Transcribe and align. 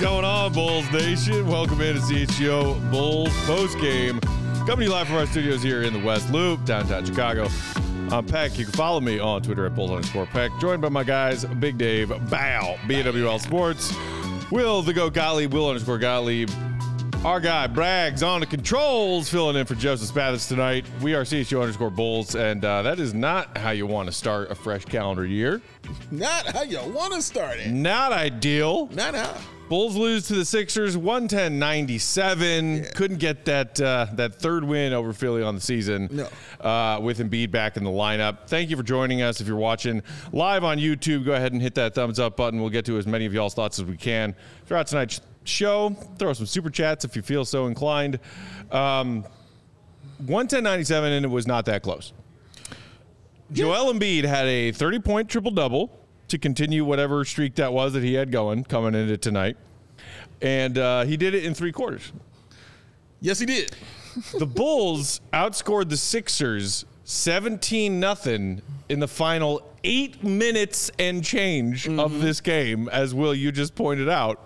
going 0.00 0.24
on, 0.24 0.50
Bulls 0.54 0.90
Nation? 0.92 1.46
Welcome 1.46 1.82
into 1.82 2.00
CHGO 2.00 2.90
Bulls 2.90 3.28
post 3.44 3.78
game. 3.80 4.18
Coming 4.60 4.78
to 4.78 4.84
you 4.84 4.90
live 4.90 5.06
from 5.06 5.16
our 5.16 5.26
studios 5.26 5.62
here 5.62 5.82
in 5.82 5.92
the 5.92 5.98
West 5.98 6.30
Loop, 6.32 6.64
downtown 6.64 7.04
Chicago. 7.04 7.48
I'm 8.10 8.24
Peck. 8.24 8.56
You 8.56 8.64
can 8.64 8.72
follow 8.72 9.00
me 9.00 9.18
on 9.18 9.42
Twitter 9.42 9.66
at 9.66 9.74
Bulls 9.74 9.90
underscore 9.90 10.24
Peck. 10.24 10.52
Joined 10.58 10.80
by 10.80 10.88
my 10.88 11.04
guys, 11.04 11.44
Big 11.44 11.76
Dave, 11.76 12.08
Bow, 12.30 12.76
BWL 12.86 13.40
Sports, 13.40 13.92
Will 14.50 14.80
the 14.80 14.94
Go 14.94 15.10
Gottlieb, 15.10 15.52
Will 15.52 15.68
underscore 15.68 15.98
Gottlieb, 15.98 16.48
our 17.22 17.38
guy 17.38 17.66
Braggs 17.66 18.26
on 18.26 18.40
the 18.40 18.46
controls, 18.46 19.28
filling 19.28 19.56
in 19.56 19.66
for 19.66 19.74
Joseph 19.74 20.14
Spathis 20.14 20.48
tonight. 20.48 20.86
We 21.02 21.12
are 21.12 21.24
CHGO 21.24 21.60
underscore 21.60 21.90
Bulls, 21.90 22.36
and 22.36 22.64
uh, 22.64 22.80
that 22.82 23.00
is 23.00 23.12
not 23.12 23.58
how 23.58 23.72
you 23.72 23.86
want 23.86 24.06
to 24.06 24.12
start 24.12 24.50
a 24.50 24.54
fresh 24.54 24.86
calendar 24.86 25.26
year. 25.26 25.60
Not 26.10 26.46
how 26.46 26.62
you 26.62 26.80
want 26.88 27.12
to 27.12 27.20
start 27.20 27.58
it. 27.58 27.70
Not 27.70 28.12
ideal. 28.12 28.86
Not 28.94 29.14
how. 29.14 29.36
Bulls 29.70 29.94
lose 29.94 30.26
to 30.26 30.34
the 30.34 30.44
Sixers 30.44 30.96
110-97. 30.96 32.82
Yeah. 32.82 32.90
Couldn't 32.90 33.18
get 33.18 33.44
that 33.44 33.80
uh, 33.80 34.08
that 34.14 34.34
third 34.34 34.64
win 34.64 34.92
over 34.92 35.12
Philly 35.12 35.44
on 35.44 35.54
the 35.54 35.60
season. 35.60 36.08
No. 36.10 36.28
Uh, 36.60 36.98
with 37.00 37.20
Embiid 37.20 37.52
back 37.52 37.76
in 37.76 37.84
the 37.84 37.90
lineup. 37.90 38.48
Thank 38.48 38.68
you 38.68 38.76
for 38.76 38.82
joining 38.82 39.22
us. 39.22 39.40
If 39.40 39.46
you're 39.46 39.54
watching 39.54 40.02
live 40.32 40.64
on 40.64 40.78
YouTube, 40.78 41.24
go 41.24 41.34
ahead 41.34 41.52
and 41.52 41.62
hit 41.62 41.76
that 41.76 41.94
thumbs 41.94 42.18
up 42.18 42.36
button. 42.36 42.60
We'll 42.60 42.70
get 42.70 42.84
to 42.86 42.98
as 42.98 43.06
many 43.06 43.26
of 43.26 43.32
y'all's 43.32 43.54
thoughts 43.54 43.78
as 43.78 43.84
we 43.84 43.96
can 43.96 44.34
throughout 44.66 44.88
tonight's 44.88 45.20
show. 45.44 45.90
Throw 46.18 46.32
some 46.32 46.46
super 46.46 46.70
chats 46.70 47.04
if 47.04 47.14
you 47.14 47.22
feel 47.22 47.44
so 47.44 47.68
inclined. 47.68 48.18
Um, 48.72 49.24
110-97, 50.24 51.16
and 51.16 51.24
it 51.24 51.28
was 51.28 51.46
not 51.46 51.64
that 51.66 51.84
close. 51.84 52.12
Joel 53.52 53.92
Embiid 53.94 54.24
had 54.24 54.46
a 54.46 54.72
30 54.72 54.98
point 54.98 55.28
triple 55.28 55.52
double 55.52 55.99
to 56.30 56.38
continue 56.38 56.84
whatever 56.84 57.24
streak 57.24 57.54
that 57.56 57.72
was 57.72 57.92
that 57.92 58.02
he 58.02 58.14
had 58.14 58.30
going 58.32 58.64
coming 58.64 58.94
into 58.94 59.16
tonight. 59.16 59.56
And 60.42 60.78
uh, 60.78 61.04
he 61.04 61.16
did 61.16 61.34
it 61.34 61.44
in 61.44 61.54
three 61.54 61.72
quarters. 61.72 62.12
Yes, 63.20 63.38
he 63.38 63.46
did. 63.46 63.76
The 64.38 64.46
Bulls 64.46 65.20
outscored 65.32 65.88
the 65.90 65.96
Sixers 65.96 66.84
17 67.04 68.00
nothing 68.00 68.62
in 68.88 68.98
the 69.00 69.06
final 69.08 69.62
eight 69.84 70.22
minutes 70.24 70.90
and 70.98 71.22
change 71.24 71.88
of 71.88 72.20
this 72.20 72.40
game, 72.40 72.88
as 72.88 73.14
Will, 73.14 73.34
you 73.34 73.52
just 73.52 73.74
pointed 73.74 74.08
out. 74.08 74.40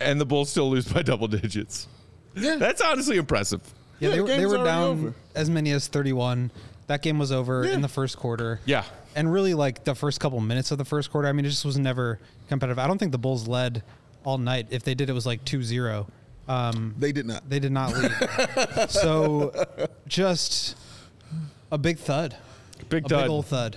And 0.00 0.20
the 0.20 0.26
Bulls 0.26 0.50
still 0.50 0.68
lose 0.70 0.90
by 0.92 1.02
double 1.02 1.28
digits. 1.28 1.86
Yeah. 2.34 2.56
That's 2.56 2.80
honestly 2.80 3.18
impressive. 3.18 3.60
Yeah, 4.00 4.08
Yeah, 4.08 4.10
they, 4.10 4.16
the 4.16 4.22
were, 4.22 4.28
they 4.28 4.46
were 4.46 4.64
down 4.64 4.82
over. 4.82 5.14
as 5.34 5.48
many 5.50 5.70
as 5.70 5.86
31. 5.86 6.50
That 6.88 7.02
game 7.02 7.18
was 7.18 7.30
over 7.30 7.64
Yeah. 7.64 7.74
in 7.74 7.82
the 7.82 7.88
first 7.88 8.16
quarter. 8.16 8.60
Yeah. 8.64 8.84
And 9.14 9.32
really, 9.32 9.54
like 9.54 9.84
the 9.84 9.94
first 9.94 10.20
couple 10.20 10.40
minutes 10.40 10.70
of 10.70 10.78
the 10.78 10.84
first 10.84 11.10
quarter, 11.10 11.28
I 11.28 11.32
mean, 11.32 11.44
it 11.44 11.50
just 11.50 11.64
was 11.64 11.78
never 11.78 12.18
competitive. 12.48 12.78
I 12.78 12.86
don't 12.86 12.98
think 12.98 13.12
the 13.12 13.18
Bulls 13.18 13.46
led 13.46 13.82
all 14.24 14.38
night. 14.38 14.68
If 14.70 14.82
they 14.84 14.94
did, 14.94 15.10
it 15.10 15.12
was 15.12 15.26
like 15.26 15.44
2 15.44 15.62
0. 15.62 16.06
Um, 16.48 16.94
They 16.98 17.12
did 17.12 17.26
not. 17.26 17.48
they 17.48 17.58
did 17.60 17.72
not 17.72 17.92
lead. 17.94 18.90
so 18.90 19.52
just 20.08 20.76
a 21.70 21.78
big 21.78 21.98
thud. 21.98 22.36
Big 22.88 23.04
A 23.06 23.08
big 23.08 23.28
old 23.30 23.46
thud 23.46 23.76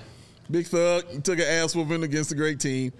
Big 0.50 0.66
Thug 0.68 1.06
he 1.12 1.20
took 1.22 1.38
an 1.40 1.46
ass 1.46 1.76
whooping 1.76 2.04
against 2.04 2.32
a 2.32 2.36
great 2.36 2.60
team. 2.60 2.92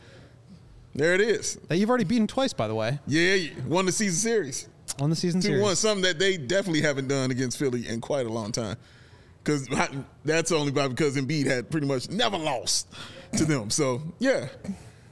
There 0.94 1.14
it 1.14 1.22
is. 1.22 1.56
that 1.68 1.78
you've 1.78 1.90
already 1.90 2.06
beaten 2.06 2.26
twice, 2.28 2.54
by 2.54 2.68
the 2.68 2.76
way, 2.76 3.00
Yeah, 3.06 3.34
you 3.34 3.52
won 3.68 3.86
the 3.86 3.92
season 3.92 4.18
series. 4.18 4.68
on 5.00 5.10
the 5.10 5.16
season 5.16 5.42
2 5.42 5.48
series. 5.48 5.62
1, 5.62 5.76
something 5.76 6.04
that 6.04 6.20
they 6.20 6.38
definitely 6.38 6.82
haven't 6.82 7.08
done 7.08 7.32
against 7.32 7.58
Philly 7.58 7.88
in 7.88 8.02
quite 8.02 8.26
a 8.26 8.30
long 8.30 8.52
time. 8.52 8.78
Because 9.46 9.68
that's 10.26 10.52
only 10.52 10.72
by 10.72 10.88
because 10.88 11.16
Embiid 11.16 11.46
had 11.46 11.70
pretty 11.70 11.86
much 11.86 12.10
never 12.10 12.36
lost 12.38 12.88
to 13.38 13.46
them. 13.46 13.70
So, 13.70 14.02
yeah, 14.18 14.48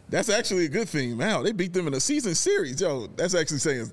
that's 0.10 0.30
actually 0.30 0.66
a 0.66 0.70
good 0.70 0.90
thing. 0.90 1.18
Wow, 1.18 1.44
they 1.44 1.52
beat 1.52 1.72
them 1.72 1.86
in 1.88 1.94
a 1.94 2.00
season 2.00 2.34
series. 2.34 2.82
Yo, 2.82 3.08
that's 3.16 3.36
actually 3.36 3.60
saying 3.60 3.92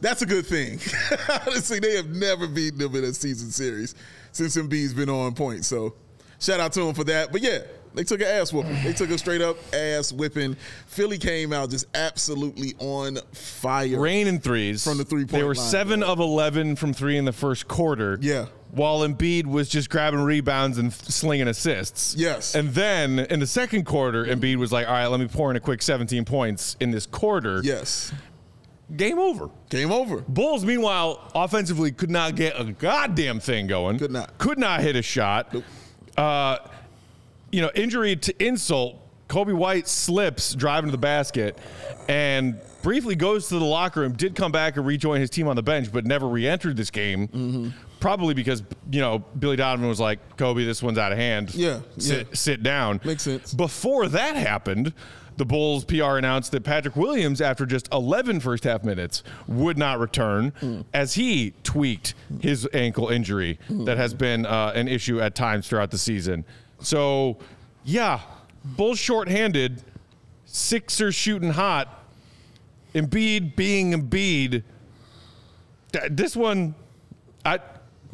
that's 0.00 0.22
a 0.22 0.26
good 0.26 0.46
thing. 0.46 0.78
Honestly, 1.46 1.80
they 1.80 1.96
have 1.96 2.08
never 2.08 2.46
beaten 2.48 2.78
them 2.78 2.94
in 2.96 3.04
a 3.04 3.12
season 3.12 3.50
series 3.50 3.94
since 4.32 4.56
Embiid's 4.56 4.94
been 4.94 5.10
on 5.10 5.34
point. 5.34 5.66
So, 5.66 5.94
shout 6.40 6.60
out 6.60 6.72
to 6.72 6.80
them 6.84 6.94
for 6.94 7.04
that. 7.04 7.30
But 7.30 7.42
yeah, 7.42 7.58
they 7.94 8.04
took 8.04 8.20
an 8.22 8.26
ass 8.28 8.52
whooping. 8.54 8.82
They 8.84 8.92
took 8.94 9.10
a 9.10 9.18
straight 9.18 9.42
up 9.42 9.58
ass 9.74 10.12
whipping. 10.14 10.56
Philly 10.86 11.18
came 11.18 11.52
out 11.52 11.68
just 11.70 11.84
absolutely 11.94 12.74
on 12.78 13.18
fire. 13.32 14.00
Rain 14.00 14.28
and 14.28 14.42
threes 14.42 14.82
From 14.84 14.96
the 14.98 15.04
three-point 15.04 15.30
They 15.32 15.42
were 15.42 15.54
line, 15.54 15.66
seven 15.68 16.00
bro. 16.00 16.08
of 16.12 16.20
eleven 16.20 16.74
from 16.76 16.94
three 16.94 17.18
in 17.18 17.24
the 17.26 17.32
first 17.32 17.68
quarter. 17.68 18.18
Yeah. 18.22 18.46
While 18.70 19.00
Embiid 19.00 19.46
was 19.46 19.68
just 19.68 19.88
grabbing 19.88 20.20
rebounds 20.20 20.78
and 20.78 20.92
slinging 20.92 21.48
assists. 21.48 22.14
Yes. 22.16 22.54
And 22.54 22.70
then 22.70 23.18
in 23.18 23.40
the 23.40 23.46
second 23.46 23.84
quarter, 23.84 24.24
Embiid 24.26 24.56
was 24.56 24.72
like, 24.72 24.86
"All 24.86 24.92
right, 24.92 25.06
let 25.06 25.20
me 25.20 25.26
pour 25.26 25.50
in 25.50 25.56
a 25.56 25.60
quick 25.60 25.80
17 25.82 26.24
points 26.24 26.76
in 26.80 26.90
this 26.90 27.06
quarter." 27.06 27.60
Yes. 27.64 28.12
Game 28.96 29.18
over. 29.18 29.50
Game 29.68 29.92
over. 29.92 30.22
Bulls, 30.28 30.64
meanwhile, 30.64 31.30
offensively 31.34 31.92
could 31.92 32.10
not 32.10 32.36
get 32.36 32.58
a 32.58 32.64
goddamn 32.64 33.38
thing 33.40 33.66
going. 33.66 33.98
Could 33.98 34.12
not. 34.12 34.36
Could 34.38 34.58
not 34.58 34.80
hit 34.80 34.96
a 34.96 35.02
shot. 35.02 35.52
Nope. 35.52 35.64
Uh, 36.16 36.58
you 37.50 37.60
know, 37.60 37.70
injury 37.74 38.16
to 38.16 38.44
insult. 38.44 38.96
Coby 39.28 39.54
White 39.54 39.86
slips 39.86 40.54
driving 40.54 40.88
to 40.88 40.92
the 40.92 40.96
basket 40.96 41.58
and 42.08 42.58
briefly 42.82 43.14
goes 43.14 43.48
to 43.48 43.58
the 43.58 43.64
locker 43.64 44.00
room. 44.00 44.14
Did 44.14 44.34
come 44.34 44.52
back 44.52 44.78
and 44.78 44.86
rejoin 44.86 45.20
his 45.20 45.28
team 45.28 45.48
on 45.48 45.56
the 45.56 45.62
bench, 45.62 45.92
but 45.92 46.06
never 46.06 46.26
re-entered 46.26 46.78
this 46.78 46.90
game. 46.90 47.28
Mm-hmm. 47.28 47.68
Probably 48.00 48.34
because 48.34 48.62
you 48.90 49.00
know 49.00 49.18
Billy 49.38 49.56
Donovan 49.56 49.88
was 49.88 50.00
like, 50.00 50.36
"Coby, 50.36 50.64
this 50.64 50.82
one's 50.82 50.98
out 50.98 51.12
of 51.12 51.18
hand. 51.18 51.54
Yeah, 51.54 51.80
sit 51.98 52.18
yeah. 52.28 52.34
sit 52.34 52.62
down." 52.62 53.00
Makes 53.04 53.22
sense. 53.24 53.52
Before 53.54 54.06
that 54.08 54.36
happened, 54.36 54.92
the 55.36 55.44
Bulls 55.44 55.84
PR 55.84 56.16
announced 56.16 56.52
that 56.52 56.62
Patrick 56.64 56.96
Williams, 56.96 57.40
after 57.40 57.64
just 57.66 57.88
11 57.92 58.40
first 58.40 58.64
half 58.64 58.82
minutes, 58.84 59.22
would 59.46 59.78
not 59.78 59.98
return 60.00 60.52
Hmm. 60.60 60.80
as 60.92 61.14
he 61.14 61.54
tweaked 61.62 62.14
his 62.40 62.68
ankle 62.72 63.08
injury 63.08 63.58
that 63.68 63.96
has 63.98 64.14
been 64.14 64.46
uh, 64.46 64.72
an 64.74 64.88
issue 64.88 65.20
at 65.20 65.34
times 65.34 65.68
throughout 65.68 65.90
the 65.92 65.98
season. 65.98 66.44
So, 66.80 67.38
yeah, 67.84 68.20
Bulls 68.64 68.98
shorthanded, 68.98 69.82
Sixers 70.44 71.14
shooting 71.14 71.50
hot, 71.50 72.02
Embiid 72.94 73.54
being 73.54 73.92
Embiid. 73.92 74.62
This 76.10 76.36
one, 76.36 76.74
I. 77.44 77.60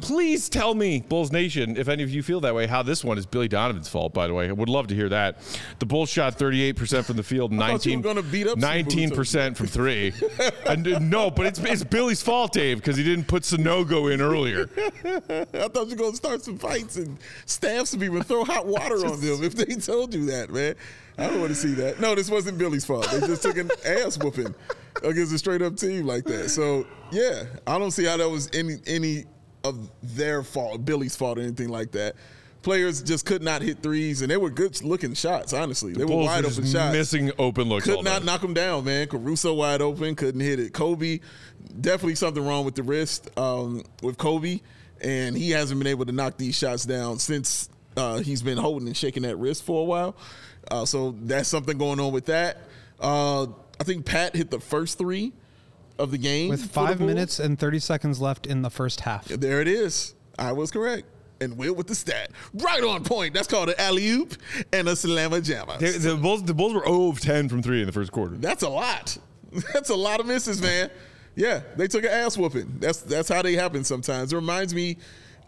Please 0.05 0.49
tell 0.49 0.75
me, 0.75 0.99
Bulls 0.99 1.31
Nation, 1.31 1.77
if 1.77 1.87
any 1.87 2.03
of 2.03 2.11
you 2.11 2.21
feel 2.21 2.39
that 2.41 2.53
way, 2.53 2.67
how 2.67 2.83
this 2.83 3.03
one 3.03 3.17
is 3.17 3.25
Billy 3.25 3.47
Donovan's 3.47 3.89
fault, 3.89 4.13
by 4.13 4.27
the 4.27 4.35
way. 4.35 4.47
I 4.47 4.51
would 4.51 4.69
love 4.69 4.85
to 4.89 4.95
hear 4.95 5.09
that. 5.09 5.39
The 5.79 5.87
Bulls 5.87 6.11
shot 6.11 6.37
38% 6.37 7.05
from 7.05 7.17
the 7.17 7.23
field, 7.23 7.49
thought 7.49 7.85
you 7.87 7.93
19, 7.93 8.01
were 8.01 8.03
gonna 8.03 8.21
beat 8.21 8.45
up 8.45 8.59
some 8.59 8.69
19% 8.69 9.57
from 9.57 9.65
three. 9.65 10.13
and, 10.67 10.87
uh, 10.87 10.99
no, 10.99 11.31
but 11.31 11.47
it's, 11.47 11.57
it's 11.57 11.83
Billy's 11.83 12.21
fault, 12.21 12.53
Dave, 12.53 12.77
because 12.77 12.97
he 12.97 13.03
didn't 13.03 13.27
put 13.27 13.41
Sanogo 13.41 14.13
in 14.13 14.21
earlier. 14.21 14.69
I 14.77 15.67
thought 15.69 15.87
you 15.87 15.95
were 15.95 15.95
going 15.95 16.11
to 16.11 16.17
start 16.17 16.43
some 16.43 16.59
fights 16.59 16.97
and 16.97 17.17
stab 17.47 17.87
some 17.87 17.99
people 17.99 18.21
throw 18.21 18.43
hot 18.45 18.67
water 18.67 19.07
on 19.07 19.19
them 19.19 19.43
if 19.43 19.55
they 19.55 19.73
told 19.73 20.13
you 20.13 20.27
that, 20.27 20.51
man. 20.51 20.75
I 21.17 21.27
don't 21.27 21.39
want 21.39 21.49
to 21.49 21.55
see 21.55 21.73
that. 21.75 21.99
No, 21.99 22.13
this 22.13 22.29
wasn't 22.29 22.59
Billy's 22.59 22.85
fault. 22.85 23.09
They 23.09 23.21
just 23.21 23.41
took 23.41 23.57
an 23.57 23.71
ass 23.85 24.19
whooping 24.19 24.53
against 25.01 25.33
a 25.33 25.39
straight 25.39 25.63
up 25.63 25.77
team 25.77 26.05
like 26.05 26.25
that. 26.25 26.49
So, 26.49 26.85
yeah, 27.11 27.45
I 27.65 27.79
don't 27.79 27.89
see 27.89 28.05
how 28.05 28.17
that 28.17 28.29
was 28.29 28.49
any 28.53 28.75
any 28.85 29.25
of 29.65 29.89
their 30.03 30.43
fault, 30.43 30.85
Billy's 30.85 31.15
fault, 31.15 31.37
or 31.37 31.41
anything 31.41 31.69
like 31.69 31.91
that. 31.91 32.15
Players 32.61 33.03
just 33.03 33.25
could 33.27 33.43
not 33.43 33.61
hit 33.61 33.83
threes, 33.83 34.21
and 34.23 34.31
they 34.31 34.37
were 34.37 34.49
good 34.49 34.81
looking 34.83 35.13
shots, 35.13 35.53
honestly. 35.53 35.93
They 35.93 36.03
were 36.03 36.15
wide 36.15 36.45
were 36.45 36.49
open 36.51 36.65
shots. 36.65 36.93
missing 36.95 37.31
open 37.37 37.69
looks 37.69 37.85
Could 37.85 38.03
not 38.03 38.03
night. 38.03 38.23
knock 38.23 38.41
them 38.41 38.55
down, 38.55 38.85
man. 38.85 39.07
Caruso 39.07 39.53
wide 39.53 39.81
open, 39.81 40.15
couldn't 40.15 40.41
hit 40.41 40.59
it. 40.59 40.73
Coby, 40.73 41.21
definitely 41.79 42.15
something 42.15 42.43
wrong 42.43 42.65
with 42.65 42.73
the 42.73 42.81
wrist 42.81 43.29
um, 43.37 43.83
with 44.01 44.17
Coby, 44.17 44.61
and 44.99 45.37
he 45.37 45.51
hasn't 45.51 45.79
been 45.79 45.87
able 45.87 46.05
to 46.05 46.11
knock 46.11 46.37
these 46.37 46.55
shots 46.57 46.85
down 46.85 47.19
since 47.19 47.69
uh, 47.97 48.17
he's 48.17 48.41
been 48.41 48.57
holding 48.57 48.87
and 48.87 48.97
shaking 48.97 49.23
that 49.23 49.35
wrist 49.35 49.63
for 49.63 49.81
a 49.81 49.85
while. 49.85 50.15
Uh, 50.71 50.85
so 50.85 51.15
that's 51.21 51.47
something 51.47 51.77
going 51.77 51.99
on 51.99 52.11
with 52.11 52.25
that. 52.25 52.61
Uh, 52.99 53.43
I 53.79 53.83
think 53.83 54.05
Pat 54.05 54.35
hit 54.35 54.49
the 54.49 54.59
first 54.59 54.97
three 54.97 55.33
of 55.97 56.11
the 56.11 56.17
game 56.17 56.49
with 56.49 56.71
five 56.71 56.99
minutes 56.99 57.39
and 57.39 57.57
30 57.57 57.79
seconds 57.79 58.21
left 58.21 58.45
in 58.45 58.61
the 58.61 58.69
first 58.69 59.01
half. 59.01 59.25
There 59.25 59.61
it 59.61 59.67
is. 59.67 60.15
I 60.37 60.51
was 60.51 60.71
correct. 60.71 61.07
And 61.41 61.57
Will 61.57 61.75
with 61.75 61.87
the 61.87 61.95
stat. 61.95 62.31
Right 62.53 62.83
on 62.83 63.03
point. 63.03 63.33
That's 63.33 63.47
called 63.47 63.69
an 63.69 63.75
alley 63.77 64.07
oop 64.07 64.35
and 64.71 64.87
a 64.87 64.93
slamma 64.93 65.41
jamma. 65.41 65.79
The, 65.79 65.97
the 65.97 66.15
Bulls, 66.15 66.43
the 66.43 66.53
Bulls 66.53 66.73
were 66.73 66.85
0 66.85 67.09
of 67.09 67.19
10 67.19 67.49
from 67.49 67.61
three 67.61 67.81
in 67.81 67.87
the 67.87 67.91
first 67.91 68.11
quarter. 68.11 68.35
That's 68.37 68.63
a 68.63 68.69
lot. 68.69 69.17
That's 69.73 69.89
a 69.89 69.95
lot 69.95 70.19
of 70.19 70.25
misses, 70.25 70.61
man. 70.61 70.89
Yeah, 71.35 71.61
they 71.75 71.87
took 71.87 72.03
an 72.03 72.11
ass 72.11 72.37
whooping. 72.37 72.77
That's 72.79 73.01
that's 73.01 73.27
how 73.27 73.41
they 73.41 73.53
happen 73.53 73.83
sometimes. 73.83 74.31
It 74.31 74.37
reminds 74.37 74.73
me 74.73 74.97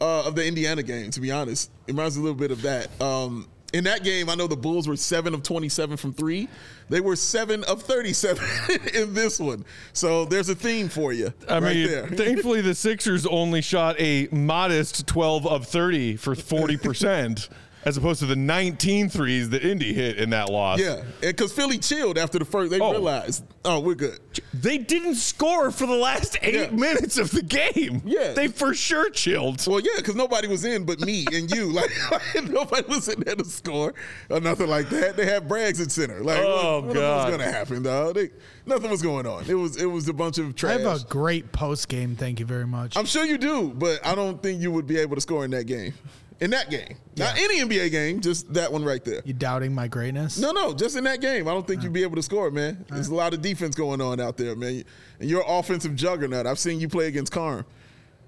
uh, 0.01 0.25
of 0.25 0.35
the 0.35 0.45
Indiana 0.45 0.83
game, 0.83 1.11
to 1.11 1.21
be 1.21 1.31
honest. 1.31 1.71
It 1.87 1.91
reminds 1.91 2.17
me 2.17 2.21
a 2.21 2.23
little 2.23 2.37
bit 2.37 2.51
of 2.51 2.61
that. 2.63 3.01
Um, 3.01 3.47
in 3.77 3.83
that 3.83 4.03
game, 4.03 4.29
I 4.29 4.35
know 4.35 4.47
the 4.47 4.57
Bulls 4.57 4.87
were 4.87 4.95
seven 4.97 5.33
of 5.33 5.43
twenty-seven 5.43 5.97
from 5.97 6.11
three. 6.13 6.49
They 6.89 6.99
were 6.99 7.15
seven 7.15 7.63
of 7.65 7.83
thirty-seven 7.83 8.43
in 8.93 9.13
this 9.13 9.39
one. 9.39 9.63
So 9.93 10.25
there's 10.25 10.49
a 10.49 10.55
theme 10.55 10.89
for 10.89 11.13
you 11.13 11.31
I 11.47 11.59
right 11.59 11.75
mean, 11.75 11.87
there. 11.87 12.07
thankfully 12.07 12.61
the 12.61 12.73
Sixers 12.73 13.25
only 13.27 13.61
shot 13.61 13.95
a 13.99 14.27
modest 14.31 15.05
12 15.05 15.45
of 15.45 15.67
30 15.67 16.15
for 16.15 16.33
40%. 16.33 17.49
As 17.87 17.95
opposed 17.95 18.19
to 18.19 18.25
the 18.25 18.35
19 18.35 19.07
threes 19.07 19.49
that 19.51 19.63
Indy 19.63 19.93
hit 19.93 20.17
in 20.17 20.31
that 20.31 20.49
loss. 20.49 20.77
Yeah, 20.77 21.03
because 21.21 21.53
Philly 21.53 21.77
chilled 21.77 22.17
after 22.17 22.37
the 22.37 22.43
first. 22.43 22.69
They 22.69 22.81
Oh. 22.81 22.91
realized, 22.91 23.45
oh, 23.63 23.79
we're 23.79 23.95
good. 23.95 24.19
They 24.53 24.77
didn't 24.77 25.15
score 25.15 25.71
for 25.71 25.85
the 25.87 25.95
last 25.95 26.37
eight 26.41 26.53
Yeah. 26.53 26.69
minutes 26.71 27.17
of 27.17 27.31
the 27.31 27.41
game. 27.41 28.01
Yeah. 28.05 28.33
They 28.33 28.49
for 28.49 28.73
sure 28.73 29.09
chilled. 29.09 29.65
Well, 29.65 29.79
yeah, 29.79 29.91
because 29.95 30.15
nobody 30.15 30.49
was 30.49 30.65
in 30.65 30.83
but 30.83 30.99
me 30.99 31.25
and 31.31 31.49
you. 31.49 31.71
Like, 31.77 31.89
nobody 32.49 32.85
was 32.89 33.07
in 33.07 33.21
there 33.21 33.35
to 33.35 33.45
score 33.45 33.93
or 34.29 34.39
nothing 34.41 34.67
like 34.67 34.89
that. 34.89 35.15
They 35.15 35.25
had 35.25 35.47
Braggs 35.47 35.81
at 35.81 35.89
center. 35.91 36.21
Like, 36.23 36.39
Oh, 36.43 36.79
what, 36.79 36.87
what 36.87 36.93
God. 36.95 37.15
was 37.29 37.37
going 37.37 37.49
to 37.49 37.55
happen, 37.57 37.83
dog? 37.83 38.15
They, 38.15 38.31
nothing 38.65 38.89
was 38.89 39.01
going 39.01 39.25
on. 39.27 39.45
It 39.47 39.53
was 39.53 39.77
it 39.77 39.85
was 39.85 40.09
a 40.09 40.13
bunch 40.13 40.39
of 40.39 40.55
trash. 40.55 40.79
I 40.79 40.81
trash. 40.81 40.99
have 40.99 41.07
a 41.07 41.09
great 41.09 41.51
post 41.53 41.87
game. 41.87 42.15
Thank 42.17 42.41
you 42.41 42.45
very 42.45 42.67
much. 42.67 42.97
I'm 42.97 43.05
sure 43.05 43.23
you 43.25 43.37
do, 43.37 43.69
but 43.73 44.05
I 44.05 44.13
don't 44.15 44.43
think 44.43 44.61
you 44.61 44.71
would 44.73 44.87
be 44.87 44.97
able 44.97 45.15
to 45.15 45.21
score 45.21 45.45
in 45.45 45.51
that 45.51 45.65
game. 45.65 45.93
In 46.39 46.51
that 46.51 46.69
game, 46.69 46.97
not 47.15 47.35
any 47.37 47.61
NBA 47.61 47.89
game, 47.89 48.21
just 48.21 48.53
that 48.53 48.71
one 48.71 48.85
right 48.85 49.03
there. 49.03 49.23
you 49.25 49.33
doubting 49.33 49.73
my 49.73 49.87
greatness? 49.87 50.37
No, 50.37 50.51
no, 50.51 50.71
just 50.71 50.95
in 50.95 51.03
that 51.05 51.19
game. 51.19 51.47
I 51.47 51.51
don't 51.51 51.65
think 51.65 51.81
you'd 51.81 51.93
be 51.93 52.03
able 52.03 52.15
to 52.15 52.21
score, 52.21 52.51
man. 52.51 52.85
There's 52.89 53.07
a 53.07 53.15
lot 53.15 53.33
of 53.33 53.41
defense 53.41 53.75
going 53.75 54.01
on 54.01 54.19
out 54.19 54.37
there, 54.37 54.55
man. 54.55 54.83
And 55.19 55.29
you're 55.29 55.41
an 55.41 55.49
offensive 55.49 55.95
juggernaut. 55.95 56.45
I've 56.45 56.59
seen 56.59 56.79
you 56.79 56.87
play 56.87 57.07
against 57.07 57.31
Carm. 57.31 57.65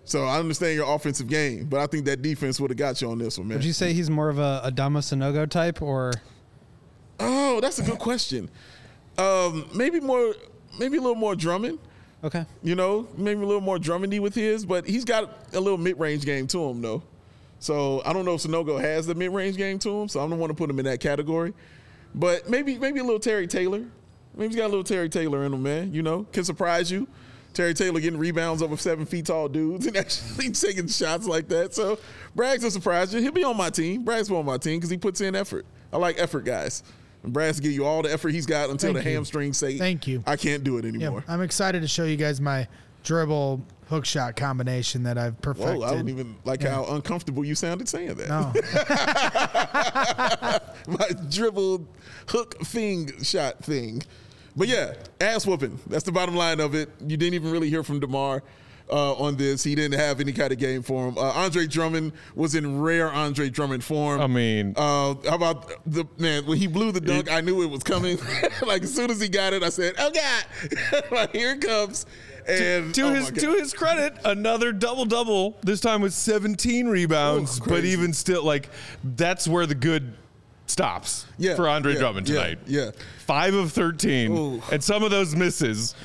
So 0.05 0.25
I 0.25 0.39
understand 0.39 0.73
your 0.73 0.91
offensive 0.91 1.27
game, 1.27 1.65
but 1.65 1.79
I 1.79 1.85
think 1.85 2.05
that 2.05 2.23
defense 2.23 2.59
would 2.59 2.71
have 2.71 2.77
got 2.77 2.99
you 2.99 3.11
on 3.11 3.19
this 3.19 3.37
one, 3.37 3.47
man. 3.47 3.57
Would 3.57 3.65
you 3.65 3.73
say 3.73 3.93
he's 3.93 4.09
more 4.09 4.29
of 4.29 4.39
a, 4.39 4.71
Dama 4.73 4.99
Sanogo 4.99 5.47
type 5.47 5.83
or 5.83 6.13
oh, 7.19 7.59
that's 7.61 7.77
a 7.77 7.83
good 7.83 7.99
question. 7.99 8.49
Um, 9.19 9.69
maybe 9.75 9.99
more, 9.99 10.33
maybe 10.79 10.97
a 10.97 11.01
little 11.01 11.13
more 11.13 11.35
drumming. 11.35 11.77
okay? 12.23 12.45
You 12.63 12.73
know, 12.73 13.07
maybe 13.17 13.41
a 13.41 13.45
little 13.45 13.61
more 13.61 13.77
drummingy 13.77 14.19
with 14.19 14.33
his, 14.33 14.65
but 14.65 14.87
he's 14.87 15.05
got 15.05 15.53
a 15.53 15.59
little 15.59 15.77
mid-range 15.77 16.25
game 16.25 16.47
to 16.47 16.69
him, 16.69 16.81
though. 16.81 17.03
So 17.59 18.01
I 18.05 18.13
don't 18.13 18.25
know 18.25 18.35
if 18.35 18.41
Sanogo 18.43 18.79
has 18.79 19.05
the 19.05 19.15
mid-range 19.15 19.57
game 19.57 19.79
to 19.79 20.01
him, 20.01 20.07
so 20.07 20.19
I 20.23 20.27
don't 20.27 20.39
want 20.39 20.49
to 20.51 20.55
put 20.55 20.69
him 20.69 20.79
in 20.79 20.85
that 20.85 20.99
category. 20.99 21.53
But 22.15 22.49
maybe 22.49 22.77
maybe 22.77 22.99
a 22.99 23.03
little 23.03 23.19
Terry 23.19 23.47
Taylor. 23.47 23.85
Maybe 24.35 24.47
he's 24.49 24.55
got 24.55 24.65
a 24.65 24.69
little 24.69 24.83
Terry 24.83 25.09
Taylor 25.09 25.43
in 25.43 25.53
him, 25.53 25.61
man. 25.63 25.93
You 25.93 26.01
know, 26.01 26.23
can 26.31 26.43
surprise 26.43 26.89
you. 26.91 27.07
Terry 27.53 27.73
Taylor 27.73 27.99
getting 27.99 28.19
rebounds 28.19 28.61
over 28.61 28.77
seven 28.77 29.05
feet 29.05 29.25
tall 29.25 29.49
dudes 29.49 29.85
and 29.87 29.97
actually 29.97 30.51
taking 30.51 30.87
shots 30.87 31.27
like 31.27 31.47
that. 31.49 31.73
So 31.73 31.99
Bragg's 32.35 32.63
will 32.63 32.71
surprise 32.71 33.13
you. 33.13 33.21
He'll 33.21 33.31
be 33.31 33.43
on 33.43 33.57
my 33.57 33.69
team. 33.69 34.03
Bragg's 34.05 34.29
on 34.31 34.45
my 34.45 34.57
team 34.57 34.77
because 34.77 34.89
he 34.91 34.97
puts 34.97 35.19
in 35.21 35.35
effort. 35.35 35.65
I 35.91 35.97
like 35.97 36.17
effort 36.19 36.45
guys. 36.45 36.83
And 37.23 37.33
Bragg's 37.33 37.59
give 37.59 37.71
you 37.73 37.85
all 37.85 38.01
the 38.03 38.13
effort 38.13 38.29
he's 38.29 38.45
got 38.45 38.69
until 38.69 38.93
Thank 38.93 39.03
the 39.03 39.09
you. 39.09 39.15
hamstrings 39.17 39.57
say, 39.57 39.77
Thank 39.77 40.07
you. 40.07 40.23
I 40.25 40.37
can't 40.37 40.63
do 40.63 40.77
it 40.77 40.85
Yeah, 40.85 40.89
anymore." 41.07 41.25
I'm 41.27 41.41
excited 41.41 41.81
to 41.81 41.87
show 41.87 42.05
you 42.05 42.15
guys 42.15 42.39
my 42.39 42.67
dribble 43.03 43.61
hook 43.89 44.05
shot 44.05 44.35
combination 44.35 45.03
that 45.03 45.17
I've 45.17 45.41
perfected. 45.41 45.79
Whoa, 45.79 45.87
I 45.87 45.95
don't 45.95 46.09
even 46.09 46.35
like 46.45 46.61
how 46.61 46.85
uncomfortable 46.85 47.43
you 47.43 47.55
sounded 47.55 47.89
saying 47.89 48.13
that. 48.15 48.29
No, 48.29 48.53
My 50.97 51.09
dribbled 51.29 51.87
hook 52.27 52.59
thing 52.61 53.21
shot 53.23 53.63
thing. 53.63 54.03
But 54.55 54.67
yeah, 54.67 54.93
ass 55.21 55.45
whooping. 55.45 55.79
That's 55.87 56.03
the 56.03 56.11
bottom 56.11 56.35
line 56.35 56.59
of 56.59 56.75
it. 56.75 56.89
You 56.99 57.17
didn't 57.17 57.33
even 57.33 57.51
really 57.51 57.69
hear 57.69 57.83
from 57.83 57.99
DeMar 57.99 58.43
uh, 58.91 59.13
on 59.13 59.37
this. 59.37 59.63
He 59.63 59.75
didn't 59.75 59.99
have 59.99 60.19
any 60.19 60.33
kind 60.33 60.51
of 60.51 60.57
game 60.59 60.81
for 60.81 61.07
him. 61.07 61.17
Uh, 61.17 61.21
Andre 61.21 61.65
Drummond 61.67 62.13
was 62.35 62.55
in 62.55 62.81
rare 62.81 63.11
Andre 63.11 63.49
Drummond 63.49 63.83
form. 63.83 64.21
I 64.21 64.27
mean- 64.27 64.73
uh, 64.75 65.15
how 65.27 65.35
about 65.35 65.71
the 65.85 66.05
man 66.17 66.45
when 66.45 66.57
he 66.57 66.67
blew 66.67 66.91
the 66.91 67.01
dunk? 67.01 67.31
I 67.31 67.41
knew 67.41 67.61
it 67.63 67.69
was 67.69 67.83
coming. 67.83 68.17
like 68.65 68.83
as 68.83 68.93
soon 68.93 69.09
as 69.11 69.19
he 69.19 69.29
got 69.29 69.53
it, 69.53 69.63
I 69.63 69.69
said, 69.69 69.95
"Oh 69.97 70.11
God, 70.11 71.03
like, 71.11 71.31
here 71.33 71.53
it 71.53 71.61
comes." 71.61 72.05
And 72.49 72.89
oh 72.89 72.91
to 72.91 73.01
oh 73.03 73.13
his 73.13 73.31
to 73.31 73.53
his 73.53 73.73
credit, 73.73 74.13
another 74.25 74.71
double 74.71 75.05
double. 75.05 75.57
This 75.61 75.79
time 75.79 76.01
with 76.01 76.13
17 76.13 76.87
rebounds, 76.87 77.59
Oh, 77.61 77.65
but 77.67 77.85
even 77.85 78.13
still, 78.13 78.43
like 78.43 78.69
that's 79.03 79.47
where 79.47 79.65
the 79.65 79.75
good 79.75 80.13
stops 80.67 81.25
Yeah, 81.37 81.55
for 81.55 81.67
Andre 81.67 81.93
yeah, 81.93 81.99
Drummond 81.99 82.27
tonight. 82.27 82.59
yeah. 82.67 82.91
five 83.25 83.53
of 83.55 83.71
13, 83.71 84.31
Ooh. 84.37 84.61
and 84.71 84.83
some 84.83 85.03
of 85.03 85.09
those 85.11 85.35
misses 85.35 85.95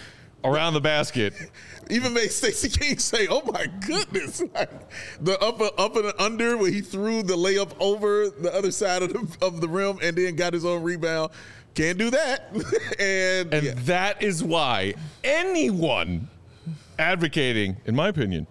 around 0.42 0.74
the 0.74 0.80
basket. 0.80 1.34
even 1.90 2.14
made 2.14 2.30
Stacey 2.30 2.70
King 2.70 2.98
say, 2.98 3.26
"Oh 3.28 3.42
my 3.52 3.66
goodness!" 3.86 4.42
Like 4.54 4.70
the 5.20 5.38
up 5.40 5.60
up 5.78 5.96
and 5.96 6.12
under 6.18 6.56
where 6.56 6.70
he 6.70 6.80
threw 6.80 7.22
the 7.22 7.36
layup 7.36 7.72
over 7.78 8.30
the 8.30 8.54
other 8.54 8.70
side 8.70 9.02
of 9.02 9.12
the 9.12 9.44
of 9.46 9.60
the 9.60 9.68
rim 9.68 9.98
and 10.02 10.16
then 10.16 10.34
got 10.36 10.52
his 10.54 10.64
own 10.64 10.82
rebound. 10.82 11.30
Can't 11.74 11.98
do 11.98 12.08
that. 12.10 12.50
and 13.00 13.52
And 13.52 13.66
yeah. 13.66 13.74
that 13.84 14.22
is 14.22 14.42
why 14.44 14.94
anyone 15.24 16.28
advocating, 16.98 17.76
in 17.86 17.94
my 17.94 18.08
opinion, 18.08 18.46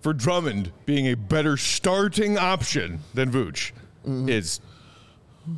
for 0.00 0.12
Drummond 0.12 0.72
being 0.86 1.06
a 1.08 1.14
better 1.14 1.56
starting 1.56 2.36
option 2.38 3.00
than 3.14 3.30
Vooch 3.30 3.72
Mm-hmm. 4.04 4.28
is 4.30 4.60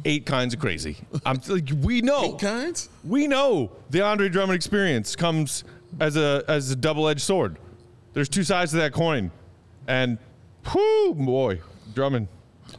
eight 0.05 0.27
kinds 0.27 0.53
of 0.53 0.61
crazy. 0.61 0.99
I'm 1.25 1.41
like, 1.49 1.71
we 1.81 2.03
know 2.03 2.35
Eight 2.35 2.39
kinds. 2.39 2.91
we 3.03 3.27
know 3.27 3.73
the 3.89 4.03
Andre 4.05 4.29
Drummond 4.29 4.55
experience 4.57 5.17
comes 5.17 5.65
as 5.99 6.17
a 6.19 6.45
as 6.47 6.71
a 6.71 6.77
double 6.77 7.09
edged 7.09 7.23
sword. 7.23 7.57
There's 8.13 8.29
two 8.29 8.45
sides 8.45 8.73
to 8.73 8.77
that 8.79 8.93
coin, 8.93 9.31
and 9.89 10.19
whoo 10.75 11.15
boy, 11.15 11.61
Drummond. 11.95 12.29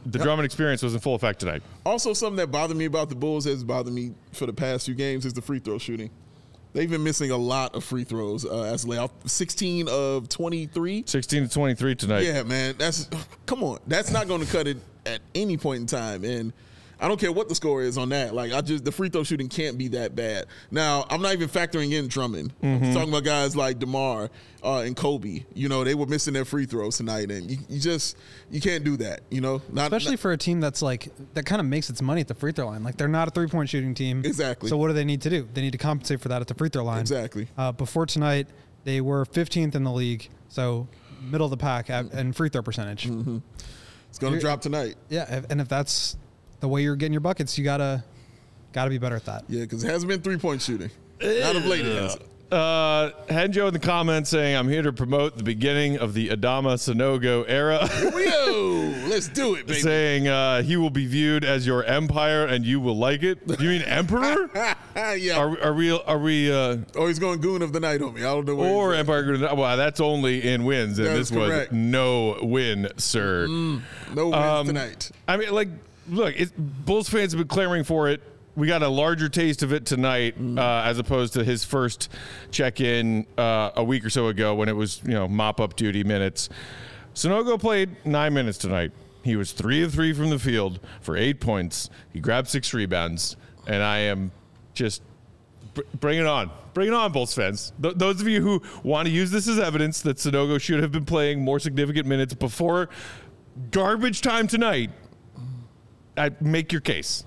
The 0.04 0.18
Drummond 0.20 0.44
experience 0.46 0.82
was 0.84 0.94
in 0.94 1.00
full 1.00 1.16
effect 1.16 1.40
tonight. 1.40 1.62
Also, 1.84 2.12
something 2.12 2.36
that 2.36 2.52
bothered 2.52 2.76
me 2.76 2.84
about 2.84 3.08
the 3.08 3.14
Bulls 3.16 3.44
has 3.46 3.64
bothered 3.64 3.92
me 3.92 4.12
for 4.32 4.46
the 4.46 4.52
past 4.52 4.86
few 4.86 4.94
games 4.94 5.26
is 5.26 5.32
the 5.32 5.42
free 5.42 5.58
throw 5.58 5.78
shooting. 5.78 6.10
They've 6.76 6.90
been 6.90 7.02
missing 7.02 7.30
a 7.30 7.38
lot 7.38 7.74
of 7.74 7.84
free 7.84 8.04
throws 8.04 8.44
uh, 8.44 8.64
as 8.64 8.84
a 8.84 8.88
layoff. 8.88 9.10
16 9.24 9.88
of 9.88 10.28
23. 10.28 11.04
16 11.06 11.44
to 11.44 11.48
23 11.48 11.94
tonight. 11.94 12.24
Yeah, 12.24 12.42
man. 12.42 12.74
That's 12.76 13.08
come 13.46 13.64
on. 13.64 13.78
That's 13.86 14.10
not 14.10 14.28
going 14.28 14.44
to 14.44 14.52
cut 14.52 14.68
it 14.68 14.76
at 15.06 15.20
any 15.34 15.56
point 15.56 15.80
in 15.80 15.86
time. 15.86 16.22
And 16.22 16.52
I 16.98 17.08
don't 17.08 17.20
care 17.20 17.30
what 17.32 17.48
the 17.48 17.54
score 17.54 17.82
is 17.82 17.98
on 17.98 18.08
that. 18.08 18.34
Like 18.34 18.52
I 18.52 18.60
just 18.62 18.84
the 18.84 18.92
free 18.92 19.08
throw 19.08 19.22
shooting 19.22 19.48
can't 19.48 19.76
be 19.76 19.88
that 19.88 20.14
bad. 20.16 20.46
Now 20.70 21.04
I'm 21.10 21.20
not 21.20 21.32
even 21.34 21.48
factoring 21.48 21.92
in 21.92 22.08
Drummond. 22.08 22.52
I'm 22.62 22.92
talking 22.94 23.10
about 23.10 23.24
guys 23.24 23.54
like 23.54 23.78
Demar 23.78 24.30
uh, 24.64 24.78
and 24.78 24.96
Coby. 24.96 25.44
You 25.54 25.68
know 25.68 25.84
they 25.84 25.94
were 25.94 26.06
missing 26.06 26.32
their 26.32 26.44
free 26.46 26.64
throws 26.64 26.96
tonight, 26.96 27.30
and 27.30 27.50
you, 27.50 27.58
you 27.68 27.80
just 27.80 28.16
you 28.50 28.60
can't 28.60 28.82
do 28.82 28.96
that. 28.98 29.20
You 29.30 29.40
know, 29.42 29.60
not 29.70 29.86
Especially 29.86 30.12
not- 30.12 30.20
for 30.20 30.32
a 30.32 30.38
team 30.38 30.60
that's 30.60 30.80
like 30.80 31.08
that 31.34 31.44
kind 31.44 31.60
of 31.60 31.66
makes 31.66 31.90
its 31.90 32.00
money 32.00 32.22
at 32.22 32.28
the 32.28 32.34
free 32.34 32.52
throw 32.52 32.66
line. 32.66 32.82
Like 32.82 32.96
they're 32.96 33.08
not 33.08 33.28
a 33.28 33.30
three 33.30 33.48
point 33.48 33.68
shooting 33.68 33.94
team. 33.94 34.22
Exactly. 34.24 34.70
So 34.70 34.76
what 34.78 34.88
do 34.88 34.94
they 34.94 35.04
need 35.04 35.20
to 35.22 35.30
do? 35.30 35.46
They 35.52 35.60
need 35.60 35.72
to 35.72 35.78
compensate 35.78 36.20
for 36.20 36.28
that 36.28 36.40
at 36.40 36.48
the 36.48 36.54
free 36.54 36.70
throw 36.70 36.84
line. 36.84 37.00
Exactly. 37.00 37.48
Uh, 37.58 37.72
before 37.72 38.06
tonight, 38.06 38.48
they 38.84 39.00
were 39.02 39.26
15th 39.26 39.74
in 39.74 39.84
the 39.84 39.92
league, 39.92 40.28
so 40.48 40.88
middle 41.20 41.44
of 41.46 41.50
the 41.50 41.56
pack 41.56 41.90
at, 41.90 42.10
in 42.12 42.32
free 42.32 42.48
throw 42.48 42.62
percentage. 42.62 43.06
Mm-hmm. 43.08 43.38
it's 44.08 44.18
going 44.18 44.32
to 44.32 44.40
drop 44.40 44.60
tonight. 44.62 44.94
Yeah, 45.08 45.42
and 45.50 45.60
if 45.60 45.68
that's 45.68 46.16
the 46.60 46.68
way 46.68 46.82
you're 46.82 46.96
getting 46.96 47.12
your 47.12 47.20
buckets, 47.20 47.56
you 47.58 47.64
gotta 47.64 48.02
gotta 48.72 48.90
be 48.90 48.98
better 48.98 49.16
at 49.16 49.24
that. 49.26 49.44
Yeah, 49.48 49.62
because 49.62 49.84
it 49.84 49.88
hasn't 49.90 50.08
been 50.10 50.20
three 50.20 50.38
point 50.38 50.62
shooting. 50.62 50.90
Not 51.22 51.56
of 51.56 51.64
late. 51.66 51.84
it 51.86 52.00
hasn't. 52.02 52.22
Uh, 52.50 53.10
Henjo 53.26 53.66
in 53.66 53.72
the 53.72 53.80
comments 53.80 54.30
saying, 54.30 54.54
I'm 54.56 54.68
here 54.68 54.82
to 54.82 54.92
promote 54.92 55.36
the 55.36 55.42
beginning 55.42 55.98
of 55.98 56.14
the 56.14 56.28
Adama 56.28 56.74
Sanogo 56.76 57.44
era. 57.48 57.88
Yo, 58.00 58.94
let's 59.08 59.26
do 59.26 59.56
it, 59.56 59.66
baby. 59.66 59.80
saying 59.80 60.28
uh, 60.28 60.62
he 60.62 60.76
will 60.76 60.90
be 60.90 61.06
viewed 61.06 61.44
as 61.44 61.66
your 61.66 61.82
empire 61.82 62.46
and 62.46 62.64
you 62.64 62.78
will 62.78 62.96
like 62.96 63.24
it. 63.24 63.38
You 63.58 63.70
mean 63.70 63.82
emperor? 63.82 64.48
yeah. 64.94 65.36
Are, 65.36 65.60
are 65.60 65.74
we? 65.74 65.90
Are 65.90 66.18
we? 66.20 66.52
Uh, 66.52 66.76
oh, 66.94 67.08
he's 67.08 67.18
going 67.18 67.40
goon 67.40 67.62
of 67.62 67.72
the 67.72 67.80
night 67.80 68.00
on 68.00 68.14
me. 68.14 68.20
I 68.20 68.26
don't 68.26 68.46
know. 68.46 68.54
Where 68.54 68.70
or 68.70 68.92
he's 68.92 69.00
empire? 69.00 69.24
Gonna- 69.24 69.54
Well, 69.56 69.76
that's 69.76 69.98
only 70.00 70.46
in 70.48 70.64
wins, 70.64 71.00
and 71.00 71.08
That 71.08 71.14
this 71.16 71.32
is 71.32 71.36
was 71.36 71.72
no 71.72 72.38
win, 72.42 72.86
sir. 72.96 73.48
no 73.48 73.80
wins 74.14 74.34
Um, 74.36 74.66
tonight. 74.68 75.10
I 75.26 75.36
mean, 75.36 75.50
like, 75.52 75.68
look, 76.08 76.38
it, 76.38 76.50
Bulls 76.84 77.08
fans 77.08 77.32
have 77.32 77.38
been 77.38 77.48
clamoring 77.48 77.84
for 77.84 78.08
it. 78.08 78.22
We 78.54 78.66
got 78.66 78.82
a 78.82 78.88
larger 78.88 79.28
taste 79.28 79.62
of 79.62 79.72
it 79.72 79.84
tonight, 79.84 80.38
Mm. 80.40 80.58
uh, 80.58 80.82
as 80.88 80.98
opposed 80.98 81.34
to 81.34 81.44
his 81.44 81.64
first 81.64 82.10
check-in 82.50 83.26
uh, 83.36 83.70
a 83.76 83.84
week 83.84 84.04
or 84.04 84.10
so 84.10 84.28
ago 84.28 84.54
when 84.54 84.68
it 84.68 84.76
was, 84.76 85.02
you 85.04 85.12
know, 85.12 85.28
mop-up 85.28 85.76
duty 85.76 86.04
minutes. 86.04 86.48
Sanogo 87.14 87.60
played 87.60 87.96
nine 88.06 88.32
minutes 88.32 88.56
tonight. 88.58 88.92
He 89.22 89.36
was 89.36 89.52
three 89.52 89.82
of 89.82 89.92
three 89.92 90.12
from 90.12 90.30
the 90.30 90.38
field 90.38 90.80
for 91.00 91.16
eight 91.16 91.40
points. 91.40 91.90
He 92.12 92.20
grabbed 92.20 92.48
six 92.48 92.72
rebounds, 92.72 93.36
and 93.66 93.82
I 93.82 93.98
am 93.98 94.30
just 94.72 95.02
br- 95.74 95.82
bring 96.00 96.18
it 96.18 96.26
on. 96.26 96.50
Bring 96.74 96.88
it 96.88 96.94
on, 96.94 97.10
Bulls 97.12 97.34
fans. 97.34 97.72
Th- 97.82 97.94
those 97.94 98.20
of 98.20 98.28
you 98.28 98.40
who 98.42 98.62
want 98.82 99.06
to 99.06 99.12
use 99.12 99.30
this 99.30 99.48
as 99.48 99.58
evidence 99.58 100.00
that 100.02 100.18
Sanogo 100.18 100.60
should 100.60 100.80
have 100.80 100.92
been 100.92 101.04
playing 101.06 101.40
more 101.42 101.58
significant 101.58 102.06
minutes 102.06 102.32
before 102.34 102.88
garbage 103.70 104.20
time 104.20 104.46
tonight, 104.46 104.90
I 106.16 106.30
make 106.40 106.72
your 106.72 106.80
case. 106.80 107.24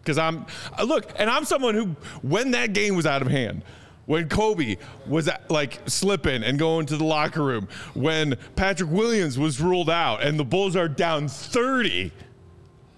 Because 0.00 0.18
I'm 0.18 0.46
uh, 0.78 0.84
look, 0.84 1.12
and 1.16 1.28
I'm 1.28 1.44
someone 1.44 1.74
who, 1.74 1.96
when 2.22 2.52
that 2.52 2.72
game 2.72 2.96
was 2.96 3.06
out 3.06 3.22
of 3.22 3.28
hand, 3.28 3.62
when 4.06 4.28
Coby 4.28 4.78
was 5.06 5.28
uh, 5.28 5.36
like 5.50 5.78
slipping 5.86 6.42
and 6.42 6.58
going 6.58 6.86
to 6.86 6.96
the 6.96 7.04
locker 7.04 7.44
room, 7.44 7.68
when 7.94 8.36
Patrick 8.56 8.90
Williams 8.90 9.38
was 9.38 9.60
ruled 9.60 9.90
out, 9.90 10.22
and 10.22 10.38
the 10.38 10.44
Bulls 10.44 10.74
are 10.76 10.88
down 10.88 11.28
30. 11.28 12.12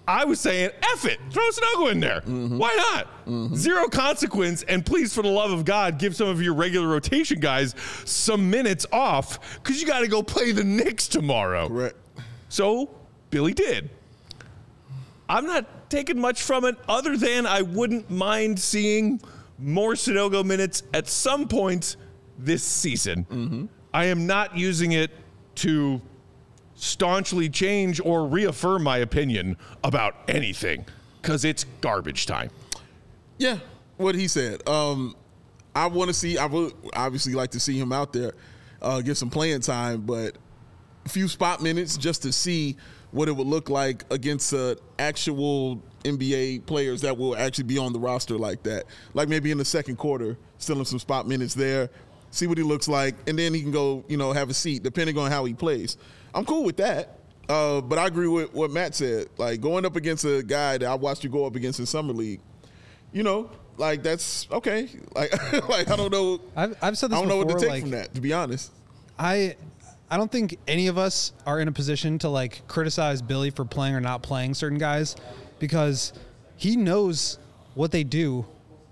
I 0.05 0.25
was 0.25 0.39
saying, 0.41 0.71
F 0.81 1.05
it, 1.05 1.17
throw 1.31 1.47
Sanogo 1.49 1.91
in 1.91 2.01
there. 2.01 2.21
Why 2.25 2.75
not? 3.25 3.55
Zero 3.55 3.87
consequence, 3.87 4.63
and 4.63 4.85
please, 4.85 5.13
for 5.13 5.21
the 5.21 5.29
love 5.29 5.51
of 5.51 5.63
God, 5.63 5.97
give 5.97 6.13
some 6.13 6.27
of 6.27 6.41
your 6.41 6.53
regular 6.53 6.87
rotation 6.89 7.39
guys 7.39 7.73
some 8.03 8.49
minutes 8.49 8.85
off 8.91 9.61
because 9.61 9.79
you 9.81 9.87
got 9.87 10.01
to 10.01 10.07
go 10.09 10.21
play 10.21 10.51
the 10.51 10.63
Knicks 10.63 11.07
tomorrow. 11.07 11.69
Correct. 11.69 11.95
So 12.49 12.89
Billy 13.29 13.53
did. 13.53 13.89
I'm 15.29 15.45
not 15.45 15.89
taking 15.89 16.19
much 16.19 16.41
from 16.41 16.65
it 16.65 16.75
other 16.87 17.17
than 17.17 17.45
I 17.45 17.61
wouldn't 17.61 18.09
mind 18.09 18.59
seeing 18.59 19.21
more 19.57 19.93
Sanogo 19.93 20.43
minutes 20.43 20.83
at 20.93 21.07
some 21.07 21.47
point 21.47 21.95
this 22.37 22.63
season. 22.63 23.69
I 23.93 24.05
am 24.05 24.25
not 24.27 24.57
using 24.57 24.91
it 24.93 25.11
to 25.55 26.01
staunchly 26.75 27.49
change 27.49 28.01
or 28.03 28.27
reaffirm 28.27 28.83
my 28.83 28.97
opinion 28.97 29.57
about 29.83 30.15
anything 30.27 30.85
because 31.21 31.45
it's 31.45 31.65
garbage 31.81 32.25
time. 32.25 32.49
Yeah, 33.37 33.59
what 33.97 34.15
he 34.15 34.27
said. 34.27 34.67
Um, 34.67 35.15
I 35.75 35.87
want 35.87 36.09
to 36.09 36.13
see. 36.13 36.37
I 36.37 36.45
would 36.45 36.73
obviously 36.93 37.33
like 37.33 37.51
to 37.51 37.59
see 37.59 37.79
him 37.79 37.91
out 37.91 38.13
there, 38.13 38.33
uh, 38.81 39.01
get 39.01 39.15
some 39.17 39.29
playing 39.29 39.61
time, 39.61 40.01
but 40.01 40.37
a 41.05 41.09
few 41.09 41.27
spot 41.27 41.61
minutes 41.61 41.97
just 41.97 42.23
to 42.23 42.31
see 42.31 42.77
what 43.13 43.27
it 43.27 43.31
would 43.31 43.47
look 43.47 43.69
like 43.69 44.03
against 44.11 44.53
uh, 44.53 44.75
actual 44.99 45.81
NBA 46.03 46.65
players 46.65 47.01
that 47.01 47.17
will 47.17 47.37
actually 47.37 47.65
be 47.65 47.77
on 47.77 47.93
the 47.93 47.99
roster 47.99 48.37
like 48.37 48.63
that. 48.63 48.85
Like 49.13 49.29
maybe 49.29 49.51
in 49.51 49.57
the 49.57 49.65
second 49.65 49.97
quarter, 49.97 50.35
still 50.57 50.83
some 50.83 50.99
spot 50.99 51.27
minutes 51.27 51.53
there, 51.53 51.89
see 52.31 52.47
what 52.47 52.57
he 52.57 52.63
looks 52.63 52.87
like, 52.87 53.15
and 53.27 53.37
then 53.37 53.53
he 53.53 53.61
can 53.61 53.71
go, 53.71 54.03
you 54.07 54.17
know, 54.17 54.33
have 54.33 54.49
a 54.49 54.53
seat 54.53 54.83
depending 54.83 55.17
on 55.17 55.31
how 55.31 55.45
he 55.45 55.53
plays. 55.53 55.97
I'm 56.33 56.43
cool 56.43 56.63
with 56.63 56.77
that. 56.77 57.19
Uh, 57.47 57.81
but 57.81 57.99
I 57.99 58.07
agree 58.07 58.27
with 58.27 58.53
what 58.53 58.71
Matt 58.71 58.95
said. 58.95 59.27
Like 59.37 59.61
going 59.61 59.85
up 59.85 59.95
against 59.95 60.25
a 60.25 60.41
guy 60.41 60.77
that 60.79 60.89
I 60.89 60.95
watched 60.95 61.23
you 61.23 61.29
go 61.29 61.45
up 61.45 61.55
against 61.55 61.79
in 61.79 61.85
summer 61.85 62.13
league, 62.13 62.39
you 63.11 63.21
know, 63.21 63.51
like 63.77 64.01
that's 64.01 64.47
okay. 64.51 64.89
Like, 65.15 65.31
like 65.69 65.91
I 65.91 65.95
don't 65.95 66.11
know. 66.11 66.41
I've, 66.55 66.75
I've 66.81 66.97
said 66.97 67.13
I 67.13 67.19
don't 67.19 67.27
know 67.27 67.37
what 67.37 67.49
to 67.49 67.59
take 67.59 67.69
like, 67.69 67.81
from 67.81 67.91
that. 67.91 68.13
To 68.15 68.21
be 68.21 68.33
honest, 68.33 68.71
I 69.19 69.55
I 70.13 70.17
don't 70.17 70.31
think 70.31 70.59
any 70.67 70.85
of 70.85 70.99
us 70.99 71.31
are 71.47 71.59
in 71.59 71.67
a 71.67 71.71
position 71.71 72.19
to 72.19 72.29
like 72.29 72.67
criticize 72.67 73.19
Billy 73.23 73.49
for 73.49 73.65
playing 73.65 73.95
or 73.95 73.99
not 73.99 74.21
playing 74.21 74.53
certain 74.53 74.77
guys 74.77 75.15
because 75.57 76.13
he 76.55 76.77
knows 76.77 77.39
what 77.73 77.89
they 77.89 78.03
do 78.03 78.45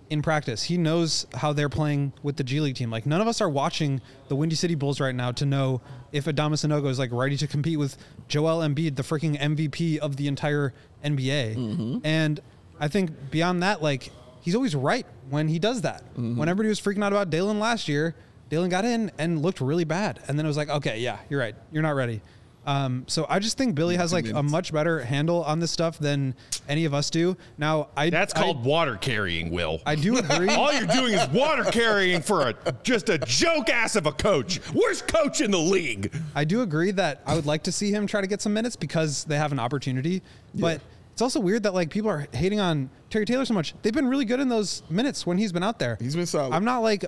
in 0.10 0.24
practice. 0.24 0.64
He 0.64 0.78
knows 0.78 1.28
how 1.36 1.54
they're 1.54 1.70
playing 1.70 2.14
with 2.24 2.38
the 2.38 2.44
G 2.44 2.60
League 2.60 2.74
team. 2.74 2.90
Like 2.90 3.06
none 3.06 3.22
of 3.22 3.28
us 3.28 3.40
are 3.40 3.50
watching 3.50 4.02
the 4.30 4.36
Windy 4.36 4.56
City 4.56 4.74
Bulls 4.74 5.00
right 5.00 5.14
now 5.14 5.32
to 5.34 5.46
know 5.46 5.82
if 6.12 6.26
Adama 6.26 6.54
Sanogo 6.54 6.88
is 6.88 6.98
like 6.98 7.12
ready 7.12 7.38
to 7.38 7.46
compete 7.46 7.78
with 7.78 7.98
Joel 8.28 8.68
Embiid, 8.68 8.96
the 8.96 9.04
freaking 9.04 9.40
MVP 9.40 10.00
of 10.00 10.16
the 10.16 10.28
entire 10.28 10.74
NBA. 11.06 11.56
Mm-hmm. 11.56 11.98
And 12.04 12.40
I 12.80 12.88
think 12.88 13.12
beyond 13.30 13.62
that, 13.62 13.84
like 13.84 14.10
he's 14.42 14.56
always 14.56 14.74
right 14.76 15.06
when 15.30 15.50
he 15.50 15.60
does 15.60 15.82
that. 15.82 16.04
Mm-hmm. 16.14 16.38
When 16.38 16.50
everybody 16.50 16.70
was 16.70 16.82
freaking 16.82 17.04
out 17.04 17.14
about 17.14 17.30
Dalen 17.30 17.60
last 17.60 17.88
year, 17.88 18.16
Dalen 18.52 18.70
got 18.70 18.84
in 18.84 19.10
and 19.18 19.42
looked 19.42 19.62
really 19.62 19.86
bad, 19.86 20.20
and 20.28 20.38
then 20.38 20.46
it 20.46 20.50
was 20.50 20.58
like, 20.58 20.68
okay, 20.70 21.00
yeah, 21.00 21.20
you're 21.30 21.40
right, 21.40 21.56
you're 21.72 21.82
not 21.82 21.96
ready. 21.96 22.20
Um, 22.66 23.06
so 23.08 23.26
I 23.30 23.40
just 23.40 23.58
think 23.58 23.76
Billy 23.76 23.96
has 23.96 24.12
like 24.12 24.28
a 24.30 24.44
much 24.44 24.74
better 24.74 25.00
handle 25.00 25.42
on 25.46 25.60
this 25.60 25.72
stuff 25.72 25.98
than 25.98 26.36
any 26.68 26.84
of 26.84 26.94
us 26.94 27.10
do. 27.10 27.38
Now, 27.58 27.88
I 27.96 28.10
That's 28.10 28.36
I- 28.36 28.40
called 28.42 28.64
water 28.66 28.98
carrying, 28.98 29.52
Will. 29.52 29.80
I, 29.86 29.96
do 29.96 30.18
agree. 30.18 30.50
All 30.56 30.72
you're 30.74 30.86
doing 30.86 31.14
is 31.14 31.28
water 31.30 31.64
carrying 31.64 32.22
for 32.22 32.50
a 32.50 32.56
just 32.84 33.08
a 33.08 33.18
joke 33.20 33.70
ass 33.70 33.96
of 33.96 34.06
a 34.06 34.12
coach. 34.12 34.60
Worst 34.74 35.08
coach 35.08 35.40
in 35.40 35.50
the 35.50 35.58
league. 35.58 36.14
I 36.36 36.44
do 36.44 36.62
agree 36.62 36.92
that 36.92 37.22
I 37.26 37.36
would 37.36 37.46
like 37.46 37.64
to 37.64 37.72
see 37.72 37.90
him 37.90 38.06
try 38.06 38.20
to 38.20 38.28
get 38.28 38.42
some 38.42 38.54
minutes 38.54 38.76
because 38.76 39.24
they 39.24 39.38
have 39.38 39.54
an 39.54 39.60
opportunity. 39.60 40.22
But 40.54 40.82
it's 41.14 41.22
also 41.22 41.40
weird 41.40 41.64
that 41.64 41.74
like 41.74 41.90
people 41.90 42.12
are 42.12 42.28
hating 42.34 42.60
on 42.60 42.90
Terry 43.10 43.26
Taylor 43.26 43.46
so 43.46 43.54
much. 43.54 43.74
They've 43.82 43.94
been 43.94 44.08
really 44.08 44.26
good 44.26 44.42
in 44.42 44.50
those 44.50 44.84
minutes 44.90 45.26
when 45.26 45.38
he's 45.38 45.52
been 45.54 45.64
out 45.64 45.80
there. 45.80 45.98
He's 46.02 46.16
been 46.18 46.26
solid. 46.28 46.54
I'm 46.54 46.66
not 46.66 46.80
like, 46.80 47.06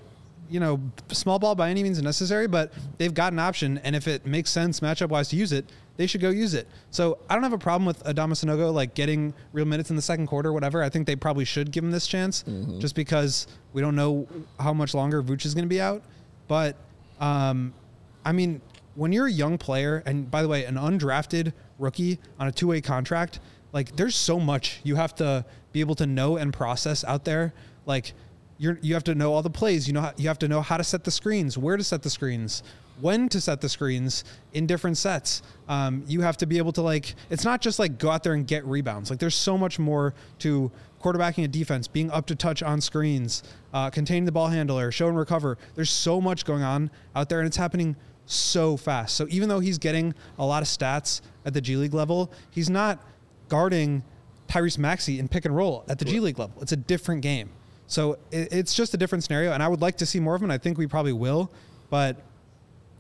you 0.49 0.59
know, 0.59 0.79
small 1.11 1.39
ball 1.39 1.55
by 1.55 1.69
any 1.69 1.83
means 1.83 2.01
necessary, 2.01 2.47
but 2.47 2.71
they've 2.97 3.13
got 3.13 3.33
an 3.33 3.39
option, 3.39 3.79
and 3.79 3.95
if 3.95 4.07
it 4.07 4.25
makes 4.25 4.49
sense 4.49 4.79
matchup 4.81 5.09
wise 5.09 5.29
to 5.29 5.35
use 5.35 5.51
it, 5.51 5.65
they 5.95 6.07
should 6.07 6.21
go 6.21 6.29
use 6.29 6.53
it. 6.53 6.67
So 6.89 7.19
I 7.29 7.35
don't 7.35 7.43
have 7.43 7.53
a 7.53 7.57
problem 7.57 7.85
with 7.85 8.03
Adama 8.03 8.33
Sanogo 8.33 8.73
like 8.73 8.95
getting 8.95 9.33
real 9.51 9.65
minutes 9.65 9.89
in 9.89 9.95
the 9.95 10.01
second 10.01 10.27
quarter, 10.27 10.49
or 10.49 10.53
whatever. 10.53 10.81
I 10.81 10.89
think 10.89 11.05
they 11.07 11.15
probably 11.15 11.45
should 11.45 11.71
give 11.71 11.83
him 11.83 11.91
this 11.91 12.07
chance, 12.07 12.43
just 12.79 12.95
because 12.95 13.47
we 13.73 13.81
don't 13.81 13.95
know 13.95 14.27
how 14.59 14.73
much 14.73 14.93
longer 14.93 15.21
Vooch 15.21 15.45
is 15.45 15.53
going 15.53 15.65
to 15.65 15.69
be 15.69 15.81
out. 15.81 16.01
But 16.47 16.75
um, 17.19 17.73
I 18.25 18.31
mean, 18.31 18.61
when 18.95 19.11
you're 19.11 19.27
a 19.27 19.31
young 19.31 19.57
player, 19.57 20.03
and 20.05 20.29
by 20.29 20.41
the 20.41 20.47
way, 20.47 20.65
an 20.65 20.75
undrafted 20.75 21.53
rookie 21.79 22.19
on 22.39 22.47
a 22.47 22.51
two 22.51 22.67
way 22.67 22.81
contract, 22.81 23.39
like 23.71 23.95
there's 23.95 24.15
so 24.15 24.39
much 24.39 24.79
you 24.83 24.95
have 24.95 25.15
to 25.15 25.45
be 25.71 25.79
able 25.79 25.95
to 25.95 26.05
know 26.05 26.37
and 26.37 26.53
process 26.53 27.03
out 27.03 27.25
there. 27.25 27.53
Like 27.85 28.13
you're, 28.57 28.79
you 28.81 28.93
have 28.93 29.03
to 29.05 29.15
know 29.15 29.33
all 29.33 29.41
the 29.41 29.49
plays. 29.49 29.87
You 29.87 29.93
know, 29.93 30.01
how, 30.01 30.13
you 30.17 30.27
have 30.27 30.39
to 30.39 30.47
know 30.47 30.61
how 30.61 30.77
to 30.77 30.83
set 30.83 31.03
the 31.03 31.11
screens, 31.11 31.57
where 31.57 31.77
to 31.77 31.83
set 31.83 32.03
the 32.03 32.09
screens, 32.09 32.63
when 33.01 33.27
to 33.29 33.41
set 33.41 33.61
the 33.61 33.69
screens 33.69 34.23
in 34.53 34.67
different 34.67 34.97
sets. 34.97 35.41
Um, 35.67 36.03
you 36.07 36.21
have 36.21 36.37
to 36.37 36.45
be 36.45 36.57
able 36.57 36.71
to 36.73 36.81
like. 36.81 37.15
It's 37.29 37.43
not 37.43 37.61
just 37.61 37.79
like 37.79 37.97
go 37.97 38.09
out 38.09 38.23
there 38.23 38.33
and 38.33 38.45
get 38.45 38.65
rebounds. 38.65 39.09
Like 39.09 39.19
there's 39.19 39.35
so 39.35 39.57
much 39.57 39.79
more 39.79 40.13
to 40.39 40.71
quarterbacking 41.01 41.43
a 41.43 41.47
defense, 41.47 41.87
being 41.87 42.09
up 42.11 42.25
to 42.27 42.35
touch 42.35 42.63
on 42.63 42.79
screens, 42.79 43.43
uh, 43.73 43.89
containing 43.89 44.25
the 44.25 44.31
ball 44.31 44.47
handler, 44.47 44.91
show 44.91 45.07
and 45.07 45.17
recover. 45.17 45.57
There's 45.75 45.89
so 45.89 46.21
much 46.21 46.45
going 46.45 46.63
on 46.63 46.91
out 47.15 47.29
there, 47.29 47.39
and 47.39 47.47
it's 47.47 47.57
happening 47.57 47.95
so 48.25 48.77
fast. 48.77 49.15
So 49.15 49.27
even 49.29 49.49
though 49.49 49.59
he's 49.59 49.77
getting 49.77 50.13
a 50.37 50.45
lot 50.45 50.61
of 50.61 50.69
stats 50.69 51.21
at 51.45 51.53
the 51.53 51.61
G 51.61 51.75
League 51.75 51.93
level, 51.93 52.31
he's 52.51 52.69
not 52.69 53.03
guarding 53.49 54.03
Tyrese 54.47 54.77
Maxey 54.77 55.19
in 55.19 55.27
pick 55.27 55.45
and 55.45 55.55
roll 55.55 55.83
at 55.89 55.99
the 55.99 56.05
G 56.05 56.19
League 56.19 56.39
level. 56.39 56.61
It's 56.61 56.71
a 56.71 56.77
different 56.77 57.21
game. 57.21 57.49
So 57.87 58.13
it, 58.31 58.51
it's 58.53 58.73
just 58.73 58.93
a 58.93 58.97
different 58.97 59.23
scenario, 59.23 59.51
and 59.51 59.61
I 59.61 59.67
would 59.67 59.81
like 59.81 59.97
to 59.97 60.05
see 60.05 60.19
more 60.19 60.35
of 60.35 60.41
him. 60.41 60.49
I 60.51 60.57
think 60.57 60.77
we 60.77 60.87
probably 60.87 61.13
will, 61.13 61.51
but 61.89 62.17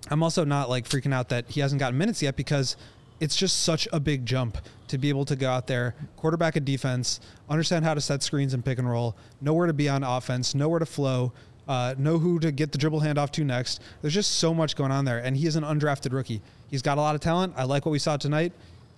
I'm 0.09 0.21
also 0.23 0.43
not 0.43 0.69
like 0.69 0.87
freaking 0.87 1.13
out 1.13 1.29
that 1.29 1.49
he 1.49 1.61
hasn't 1.61 1.79
gotten 1.79 1.97
minutes 1.97 2.21
yet 2.21 2.35
because 2.35 2.75
it's 3.19 3.35
just 3.35 3.61
such 3.63 3.87
a 3.93 3.99
big 3.99 4.25
jump 4.25 4.57
to 4.89 4.97
be 4.97 5.09
able 5.09 5.23
to 5.25 5.35
go 5.35 5.49
out 5.49 5.67
there, 5.67 5.95
quarterback 6.17 6.55
a 6.55 6.59
defense, 6.59 7.19
understand 7.49 7.85
how 7.85 7.93
to 7.93 8.01
set 8.01 8.21
screens 8.21 8.53
and 8.53 8.63
pick 8.65 8.77
and 8.79 8.89
roll, 8.89 9.15
know 9.41 9.53
where 9.53 9.67
to 9.67 9.73
be 9.73 9.87
on 9.87 10.03
offense, 10.03 10.53
know 10.53 10.67
where 10.67 10.79
to 10.79 10.85
flow, 10.85 11.31
uh, 11.67 11.95
know 11.97 12.17
who 12.19 12.37
to 12.39 12.51
get 12.51 12.73
the 12.73 12.77
dribble 12.77 12.99
handoff 12.99 13.31
to 13.31 13.43
next. 13.45 13.81
There's 14.01 14.13
just 14.13 14.33
so 14.33 14.53
much 14.53 14.75
going 14.75 14.91
on 14.91 15.05
there, 15.05 15.19
and 15.19 15.37
he 15.37 15.47
is 15.47 15.55
an 15.55 15.63
undrafted 15.63 16.11
rookie. 16.11 16.41
He's 16.69 16.81
got 16.81 16.97
a 16.97 17.01
lot 17.01 17.15
of 17.15 17.21
talent. 17.21 17.53
I 17.55 17.63
like 17.63 17.85
what 17.85 17.93
we 17.93 17.99
saw 17.99 18.17
tonight. 18.17 18.51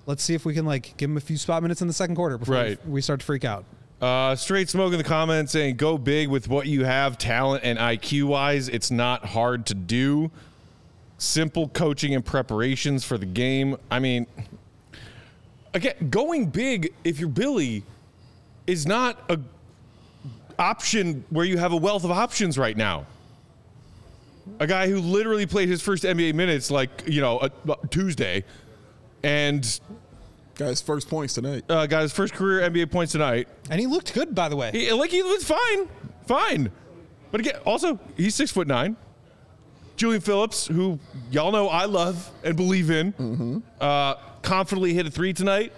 Let's 0.07 0.23
see 0.23 0.33
if 0.33 0.43
we 0.45 0.53
can 0.55 0.65
like 0.65 0.97
give 0.97 1.09
him 1.09 1.17
a 1.17 1.21
few 1.21 1.37
spot 1.37 1.61
minutes 1.61 1.81
in 1.81 1.87
the 1.87 1.93
second 1.93 2.15
quarter 2.15 2.37
before 2.39 2.55
Right. 2.55 2.87
we 2.87 3.01
start 3.01 3.19
to 3.19 3.25
freak 3.25 3.45
out. 3.45 3.65
Uh, 4.01 4.35
straight 4.35 4.69
smoke 4.69 4.91
in 4.91 4.97
the 4.97 5.03
comments 5.03 5.53
saying 5.53 5.77
go 5.77 5.97
big 5.97 6.27
with 6.27 6.47
what 6.49 6.67
you 6.67 6.83
have, 6.83 7.17
talent 7.17 7.63
and 7.63 7.79
IQ 7.79 8.25
wise. 8.25 8.67
It's 8.67 8.91
not 8.91 9.25
hard 9.25 9.65
to 9.67 9.73
do. 9.73 10.31
Simple 11.17 11.69
coaching 11.69 12.13
and 12.13 12.23
preparations 12.23 13.05
for 13.05 13.17
the 13.17 13.25
game. 13.25 13.77
I 13.89 13.99
mean, 13.99 14.27
again, 15.73 16.09
going 16.09 16.47
big 16.47 16.93
if 17.05 17.19
you're 17.19 17.29
Billy 17.29 17.83
is 18.67 18.85
not 18.85 19.23
a 19.29 19.39
option 20.59 21.23
where 21.29 21.45
you 21.45 21.57
have 21.57 21.71
a 21.71 21.77
wealth 21.77 22.03
of 22.03 22.11
options 22.11 22.57
right 22.57 22.75
now. 22.75 23.05
A 24.59 24.67
guy 24.67 24.89
who 24.89 24.99
literally 24.99 25.45
played 25.45 25.69
his 25.69 25.81
first 25.81 26.03
NBA 26.03 26.33
minutes 26.35 26.69
like 26.69 26.89
you 27.07 27.21
know 27.21 27.39
a, 27.39 27.87
Tuesday, 27.87 28.43
and 29.23 29.79
got 30.55 30.67
his 30.67 30.81
first 30.81 31.09
points 31.09 31.33
tonight. 31.33 31.63
uh, 31.69 31.85
got 31.85 32.01
his 32.01 32.11
first 32.13 32.33
career 32.33 32.67
NBA 32.69 32.91
points 32.91 33.11
tonight. 33.11 33.47
And 33.69 33.79
he 33.79 33.87
looked 33.87 34.13
good, 34.13 34.33
by 34.33 34.49
the 34.49 34.55
way. 34.55 34.71
He, 34.71 34.91
like 34.93 35.11
he 35.11 35.21
was 35.21 35.43
fine, 35.43 35.87
fine. 36.27 36.71
But 37.31 37.41
again, 37.41 37.55
also 37.65 37.99
he's 38.17 38.35
six 38.35 38.51
foot 38.51 38.67
nine. 38.67 38.95
Julian 39.97 40.21
Phillips, 40.21 40.67
who 40.67 40.99
y'all 41.31 41.51
know 41.53 41.69
I 41.69 41.85
love 41.85 42.29
and 42.43 42.55
believe 42.57 42.89
in, 42.91 43.63
uh, 43.79 44.15
confidently 44.41 44.93
hit 44.93 45.07
a 45.07 45.11
three 45.11 45.31
tonight. 45.33 45.71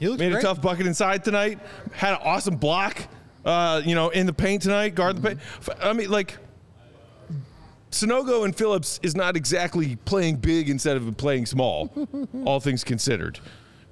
He 0.00 0.08
looked 0.08 0.18
Made 0.20 0.32
great. 0.32 0.40
a 0.42 0.46
tough 0.46 0.60
bucket 0.62 0.86
inside 0.86 1.22
tonight. 1.24 1.58
Had 1.92 2.14
an 2.14 2.20
awesome 2.24 2.56
block, 2.56 2.98
uh, 3.44 3.80
you 3.84 3.94
know, 3.94 4.08
in 4.08 4.26
the 4.26 4.32
paint 4.32 4.62
tonight. 4.62 4.94
Guard 4.96 5.16
the 5.16 5.28
paint. 5.28 5.40
F- 5.60 5.68
I 5.80 5.92
mean, 5.92 6.10
like 6.10 6.36
Sanogo 7.90 8.44
and 8.44 8.56
Phillips 8.56 8.98
is 9.02 9.14
not 9.14 9.36
exactly 9.36 9.96
playing 10.04 10.36
big 10.36 10.68
instead 10.70 10.96
of 10.96 11.16
playing 11.16 11.46
small, 11.46 11.90
all 12.44 12.60
things 12.60 12.82
considered. 12.84 13.38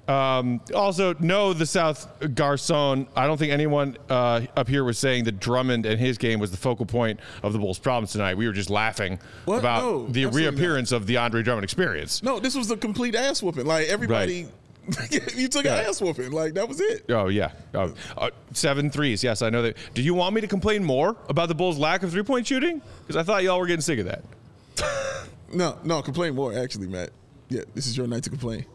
Um, 0.09 0.59
also, 0.73 1.13
no, 1.19 1.53
the 1.53 1.65
South 1.67 2.07
Garcon. 2.33 3.07
I 3.15 3.27
don't 3.27 3.37
think 3.37 3.51
anyone 3.51 3.95
uh, 4.09 4.41
up 4.57 4.67
here 4.67 4.83
was 4.83 4.97
saying 4.97 5.25
that 5.25 5.39
Drummond 5.39 5.85
and 5.85 5.99
his 5.99 6.17
game 6.17 6.39
was 6.39 6.49
the 6.49 6.57
focal 6.57 6.85
point 6.87 7.19
of 7.43 7.53
the 7.53 7.59
Bulls' 7.59 7.77
problems 7.77 8.11
tonight. 8.11 8.35
We 8.35 8.47
were 8.47 8.53
just 8.53 8.71
laughing 8.71 9.19
What? 9.45 9.59
about 9.59 9.83
No, 9.83 10.07
the 10.07 10.23
absolutely 10.25 10.41
not. 10.45 10.51
reappearance 10.53 10.91
of 10.91 11.05
the 11.05 11.17
Andre 11.17 11.43
Drummond 11.43 11.63
experience. 11.63 12.23
No, 12.23 12.39
this 12.39 12.55
was 12.55 12.71
a 12.71 12.77
complete 12.77 13.13
ass 13.13 13.43
whooping. 13.43 13.67
Like 13.67 13.87
everybody, 13.87 14.47
you 15.35 15.47
took 15.47 15.65
Yeah. 15.65 15.75
an 15.77 15.85
ass 15.85 16.01
whooping. 16.01 16.31
Like 16.31 16.55
that 16.55 16.67
was 16.67 16.79
it. 16.81 17.05
Oh 17.09 17.27
yeah, 17.27 17.51
oh, 17.75 17.93
uh, 18.17 18.31
seven 18.53 18.89
threes. 18.89 19.23
Yes, 19.23 19.43
I 19.43 19.51
know 19.51 19.61
that. 19.61 19.77
Do 19.93 20.01
you 20.01 20.15
want 20.15 20.33
me 20.33 20.41
to 20.41 20.47
complain 20.47 20.83
more 20.83 21.17
about 21.29 21.49
the 21.49 21.55
Bulls' 21.55 21.77
lack 21.77 22.01
of 22.01 22.09
three-point 22.11 22.47
shooting? 22.47 22.81
Because 23.01 23.15
I 23.15 23.21
thought 23.21 23.43
y'all 23.43 23.59
were 23.59 23.67
getting 23.67 23.81
sick 23.81 23.99
of 23.99 24.05
that. 24.05 24.23
No, 25.51 25.79
no, 25.83 26.03
complain 26.03 26.35
more. 26.35 26.53
Actually, 26.55 26.87
Matt. 26.87 27.09
Yeah, 27.49 27.61
this 27.73 27.87
is 27.87 27.97
your 27.97 28.05
night 28.05 28.21
to 28.23 28.29
complain. 28.29 28.65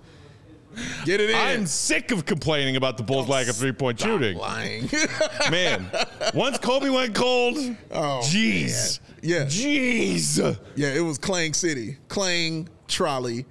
Get 1.04 1.20
it 1.20 1.30
in. 1.30 1.36
I'm 1.36 1.66
sick 1.66 2.10
of 2.10 2.24
complaining 2.26 2.76
about 2.76 2.96
the 2.96 3.02
Bulls' 3.02 3.28
lack 3.28 3.48
of 3.48 3.56
three-point 3.56 4.00
shooting. 4.00 4.36
Lying. 4.38 4.88
Man, 5.50 5.88
once 6.34 6.58
Coby 6.58 6.92
went 6.92 7.14
cold, 7.14 7.56
Oh, 7.90 8.20
jeez, 8.22 9.00
man. 9.00 9.10
Yeah. 9.22 9.44
jeez. 9.46 10.58
yeah, 10.76 10.88
it 10.94 11.00
was 11.00 11.18
Clang 11.18 11.52
City, 11.54 11.96
Clang 12.08 12.68
Trolley, 12.88 13.46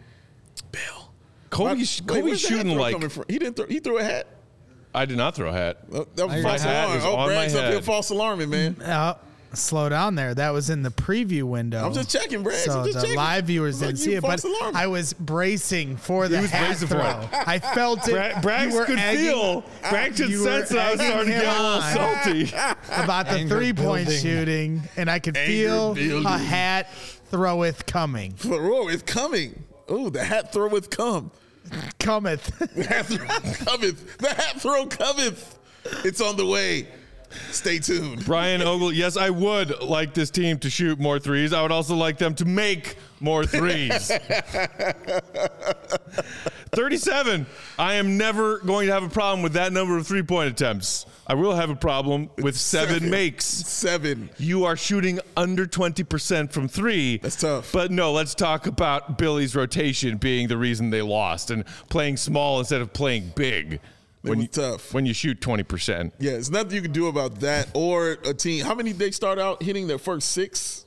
Bill. 0.71 0.81
Coby, 1.49 1.65
Wait, 1.75 1.77
Coby's 1.77 2.23
where's 2.23 2.41
the 2.41 2.47
hat 2.49 2.57
shooting 2.57 2.77
like 2.77 2.93
coming 2.93 3.09
from? 3.09 3.25
he 3.27 3.37
didn't. 3.39 3.55
Throw, 3.55 3.65
he 3.67 3.79
threw 3.79 3.97
a 3.99 4.03
hat. 4.03 4.27
I 4.95 5.05
did 5.05 5.17
not 5.17 5.35
throw 5.35 5.49
a 5.49 5.53
hat. 5.53 5.77
Oh, 5.91 6.07
That 6.15 6.27
was 6.27 6.35
My 6.43 6.49
false 6.49 6.61
hat 6.63 6.85
alarm. 6.85 6.97
is 6.99 7.05
Oh, 7.05 7.15
on 7.15 7.27
my 7.29 7.33
Brad's 7.33 7.55
up 7.55 7.71
here 7.71 7.81
false 7.81 8.09
alarming, 8.11 8.49
man. 8.49 8.75
Slow 9.55 9.89
down 9.89 10.15
there. 10.15 10.33
That 10.33 10.51
was 10.51 10.69
in 10.69 10.81
the 10.83 10.89
preview 10.89 11.43
window. 11.43 11.85
I'm 11.85 11.93
just 11.93 12.09
checking, 12.09 12.43
Brad. 12.43 12.57
So 12.59 12.79
I'm 12.79 12.85
just 12.85 12.95
the 12.97 13.01
checking. 13.03 13.15
live 13.17 13.45
viewers 13.45 13.79
didn't 13.79 13.97
you 13.99 14.03
see 14.05 14.13
it, 14.15 14.21
but 14.21 14.39
false 14.41 14.43
alarming. 14.43 14.75
I 14.75 14.87
was 14.87 15.13
bracing 15.13 15.97
for 15.97 16.27
the 16.27 16.41
was 16.41 16.49
hat 16.51 16.65
bracing 16.67 16.87
for 16.87 16.95
throw. 16.95 17.21
it. 17.39 17.47
I 17.47 17.59
felt 17.59 18.07
it. 18.07 18.11
Bragg, 18.11 18.41
Bragg 18.41 18.71
could 18.87 18.99
egging- 18.99 19.25
feel. 19.25 19.63
Bragg 19.89 20.15
could 20.15 20.33
sense 20.33 20.69
that 20.69 20.77
I 20.79 20.91
was 20.91 21.01
starting 21.01 21.27
to 21.27 21.33
him 21.33 21.41
get 21.41 21.57
a 21.57 21.61
little 21.63 21.81
salty. 21.81 22.43
about 23.03 23.25
the 23.27 23.31
Anger 23.33 23.55
three 23.57 23.73
point 23.73 24.07
building. 24.07 24.19
shooting, 24.21 24.81
and 24.97 25.09
I 25.09 25.19
could 25.19 25.37
Anger 25.37 25.51
feel 25.51 25.93
building. 25.93 26.25
a 26.25 26.37
hat 26.37 26.89
throweth 27.31 27.85
coming. 27.85 28.33
It's 28.43 29.03
coming. 29.03 29.63
Oh, 29.89 30.09
the 30.09 30.23
hat 30.23 30.53
throweth 30.53 30.89
come. 30.89 31.31
Cometh. 31.99 32.57
The 32.75 32.83
hat 32.83 33.05
throw 33.05 33.25
cometh. 33.65 34.17
The 34.17 34.29
hat 34.33 34.61
throw 34.61 34.85
cometh. 34.85 35.57
It's 36.05 36.21
on 36.21 36.37
the 36.37 36.45
way. 36.45 36.87
Stay 37.51 37.79
tuned. 37.79 38.25
Brian 38.25 38.61
Ogle, 38.61 38.91
yes, 38.93 39.17
I 39.17 39.29
would 39.29 39.81
like 39.81 40.13
this 40.13 40.29
team 40.29 40.59
to 40.59 40.69
shoot 40.69 40.99
more 40.99 41.19
threes. 41.19 41.53
I 41.53 41.61
would 41.61 41.71
also 41.71 41.95
like 41.95 42.17
them 42.17 42.35
to 42.35 42.45
make 42.45 42.95
more 43.19 43.45
threes. 43.45 44.11
37. 46.71 47.45
I 47.77 47.93
am 47.95 48.17
never 48.17 48.57
going 48.59 48.87
to 48.87 48.93
have 48.93 49.03
a 49.03 49.09
problem 49.09 49.43
with 49.43 49.53
that 49.53 49.71
number 49.71 49.97
of 49.97 50.07
three 50.07 50.23
point 50.23 50.49
attempts. 50.49 51.05
I 51.25 51.35
will 51.35 51.55
have 51.55 51.69
a 51.69 51.75
problem 51.75 52.29
with 52.37 52.57
seven, 52.57 52.95
Seven. 52.95 53.09
makes. 53.09 53.45
Seven. 53.45 54.29
You 54.37 54.65
are 54.65 54.75
shooting 54.75 55.19
under 55.37 55.65
20% 55.65 56.51
from 56.51 56.67
three. 56.67 57.17
That's 57.19 57.37
tough. 57.37 57.71
But 57.71 57.91
no, 57.91 58.11
let's 58.11 58.35
talk 58.35 58.67
about 58.67 59.17
Billy's 59.17 59.55
rotation 59.55 60.17
being 60.17 60.47
the 60.49 60.57
reason 60.57 60.89
they 60.89 61.01
lost 61.01 61.49
and 61.49 61.65
playing 61.89 62.17
small 62.17 62.59
instead 62.59 62.81
of 62.81 62.91
playing 62.91 63.31
big. 63.35 63.79
When 64.29 64.37
was 64.39 64.43
you, 64.43 64.47
tough. 64.47 64.93
When 64.93 65.05
you 65.05 65.13
shoot 65.13 65.39
20%. 65.39 66.11
Yeah, 66.19 66.31
it's 66.33 66.49
nothing 66.49 66.71
you 66.71 66.81
can 66.81 66.91
do 66.91 67.07
about 67.07 67.39
that 67.41 67.69
or 67.73 68.17
a 68.25 68.33
team. 68.33 68.65
How 68.65 68.73
many 68.75 68.91
did 68.91 68.99
they 68.99 69.11
start 69.11 69.37
out 69.39 69.61
hitting 69.61 69.87
their 69.87 69.97
first 69.97 70.31
six? 70.31 70.85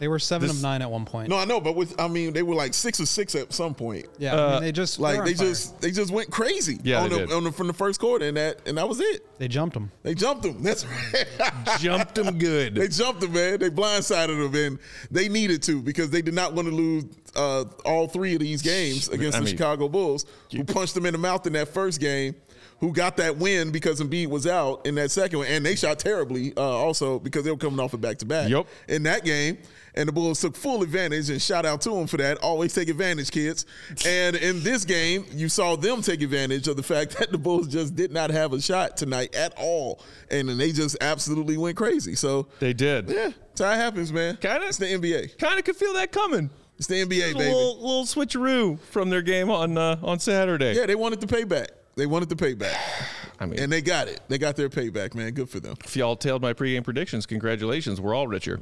They 0.00 0.08
were 0.08 0.18
seven 0.18 0.48
This- 0.48 0.56
of 0.56 0.62
nine 0.62 0.82
at 0.82 0.90
one 0.90 1.04
point. 1.04 1.28
No, 1.28 1.36
I 1.38 1.44
know, 1.44 1.60
but 1.60 1.76
with 1.76 1.98
I 2.00 2.08
mean, 2.08 2.32
they 2.32 2.42
were 2.42 2.56
like 2.56 2.74
six 2.74 2.98
or 3.00 3.06
six 3.06 3.34
at 3.36 3.52
some 3.52 3.74
point. 3.74 4.06
Yeah, 4.18 4.34
I 4.34 4.52
mean, 4.54 4.62
they 4.62 4.72
just 4.72 4.98
Like 4.98 5.24
they 5.24 5.34
fire. 5.34 5.46
just 5.46 5.80
they 5.80 5.92
just 5.92 6.10
went 6.10 6.30
crazy. 6.30 6.80
Yeah, 6.82 7.02
on 7.02 7.08
they 7.10 7.20
the, 7.20 7.26
did. 7.28 7.32
on 7.32 7.44
the, 7.44 7.52
from 7.52 7.68
the 7.68 7.72
first 7.72 8.00
quarter, 8.00 8.26
and 8.26 8.36
that 8.36 8.60
and 8.66 8.76
that 8.76 8.88
was 8.88 8.98
it. 9.00 9.24
they 9.38 9.46
jumped 9.46 9.74
them. 9.74 9.92
They 10.02 10.14
jumped 10.14 10.42
them. 10.42 10.62
That's 10.64 10.84
right. 10.84 11.78
Jumped 11.78 12.16
them 12.16 12.36
good. 12.38 12.74
They 12.74 12.88
jumped 12.88 13.20
them, 13.20 13.32
man. 13.32 13.60
They 13.60 13.70
blindsided 13.70 14.52
them, 14.52 14.54
and 14.54 14.78
they 15.12 15.28
needed 15.28 15.62
to 15.64 15.80
because 15.80 16.10
they 16.10 16.22
did 16.22 16.34
not 16.34 16.52
want 16.52 16.66
to 16.68 16.74
lose 16.74 17.04
uh, 17.36 17.64
all 17.84 18.08
three 18.08 18.34
of 18.34 18.40
these 18.40 18.62
games 18.62 19.08
against 19.08 19.36
I 19.36 19.40
the 19.40 19.44
mean- 19.46 19.54
Chicago 19.56 19.88
Bulls, 19.88 20.26
who 20.50 20.64
punched 20.64 20.94
them 20.94 21.06
in 21.06 21.12
the 21.12 21.18
mouth 21.18 21.46
in 21.46 21.52
that 21.52 21.68
first 21.68 22.00
game, 22.00 22.34
who 22.80 22.92
got 22.92 23.16
that 23.16 23.36
win 23.38 23.70
because 23.70 24.00
Embiid 24.00 24.28
was 24.28 24.46
out 24.46 24.86
in 24.86 24.94
that 24.96 25.10
second 25.10 25.38
one, 25.40 25.48
and 25.48 25.64
they 25.64 25.76
shot 25.76 25.98
terribly 25.98 26.52
uh, 26.56 26.60
also 26.60 27.18
because 27.18 27.44
they 27.44 27.50
were 27.50 27.56
coming 27.56 27.80
off 27.80 27.94
a 27.94 27.98
back 27.98 28.18
to 28.18 28.26
back. 28.26 28.50
Yep. 28.50 28.66
In 28.88 29.02
that 29.04 29.24
game. 29.24 29.58
And 29.98 30.06
the 30.06 30.12
Bulls 30.12 30.42
took 30.42 30.54
full 30.54 30.82
advantage, 30.82 31.30
and 31.30 31.40
shout 31.40 31.64
out 31.64 31.80
to 31.80 31.88
them 31.90 32.06
for 32.06 32.18
that. 32.18 32.36
Always 32.42 32.74
take 32.74 32.90
advantage, 32.90 33.30
kids. 33.30 33.64
And 34.04 34.36
in 34.36 34.62
this 34.62 34.84
game, 34.84 35.24
you 35.32 35.48
saw 35.48 35.74
them 35.74 36.02
take 36.02 36.20
advantage 36.20 36.68
of 36.68 36.76
the 36.76 36.82
fact 36.82 37.12
that 37.18 37.32
the 37.32 37.38
Bulls 37.38 37.66
just 37.66 37.96
did 37.96 38.12
not 38.12 38.28
have 38.28 38.52
a 38.52 38.60
shot 38.60 38.98
tonight 38.98 39.34
at 39.34 39.54
all, 39.56 40.02
and 40.30 40.50
then 40.50 40.58
they 40.58 40.70
just 40.72 40.98
absolutely 41.00 41.56
went 41.56 41.78
crazy. 41.78 42.14
So 42.14 42.46
They 42.58 42.74
did. 42.74 43.08
yeah, 43.08 43.30
that's 43.48 43.60
how 43.62 43.70
it 43.72 43.76
happens, 43.76 44.12
man. 44.12 44.36
Kinda. 44.36 44.66
It's 44.66 44.76
the 44.76 44.84
NBA. 44.84 45.38
Kind 45.38 45.58
of 45.58 45.64
could 45.64 45.76
feel 45.76 45.94
that 45.94 46.12
coming. 46.12 46.50
It's 46.76 46.88
the 46.88 46.96
NBA, 46.96 47.08
baby. 47.08 47.34
little, 47.38 47.76
little 47.80 48.04
switcheroo 48.04 48.78
from 48.78 49.08
their 49.08 49.22
game 49.22 49.50
on 49.50 49.78
uh, 49.78 49.96
on 50.02 50.18
Saturday. 50.18 50.74
Yeah, 50.74 50.84
they 50.84 50.94
wanted 50.94 51.22
the 51.22 51.26
payback. 51.26 51.68
They 51.96 52.04
wanted 52.04 52.28
the 52.28 52.36
payback. 52.36 52.76
I 53.40 53.46
mean, 53.46 53.58
And 53.58 53.70
they 53.72 53.80
got 53.82 54.08
it. 54.08 54.20
They 54.28 54.36
got 54.38 54.56
their 54.56 54.68
payback, 54.70 55.14
man. 55.14 55.32
Good 55.32 55.48
for 55.50 55.60
them. 55.60 55.76
if 55.84 55.94
y'all 55.94 56.16
tailed 56.16 56.40
my 56.40 56.52
pregame 56.54 56.84
predictions, 56.84 57.26
congratulations. 57.26 58.00
We're 58.00 58.14
all 58.14 58.26
richer. 58.26 58.60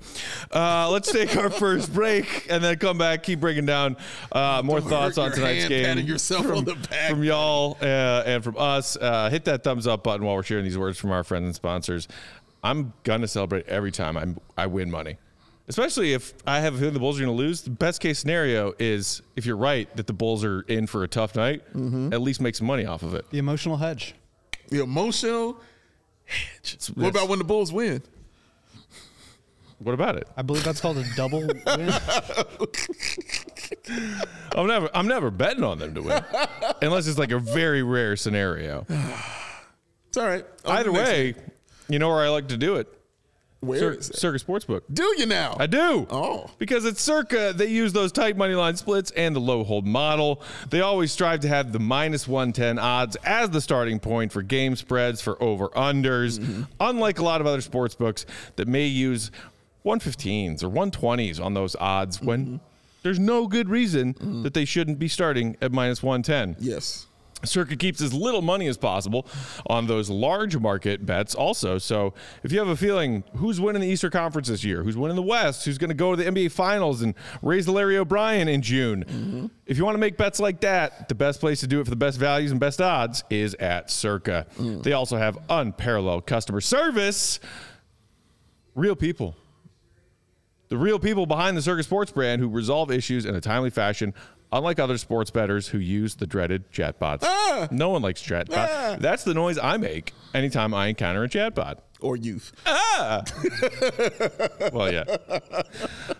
Uh, 0.52 0.88
let's 0.90 1.10
take 1.12 1.36
our 1.36 1.50
first 1.60 1.92
break 1.92 2.46
and 2.48 2.62
then 2.62 2.76
come 2.78 2.98
back, 2.98 3.22
keep 3.24 3.40
breaking 3.40 3.66
down 3.66 3.96
uh, 4.32 4.62
more 4.64 4.80
Don't 4.80 4.88
thoughts 4.88 5.18
on 5.18 5.32
tonight's 5.32 5.68
game. 5.68 5.98
yourself 5.98 6.46
from, 6.46 6.58
on 6.58 6.64
the 6.64 6.74
back. 6.74 7.10
From 7.10 7.22
y'all 7.24 7.76
uh, 7.82 8.22
and 8.26 8.42
from 8.42 8.56
us. 8.56 8.96
Uh, 8.96 9.30
hit 9.30 9.44
that 9.46 9.64
thumbs 9.64 9.86
up 9.88 10.04
button 10.04 10.24
while 10.24 10.36
we're 10.36 10.42
sharing 10.44 10.64
these 10.64 10.78
words 10.78 10.98
from 10.98 11.10
our 11.10 11.24
friends 11.24 11.44
and 11.44 11.54
sponsors. 11.54 12.06
I'm 12.62 12.92
to 13.22 13.28
celebrate 13.28 13.66
every 13.66 13.92
time 13.92 14.16
I'm, 14.16 14.38
I 14.56 14.66
win 14.66 14.90
money. 14.90 15.18
Especially 15.66 16.12
if 16.12 16.34
I 16.46 16.60
have 16.60 16.74
a 16.74 16.78
feeling 16.78 16.92
the 16.94 17.00
Bulls 17.00 17.18
are 17.18 17.24
going 17.24 17.34
to 17.36 17.42
lose. 17.42 17.62
The 17.62 17.70
best 17.70 18.00
case 18.00 18.18
scenario 18.18 18.74
is 18.78 19.22
if 19.34 19.46
you're 19.46 19.56
right 19.56 19.94
that 19.96 20.06
the 20.06 20.12
Bulls 20.12 20.44
are 20.44 20.60
in 20.62 20.86
for 20.86 21.04
a 21.04 21.08
tough 21.08 21.34
night, 21.36 21.62
Mm-hmm. 21.74 22.12
at 22.12 22.20
least 22.20 22.40
make 22.40 22.54
some 22.54 22.66
money 22.66 22.84
off 22.84 23.02
of 23.02 23.14
it. 23.14 23.24
The 23.30 23.38
emotional 23.38 23.76
hedge. 23.78 24.14
The 24.68 24.82
emotional. 24.82 25.58
It's- 26.62 26.90
What 26.90 27.08
about 27.08 27.28
when 27.28 27.38
the 27.38 27.44
Bulls 27.44 27.72
win? 27.72 28.02
what 29.78 29.92
about 29.92 30.16
it? 30.16 30.26
I 30.36 30.42
believe 30.42 30.64
that's 30.64 30.80
called 30.80 30.96
a 30.98 31.04
double 31.16 31.40
win. 31.66 31.92
I'm 34.56 34.66
never 34.66 34.88
I'm 34.94 35.08
never 35.08 35.30
betting 35.30 35.64
on 35.64 35.78
them 35.78 35.94
to 35.94 36.02
win. 36.02 36.22
Unless 36.82 37.06
it's 37.06 37.18
like 37.18 37.32
a 37.32 37.38
very 37.38 37.82
rare 37.82 38.16
scenario. 38.16 38.86
It's 40.08 40.16
all 40.16 40.26
right. 40.26 40.44
On 40.64 40.76
Either 40.76 40.84
to 40.84 40.90
the 40.92 40.96
next 40.98 41.10
way, 41.10 41.34
you 41.88 41.98
know 41.98 42.08
where 42.08 42.24
I 42.24 42.28
like 42.28 42.48
to 42.48 42.56
do 42.56 42.76
it. 42.76 42.88
Where 43.66 43.78
Cir- 43.78 43.92
is 43.94 44.10
it? 44.10 44.16
Circa 44.16 44.38
Sportsbook. 44.38 44.82
Do 44.92 45.02
you 45.18 45.26
now? 45.26 45.56
I 45.58 45.66
do. 45.66 46.06
Oh. 46.10 46.50
Because 46.58 46.84
it's 46.84 47.00
Circa, 47.00 47.52
they 47.56 47.66
use 47.66 47.92
those 47.92 48.12
tight 48.12 48.36
money 48.36 48.54
line 48.54 48.76
splits 48.76 49.10
and 49.12 49.34
the 49.34 49.40
low 49.40 49.64
hold 49.64 49.86
model. 49.86 50.42
They 50.70 50.80
always 50.80 51.12
strive 51.12 51.40
to 51.40 51.48
have 51.48 51.72
the 51.72 51.78
minus 51.80 52.28
110 52.28 52.78
odds 52.78 53.16
as 53.24 53.50
the 53.50 53.60
starting 53.60 53.98
point 54.00 54.32
for 54.32 54.42
game 54.42 54.76
spreads 54.76 55.20
for 55.20 55.42
over 55.42 55.68
unders. 55.70 56.38
Mm-hmm. 56.38 56.62
Unlike 56.80 57.18
a 57.18 57.24
lot 57.24 57.40
of 57.40 57.46
other 57.46 57.60
sports 57.60 57.94
books 57.94 58.26
that 58.56 58.68
may 58.68 58.86
use 58.86 59.30
115s 59.84 60.62
or 60.62 60.68
120s 60.70 61.42
on 61.42 61.54
those 61.54 61.76
odds 61.76 62.16
Mm-hmm. 62.18 62.26
when 62.26 62.60
there's 63.02 63.18
no 63.18 63.46
good 63.46 63.68
reason 63.68 64.42
that 64.44 64.54
they 64.54 64.64
shouldn't 64.64 64.98
be 64.98 65.08
starting 65.08 65.56
at 65.60 65.72
minus 65.72 66.02
110. 66.02 66.56
yes. 66.58 67.06
Circa 67.42 67.76
keeps 67.76 68.00
as 68.00 68.14
little 68.14 68.42
money 68.42 68.66
as 68.68 68.76
possible 68.76 69.26
on 69.66 69.86
those 69.86 70.08
large 70.08 70.56
market 70.56 71.04
bets 71.04 71.34
also. 71.34 71.78
So 71.78 72.14
if 72.42 72.52
you 72.52 72.58
have 72.58 72.68
a 72.68 72.76
feeling 72.76 73.24
who's 73.36 73.60
winning 73.60 73.82
the 73.82 73.88
Easter 73.88 74.10
Conference 74.10 74.48
this 74.48 74.64
year, 74.64 74.82
who's 74.82 74.96
winning 74.96 75.16
the 75.16 75.22
West, 75.22 75.64
who's 75.64 75.78
going 75.78 75.90
to 75.90 75.94
go 75.94 76.14
to 76.14 76.22
the 76.22 76.30
NBA 76.30 76.52
Finals 76.52 77.02
and 77.02 77.14
raise 77.42 77.66
the 77.66 77.72
Larry 77.72 77.98
O'Brien 77.98 78.48
in 78.48 78.62
June, 78.62 79.04
mm-hmm. 79.04 79.46
if 79.66 79.76
you 79.76 79.84
want 79.84 79.94
to 79.94 79.98
make 80.00 80.16
bets 80.16 80.40
like 80.40 80.60
that, 80.60 81.08
the 81.08 81.14
best 81.14 81.40
place 81.40 81.60
to 81.60 81.66
do 81.66 81.80
it 81.80 81.84
for 81.84 81.90
the 81.90 81.96
best 81.96 82.18
values 82.18 82.50
and 82.50 82.60
best 82.60 82.80
odds 82.80 83.24
is 83.30 83.54
at 83.54 83.90
Circa. 83.90 84.46
Mm. 84.56 84.82
They 84.82 84.92
also 84.92 85.16
have 85.16 85.38
unparalleled 85.48 86.26
customer 86.26 86.60
service. 86.60 87.40
Real 88.74 88.96
people. 88.96 89.36
The 90.68 90.76
real 90.78 90.98
people 90.98 91.26
behind 91.26 91.56
the 91.56 91.62
Circa 91.62 91.82
Sports 91.82 92.10
brand 92.10 92.40
who 92.40 92.48
resolve 92.48 92.90
issues 92.90 93.26
in 93.26 93.34
a 93.36 93.40
timely 93.40 93.70
fashion, 93.70 94.14
unlike 94.54 94.78
other 94.78 94.96
sports 94.96 95.30
bettors 95.30 95.68
who 95.68 95.78
use 95.78 96.14
the 96.14 96.26
dreaded 96.26 96.70
chatbots. 96.72 97.24
Ah! 97.24 97.68
No 97.70 97.90
one 97.90 98.00
likes 98.02 98.22
chatbot. 98.22 98.68
Ah! 98.70 98.96
That's 98.98 99.24
the 99.24 99.34
noise 99.34 99.58
I 99.58 99.76
make 99.76 100.14
anytime 100.32 100.72
I 100.72 100.86
encounter 100.86 101.24
a 101.24 101.28
chatbot. 101.28 101.78
Or 102.00 102.16
youth. 102.16 102.52
Ah! 102.64 103.22
Well, 104.72 104.92
yeah. 104.92 105.04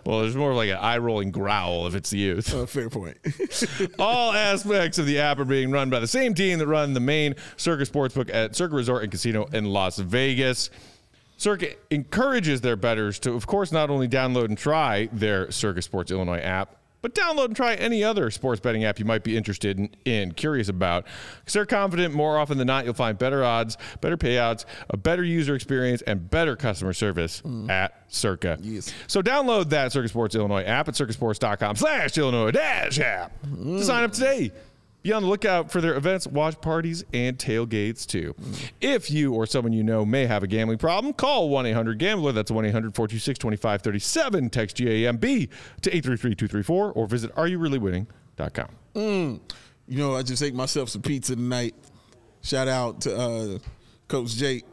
well, 0.05 0.21
there's 0.21 0.35
more 0.35 0.51
of 0.51 0.57
like 0.57 0.69
an 0.69 0.77
eye 0.77 0.97
rolling 0.97 1.31
growl 1.31 1.87
if 1.87 1.95
it's 1.95 2.09
the 2.11 2.17
youth. 2.17 2.53
Uh, 2.53 2.65
fair 2.65 2.89
point. 2.89 3.17
All 3.99 4.31
aspects 4.31 4.97
of 4.97 5.05
the 5.05 5.19
app 5.19 5.39
are 5.39 5.45
being 5.45 5.71
run 5.71 5.89
by 5.89 5.99
the 5.99 6.07
same 6.07 6.33
team 6.33 6.59
that 6.59 6.67
run 6.67 6.93
the 6.93 6.99
main 6.99 7.35
Circa 7.57 7.83
Sportsbook 7.83 8.33
at 8.33 8.55
Circa 8.55 8.75
Resort 8.75 9.03
and 9.03 9.11
Casino 9.11 9.45
in 9.51 9.65
Las 9.65 9.97
Vegas. 9.97 10.69
Circa 11.37 11.69
encourages 11.89 12.61
their 12.61 12.75
bettors 12.75 13.19
to, 13.19 13.33
of 13.33 13.45
course, 13.47 13.71
not 13.71 13.89
only 13.89 14.07
download 14.07 14.45
and 14.45 14.57
try 14.57 15.09
their 15.11 15.51
Circa 15.51 15.81
Sports 15.81 16.11
Illinois 16.11 16.39
app, 16.39 16.77
but 17.05 17.13
download 17.13 17.45
and 17.45 17.55
try 17.55 17.75
any 17.75 18.03
other 18.03 18.31
sports 18.31 18.59
betting 18.59 18.83
app 18.83 18.97
you 18.97 19.05
might 19.05 19.23
be 19.23 19.37
interested 19.37 19.77
in, 19.77 19.89
in 20.05 20.31
curious 20.31 20.69
about. 20.69 21.05
Because 21.37 21.53
they're 21.53 21.65
confident 21.67 22.15
more 22.15 22.39
often 22.39 22.57
than 22.57 22.65
not 22.65 22.83
you'll 22.83 22.95
find 22.95 23.15
better 23.15 23.43
odds, 23.43 23.77
better 24.01 24.17
payouts, 24.17 24.65
a 24.89 24.97
better 24.97 25.23
user 25.23 25.53
experience, 25.53 26.01
and 26.01 26.31
better 26.31 26.55
customer 26.55 26.93
service 26.93 27.43
at 27.69 27.93
Circa. 28.07 28.57
Yes. 28.59 28.91
So 29.05 29.21
download 29.21 29.69
that 29.69 29.91
Circa 29.91 30.07
Sports 30.07 30.33
Illinois 30.33 30.63
app 30.63 30.87
at 30.87 30.95
circasports.com 30.95 31.75
slash 31.75 32.17
Illinois 32.17 32.49
dash 32.49 32.97
app 32.97 33.31
to 33.43 33.83
sign 33.83 34.03
up 34.03 34.11
today. 34.11 34.51
Be 35.05 35.13
on 35.13 35.21
the 35.21 35.29
lookout 35.29 35.71
for 35.71 35.81
their 35.81 35.93
events, 35.93 36.25
watch 36.25 36.59
parties, 36.61 37.03
and 37.13 37.37
tailgates 37.37 38.07
too. 38.07 38.33
If 38.81 39.11
you 39.11 39.35
or 39.35 39.45
someone 39.45 39.71
you 39.71 39.83
know 39.83 40.03
may 40.03 40.25
have 40.25 40.41
a 40.41 40.47
gambling 40.47 40.79
problem, 40.79 41.13
call 41.13 41.49
1 41.49 41.67
800 41.67 41.99
Gambler. 41.99 42.31
That's 42.31 42.49
1 42.49 42.65
800 42.65 42.95
426 42.95 43.37
2537. 43.37 44.49
Text 44.49 44.77
GAMB 44.77 45.21
to 45.21 45.95
833 45.95 46.33
234 46.33 46.93
or 46.93 47.05
visit 47.05 47.35
areyoureallywinning.com. 47.35 48.69
You 49.87 49.99
know, 49.99 50.15
I 50.15 50.23
just 50.23 50.41
ate 50.41 50.55
myself 50.55 50.89
some 50.89 51.03
pizza 51.03 51.35
tonight. 51.35 51.75
Shout 52.41 52.67
out 52.67 53.01
to 53.01 53.15
uh, 53.15 53.59
Coach 54.07 54.31
Jake 54.31 54.65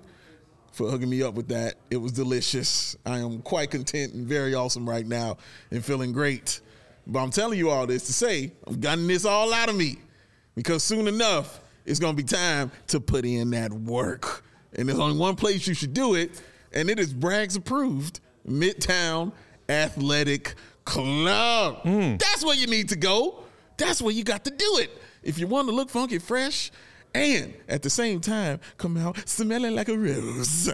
for 0.72 0.90
hooking 0.90 1.10
me 1.10 1.22
up 1.22 1.34
with 1.34 1.48
that. 1.48 1.74
It 1.90 1.98
was 1.98 2.12
delicious. 2.12 2.96
I 3.04 3.18
am 3.18 3.42
quite 3.42 3.70
content 3.70 4.14
and 4.14 4.26
very 4.26 4.54
awesome 4.54 4.88
right 4.88 5.06
now 5.06 5.36
and 5.70 5.84
feeling 5.84 6.12
great. 6.12 6.62
But 7.06 7.22
I'm 7.22 7.30
telling 7.30 7.58
you 7.58 7.68
all 7.68 7.86
this 7.86 8.06
to 8.06 8.14
say, 8.14 8.52
I'm 8.66 8.80
gotten 8.80 9.06
this 9.06 9.26
all 9.26 9.52
out 9.52 9.68
of 9.68 9.76
me 9.76 9.98
because 10.54 10.82
soon 10.82 11.08
enough, 11.08 11.60
it's 11.84 11.98
gonna 11.98 12.16
be 12.16 12.22
time 12.22 12.70
to 12.88 13.00
put 13.00 13.24
in 13.24 13.50
that 13.50 13.72
work. 13.72 14.44
And 14.74 14.88
there's 14.88 14.98
only 14.98 15.18
one 15.18 15.36
place 15.36 15.66
you 15.66 15.74
should 15.74 15.92
do 15.92 16.14
it, 16.14 16.40
and 16.72 16.88
it 16.88 16.98
is 16.98 17.12
Bragg's 17.12 17.56
approved 17.56 18.20
Midtown 18.48 19.32
Athletic 19.68 20.54
Club. 20.84 21.82
Mm. 21.84 22.18
That's 22.18 22.44
where 22.44 22.56
you 22.56 22.66
need 22.66 22.88
to 22.90 22.96
go. 22.96 23.44
That's 23.76 24.00
where 24.00 24.12
you 24.12 24.24
got 24.24 24.44
to 24.44 24.50
do 24.50 24.78
it. 24.78 24.90
If 25.22 25.38
you 25.38 25.46
want 25.46 25.68
to 25.68 25.74
look 25.74 25.90
funky 25.90 26.18
fresh 26.18 26.70
and 27.14 27.54
at 27.68 27.82
the 27.82 27.90
same 27.90 28.20
time 28.20 28.60
come 28.76 28.96
out 28.96 29.28
smelling 29.28 29.74
like 29.74 29.88
a 29.88 29.96
rose, 29.96 30.72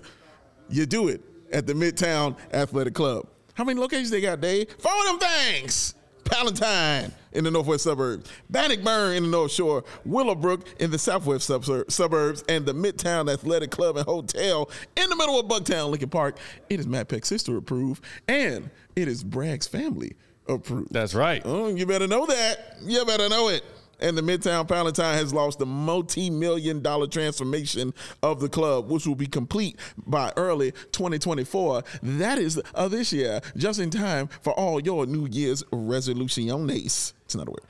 you 0.68 0.86
do 0.86 1.08
it 1.08 1.22
at 1.52 1.66
the 1.66 1.72
Midtown 1.72 2.36
Athletic 2.52 2.94
Club. 2.94 3.26
How 3.54 3.64
many 3.64 3.80
locations 3.80 4.10
they 4.10 4.20
got, 4.20 4.40
Dave? 4.40 4.70
Four 4.78 4.92
of 5.00 5.20
them 5.20 5.28
things. 5.28 5.94
Palatine 6.28 7.12
in 7.32 7.44
the 7.44 7.50
northwest 7.50 7.84
suburbs, 7.84 8.30
Bannockburn 8.50 9.16
in 9.16 9.24
the 9.24 9.28
north 9.28 9.52
shore, 9.52 9.84
Willowbrook 10.04 10.66
in 10.80 10.90
the 10.90 10.98
southwest 10.98 11.46
suburbs, 11.46 12.44
and 12.48 12.66
the 12.66 12.72
Midtown 12.72 13.32
Athletic 13.32 13.70
Club 13.70 13.96
and 13.96 14.06
Hotel 14.06 14.70
in 14.96 15.08
the 15.08 15.16
middle 15.16 15.38
of 15.38 15.46
Bucktown, 15.46 15.90
Lincoln 15.90 16.10
Park. 16.10 16.36
It 16.68 16.80
is 16.80 16.86
Matt 16.86 17.08
Peck's 17.08 17.28
sister 17.28 17.56
approved, 17.56 18.04
and 18.26 18.70
it 18.96 19.08
is 19.08 19.24
Bragg's 19.24 19.66
family 19.66 20.16
approved. 20.48 20.92
That's 20.92 21.14
right. 21.14 21.42
Oh, 21.44 21.68
you 21.68 21.86
better 21.86 22.06
know 22.06 22.26
that. 22.26 22.76
You 22.82 23.04
better 23.04 23.28
know 23.28 23.48
it. 23.48 23.64
And 24.00 24.16
the 24.16 24.22
Midtown 24.22 24.66
Palatine 24.68 25.14
has 25.14 25.32
lost 25.34 25.58
the 25.58 25.66
multi-million 25.66 26.82
dollar 26.82 27.06
transformation 27.06 27.92
of 28.22 28.40
the 28.40 28.48
club, 28.48 28.88
which 28.90 29.06
will 29.06 29.14
be 29.14 29.26
complete 29.26 29.76
by 30.06 30.32
early 30.36 30.72
2024. 30.92 31.82
That 32.02 32.38
is 32.38 32.60
uh, 32.74 32.88
this 32.88 33.12
year, 33.12 33.40
just 33.56 33.80
in 33.80 33.90
time 33.90 34.28
for 34.40 34.52
all 34.52 34.80
your 34.80 35.06
New 35.06 35.26
Year's 35.26 35.64
resolutions. 35.72 37.14
It's 37.24 37.34
not 37.34 37.48
a 37.48 37.50
word. 37.50 37.60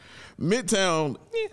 Midtown, 0.40 1.16
eh, 1.34 1.48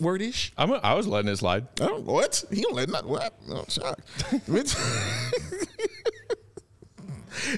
wordish. 0.00 0.52
I'm 0.58 0.70
a, 0.70 0.74
I 0.76 0.94
was 0.94 1.06
letting 1.06 1.30
it 1.30 1.36
slide. 1.36 1.66
I 1.80 1.86
don't 1.86 2.04
what 2.04 2.44
he 2.50 2.60
don't 2.62 2.74
let 2.74 2.88
not 2.88 3.06
what. 3.06 3.32
I'm 3.50 3.68
shocked. 3.68 4.48
Mid- 4.48 4.74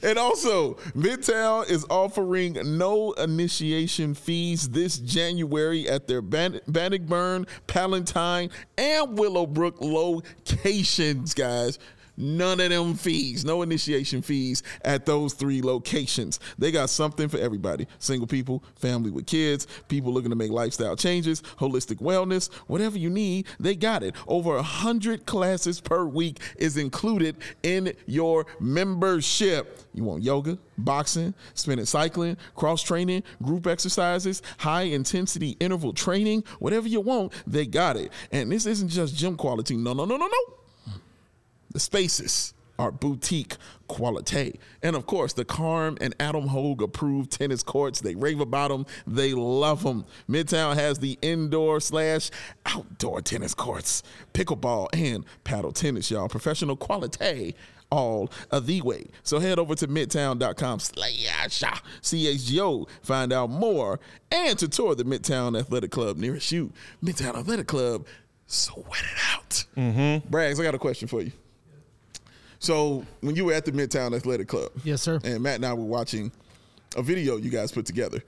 and 0.03 0.19
also, 0.19 0.75
Midtown 0.95 1.69
is 1.69 1.85
offering 1.91 2.57
no 2.79 3.13
initiation 3.13 4.15
fees 4.15 4.69
this 4.71 4.99
January 4.99 5.89
at 5.89 6.07
their 6.07 6.23
Ban- 6.23 6.61
Bannockburn, 6.67 7.47
Palatine, 7.67 8.51
and 8.79 9.19
Willowbrook 9.19 9.81
locations, 9.81 11.35
guys. 11.35 11.79
None 12.17 12.61
of 12.61 12.71
them 12.71 12.95
fees, 12.95 13.45
no 13.45 13.63
initiation 13.63 14.23
fees 14.23 14.63
at 14.85 15.07
those 15.07 15.35
three 15.35 15.63
locations. 15.63 16.41
They 16.59 16.71
got 16.71 16.91
something 16.91 17.29
for 17.29 17.39
everybody 17.39 17.87
single 17.99 18.27
people, 18.27 18.63
family 18.77 19.11
with 19.11 19.27
kids, 19.27 19.67
people 19.89 20.13
looking 20.13 20.31
to 20.31 20.37
make 20.37 20.51
lifestyle 20.51 20.97
changes, 20.97 21.43
holistic 21.59 21.97
wellness, 21.97 22.53
whatever 22.67 22.99
you 22.99 23.11
need, 23.11 23.47
they 23.59 23.75
got 23.75 24.03
it. 24.03 24.15
Over 24.27 24.55
100 24.55 25.27
classes 25.27 25.81
per 25.81 26.05
week 26.05 26.41
is 26.57 26.77
included 26.77 27.37
in 27.63 27.95
your 28.07 28.47
membership. 28.61 29.81
You 29.95 30.05
want 30.05 30.23
yoga, 30.23 30.59
boxing, 30.79 31.35
spinning 31.55 31.85
cycling, 31.85 32.37
cross 32.55 32.83
training, 32.83 33.23
group 33.43 33.67
exercises, 33.67 34.43
high 34.59 34.83
intensity 34.83 35.57
interval 35.61 35.93
training, 35.93 36.45
whatever 36.59 36.89
you 36.89 37.01
want, 37.01 37.33
they 37.47 37.67
got 37.67 37.97
it. 37.97 38.13
And 38.33 38.51
this 38.51 38.67
isn't 38.67 38.89
just 38.89 39.17
gym 39.17 39.37
quality. 39.37 39.77
No, 39.77 39.93
no, 39.93 40.05
no, 40.05 40.17
no, 40.17 40.27
no. 40.27 40.64
The 41.75 41.81
spaces 41.81 42.55
are 42.79 42.91
boutique 42.91 43.57
quality. 43.87 44.59
And 44.83 44.97
of 44.97 45.07
course, 45.07 45.33
the 45.33 45.45
Carm 45.45 45.99
and 46.01 46.15
Adam 46.19 46.49
Hoge 46.49 46.83
approved 46.83 47.31
tennis 47.31 47.63
courts. 47.63 48.01
They 48.01 48.15
rave 48.15 48.41
about 48.41 48.69
them. 48.69 48.87
They 49.07 49.33
love 49.35 49.83
them. 49.83 50.05
Midtown 50.29 50.75
has 50.75 50.99
the 50.99 51.19
indoor 51.23 51.81
slash 51.81 52.31
outdoor 52.67 53.21
tennis 53.23 53.55
courts, 53.55 54.03
pickleball 54.33 54.89
and 54.93 55.25
paddle 55.45 55.73
tennis, 55.73 56.11
y'all. 56.11 56.29
Professional 56.29 56.77
quality 56.77 57.55
all 57.91 58.31
of 58.51 58.67
the 58.67 58.81
way. 58.83 59.07
So 59.23 59.39
head 59.39 59.59
over 59.59 59.75
to 59.77 59.87
midtown.com 59.87 60.81
slash 60.81 61.63
CHGO, 62.03 62.89
find 63.03 63.33
out 63.33 63.51
more, 63.51 64.01
and 64.33 64.59
to 64.59 64.69
tour 64.69 64.95
the 64.95 65.05
Midtown 65.05 65.59
Athletic 65.59 65.91
Club 65.91 66.17
nearest 66.17 66.51
you. 66.51 66.73
Midtown 67.03 67.37
Athletic 67.37 67.69
Club, 67.69 68.07
sweat 68.47 69.03
it 69.03 69.19
out. 69.33 69.65
Mm-hmm. 69.77 70.29
Braggs, 70.29 70.59
I 70.59 70.65
got 70.65 70.75
a 70.75 70.79
question 70.79 71.07
for 71.07 71.21
you. 71.21 71.31
So 72.65 73.05
when 73.21 73.37
you 73.37 73.45
were 73.45 73.53
at 73.53 73.67
the 73.67 73.73
Midtown 73.73 74.17
Athletic 74.17 74.49
Club, 74.49 74.71
Yes, 74.85 75.03
sir. 75.03 75.21
and 75.23 75.43
Matt 75.43 75.57
and 75.57 75.67
I 75.67 75.75
were 75.75 75.85
watching 75.85 76.33
a 76.97 77.03
video 77.03 77.37
you 77.37 77.51
guys 77.51 77.71
put 77.71 77.85
together 77.85 78.23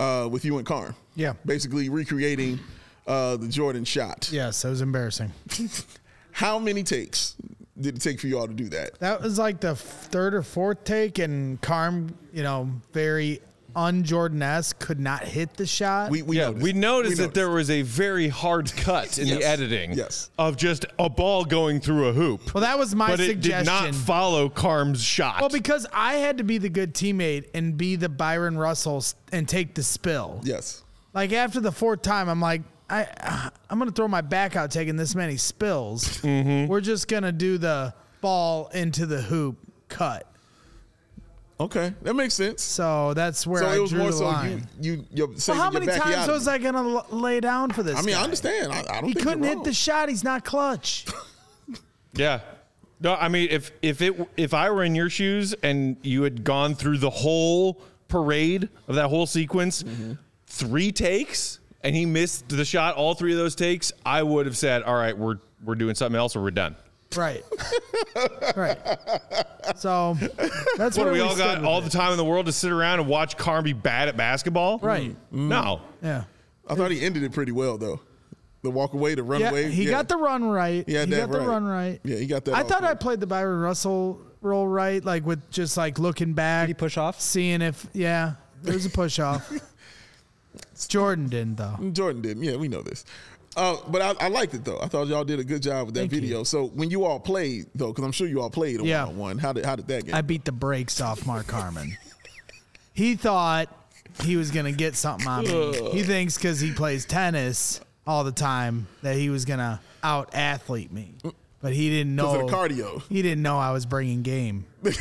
uh, 0.00 0.28
with 0.28 0.44
you 0.44 0.58
and 0.58 0.66
Carm. 0.66 0.96
Yeah. 1.14 1.34
basically 1.44 1.88
recreating 1.88 2.58
uh, 3.06 3.36
the 3.36 3.46
Jordan 3.46 3.84
shot. 3.84 4.28
Yes, 4.32 4.62
that 4.62 4.70
was 4.70 4.80
embarrassing. 4.80 5.30
How 6.32 6.58
many 6.58 6.82
takes 6.82 7.36
did 7.80 7.96
it 7.96 8.00
take 8.00 8.18
for 8.20 8.26
you 8.26 8.38
all 8.40 8.48
to 8.48 8.54
do 8.54 8.68
that? 8.70 8.98
That 8.98 9.22
was 9.22 9.38
like 9.38 9.60
the 9.60 9.76
third 9.76 10.34
or 10.34 10.42
fourth 10.42 10.82
take, 10.82 11.20
and 11.20 11.60
Carm, 11.60 12.12
you 12.32 12.42
know, 12.42 12.68
very 12.92 13.40
un-Jordan 13.76 14.42
esque, 14.42 14.78
could 14.78 14.98
not 14.98 15.22
hit 15.22 15.54
the 15.56 15.66
shot. 15.66 16.10
We, 16.10 16.22
we 16.22 16.38
yeah, 16.38 16.46
noticed. 16.46 16.62
we 16.64 16.72
noticed 16.72 17.18
We 17.18 17.24
that 17.26 17.34
there 17.34 17.50
was 17.50 17.68
a 17.70 17.82
very 17.82 18.28
hard 18.28 18.74
cut 18.74 19.18
in 19.18 19.26
Yes. 19.28 19.38
the 19.38 19.44
editing 19.46 19.92
Yes. 19.92 20.30
of 20.38 20.56
just 20.56 20.86
a 20.98 21.08
ball 21.10 21.44
going 21.44 21.80
through 21.80 22.08
a 22.08 22.12
hoop. 22.12 22.54
well, 22.54 22.62
that 22.62 22.78
was 22.78 22.94
my 22.94 23.08
but 23.10 23.20
it 23.20 23.26
suggestion. 23.28 23.64
did 23.84 23.92
not 23.92 23.94
follow 23.94 24.48
Carm's 24.48 25.02
shot. 25.02 25.40
well, 25.40 25.50
because 25.50 25.86
I 25.92 26.14
had 26.14 26.38
to 26.38 26.44
be 26.44 26.58
the 26.58 26.70
good 26.70 26.94
teammate 26.94 27.50
and 27.54 27.76
be 27.76 27.96
the 27.96 28.08
Bryon 28.08 28.56
Russell 28.56 29.04
and 29.30 29.46
take 29.48 29.74
the 29.74 29.82
spill. 29.82 30.40
Yes. 30.42 30.82
Like 31.12 31.32
after 31.32 31.60
the 31.60 31.72
fourth 31.72 32.02
time, 32.02 32.28
I'm 32.28 32.40
like, 32.40 32.62
I, 32.88 33.50
I'm 33.68 33.78
gonna 33.78 33.90
throw 33.90 34.08
my 34.08 34.20
back 34.20 34.56
out 34.56 34.70
taking 34.70 34.96
this 34.96 35.14
many 35.14 35.36
spills. 35.36 36.18
Mm-hmm. 36.22 36.66
We're 36.68 36.80
just 36.80 37.08
gonna 37.08 37.32
do 37.32 37.58
the 37.58 37.92
ball 38.20 38.68
into 38.72 39.06
the 39.06 39.20
hoop 39.20 39.58
cut. 39.88 40.30
Okay, 41.58 41.94
that 42.02 42.14
makes 42.14 42.34
sense. 42.34 42.62
So 42.62 43.14
that's 43.14 43.46
where 43.46 43.62
So 43.62 43.68
I 43.68 43.76
it 43.76 43.80
was 43.80 43.90
drew 43.90 44.00
more 44.00 44.10
the 44.10 44.16
so 44.18 44.24
line. 44.26 44.68
you 44.80 44.92
you 44.96 45.04
you're 45.12 45.26
well, 45.28 45.38
saving 45.38 45.60
how 45.60 45.70
your 45.70 45.80
many 45.80 45.98
times 45.98 46.28
was 46.28 46.46
I 46.46 46.58
gonna 46.58 46.86
l- 46.96 47.06
lay 47.10 47.40
down 47.40 47.70
for 47.70 47.82
this? 47.82 47.96
I 47.96 48.02
mean, 48.02 48.14
I 48.14 48.22
understand. 48.22 48.72
I, 48.72 48.80
I 48.80 48.82
don't. 49.00 49.04
He 49.06 49.14
think 49.14 49.26
couldn't 49.26 49.42
you're 49.44 49.54
hit 49.54 49.64
the 49.64 49.72
shot. 49.72 50.10
He's 50.10 50.22
not 50.22 50.44
clutch. 50.44 51.06
yeah. 52.12 52.40
No, 53.00 53.14
I 53.14 53.28
mean 53.28 53.48
if 53.50 53.72
if 53.82 54.00
it 54.02 54.28
if 54.36 54.52
I 54.54 54.70
were 54.70 54.84
in 54.84 54.94
your 54.94 55.08
shoes 55.10 55.54
and 55.62 55.96
you 56.02 56.22
had 56.22 56.44
gone 56.44 56.74
through 56.74 56.98
the 56.98 57.10
whole 57.10 57.80
parade 58.08 58.68
of 58.88 58.94
that 58.96 59.08
whole 59.08 59.26
sequence, 59.26 59.82
Mm-hmm. 59.82 60.12
three 60.46 60.92
takes, 60.92 61.58
and 61.82 61.94
he 61.96 62.06
missed 62.06 62.48
the 62.48 62.64
shot 62.64 62.96
all 62.96 63.14
three 63.14 63.32
of 63.32 63.38
those 63.38 63.54
takes, 63.54 63.92
I 64.04 64.22
would 64.22 64.46
have 64.46 64.56
said, 64.56 64.82
"All 64.82 64.94
right, 64.94 65.16
we're 65.16 65.36
we're 65.64 65.74
doing 65.74 65.94
something 65.94 66.18
else, 66.18 66.36
or 66.36 66.42
we're 66.42 66.50
done." 66.52 66.76
Right. 67.14 67.44
right. 68.56 68.78
So 69.76 70.16
that's 70.76 70.96
What 70.98 71.04
where 71.04 71.12
we 71.12 71.20
all 71.20 71.36
got 71.36 71.64
all 71.64 71.78
it. 71.78 71.84
the 71.84 71.90
time 71.90 72.10
in 72.12 72.16
the 72.18 72.24
world 72.24 72.46
to 72.46 72.52
sit 72.52 72.72
around 72.72 73.00
and 73.00 73.08
watch 73.08 73.36
Carm 73.36 73.64
be 73.64 73.72
bad 73.72 74.08
at 74.08 74.16
basketball? 74.16 74.78
Right. 74.78 75.10
Mm. 75.32 75.48
No. 75.48 75.80
Yeah. 76.02 76.24
I 76.68 76.74
thought 76.74 76.90
he 76.90 77.00
ended 77.00 77.22
it 77.22 77.32
pretty 77.32 77.52
well 77.52 77.78
though. 77.78 78.00
The 78.62 78.70
walk 78.70 78.94
away, 78.94 79.14
the 79.14 79.22
run 79.22 79.40
Yeah, 79.40 79.50
away. 79.50 79.70
he 79.70 79.84
yeah. 79.84 79.90
got 79.92 80.08
the 80.08 80.16
run 80.16 80.44
right. 80.44 80.84
Yeah, 80.88 80.92
He 80.92 80.94
had 80.94 81.10
that 81.10 81.30
got 81.30 81.38
the 81.40 81.46
run 81.46 81.64
right. 81.66 82.00
Yeah, 82.02 82.16
he 82.16 82.26
got 82.26 82.44
that 82.46 82.54
I 82.54 82.62
all 82.62 82.68
thought 82.68 82.82
I 82.82 82.88
correct. 82.88 83.02
played 83.02 83.20
the 83.20 83.26
Bryon 83.26 83.60
Russell 83.60 84.20
role 84.42 84.66
right, 84.66 85.04
like 85.04 85.24
with 85.24 85.48
just 85.50 85.76
like 85.76 85.98
looking 86.00 86.32
back. 86.32 86.66
Did 86.66 86.70
he 86.76 86.78
push 86.78 86.96
off? 86.98 87.20
Seeing 87.20 87.62
if 87.62 87.86
yeah, 87.92 88.34
there 88.62 88.74
was 88.74 88.84
a 88.86 88.90
push 88.90 89.18
off. 89.20 89.50
Jordan 90.88 91.28
didn't 91.28 91.56
though. 91.56 91.76
Jordan 91.92 92.22
didn't. 92.22 92.42
Yeah, 92.42 92.56
we 92.56 92.68
know 92.68 92.82
this. 92.82 93.04
Uh, 93.56 93.76
but 93.88 94.02
I, 94.02 94.26
I 94.26 94.28
liked 94.28 94.52
it 94.54 94.64
though. 94.64 94.78
I 94.80 94.86
thought 94.86 95.06
y'all 95.06 95.24
did 95.24 95.40
a 95.40 95.44
good 95.44 95.62
job 95.62 95.86
with 95.86 95.94
that 95.94 96.00
Thank 96.02 96.12
you. 96.12 96.20
video. 96.20 96.42
So 96.44 96.66
when 96.66 96.90
you 96.90 97.04
all 97.04 97.18
played 97.18 97.66
though, 97.74 97.88
because 97.88 98.04
I'm 98.04 98.12
sure 98.12 98.26
you 98.26 98.40
all 98.42 98.50
played 98.50 98.80
a 98.80 98.84
Yeah. 98.84 99.04
one 99.04 99.12
on 99.14 99.18
one. 99.18 99.38
How 99.38 99.52
did 99.52 99.64
how 99.64 99.76
did 99.76 99.86
that 99.88 100.04
get? 100.06 100.14
I 100.14 100.20
beat 100.20 100.44
the 100.44 100.52
brakes 100.52 101.00
off 101.00 101.26
Mark 101.26 101.50
Harmon. 101.50 101.96
he 102.92 103.14
thought 103.16 103.68
he 104.22 104.36
was 104.36 104.50
gonna 104.50 104.72
get 104.72 104.94
something 104.94 105.26
on 105.26 105.44
me. 105.44 105.90
He 105.92 106.02
thinks 106.02 106.36
because 106.36 106.60
he 106.60 106.72
plays 106.72 107.04
tennis 107.06 107.80
all 108.06 108.24
the 108.24 108.32
time 108.32 108.86
that 109.02 109.16
he 109.16 109.30
was 109.30 109.44
gonna 109.46 109.80
out 110.02 110.34
athlete 110.34 110.92
me, 110.92 111.14
but 111.62 111.72
he 111.72 111.88
didn't 111.88 112.14
know. 112.14 112.40
Of 112.42 112.46
the 112.50 112.52
cardio. 112.56 113.02
He 113.08 113.22
didn't 113.22 113.42
know 113.42 113.58
I 113.58 113.72
was 113.72 113.86
bringing 113.86 114.22
game. 114.22 114.66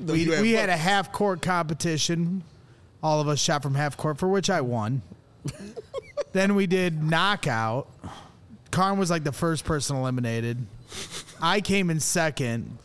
We, 0.00 0.22
you 0.24 0.40
we 0.42 0.52
had 0.52 0.68
a 0.68 0.76
half 0.76 1.12
court 1.12 1.40
competition. 1.42 2.42
All 3.02 3.20
of 3.20 3.28
us 3.28 3.40
shot 3.40 3.62
from 3.62 3.74
half 3.74 3.96
court, 3.96 4.18
for 4.18 4.28
which 4.28 4.50
I 4.50 4.60
won. 4.60 5.02
then 6.36 6.54
we 6.54 6.66
did 6.66 7.02
knockout. 7.02 7.88
Carm 8.70 8.98
was 8.98 9.10
like 9.10 9.24
the 9.24 9.32
first 9.32 9.64
person 9.64 9.96
eliminated. 9.96 10.66
I 11.40 11.60
came 11.60 11.90
in 11.90 12.00
second. 12.00 12.78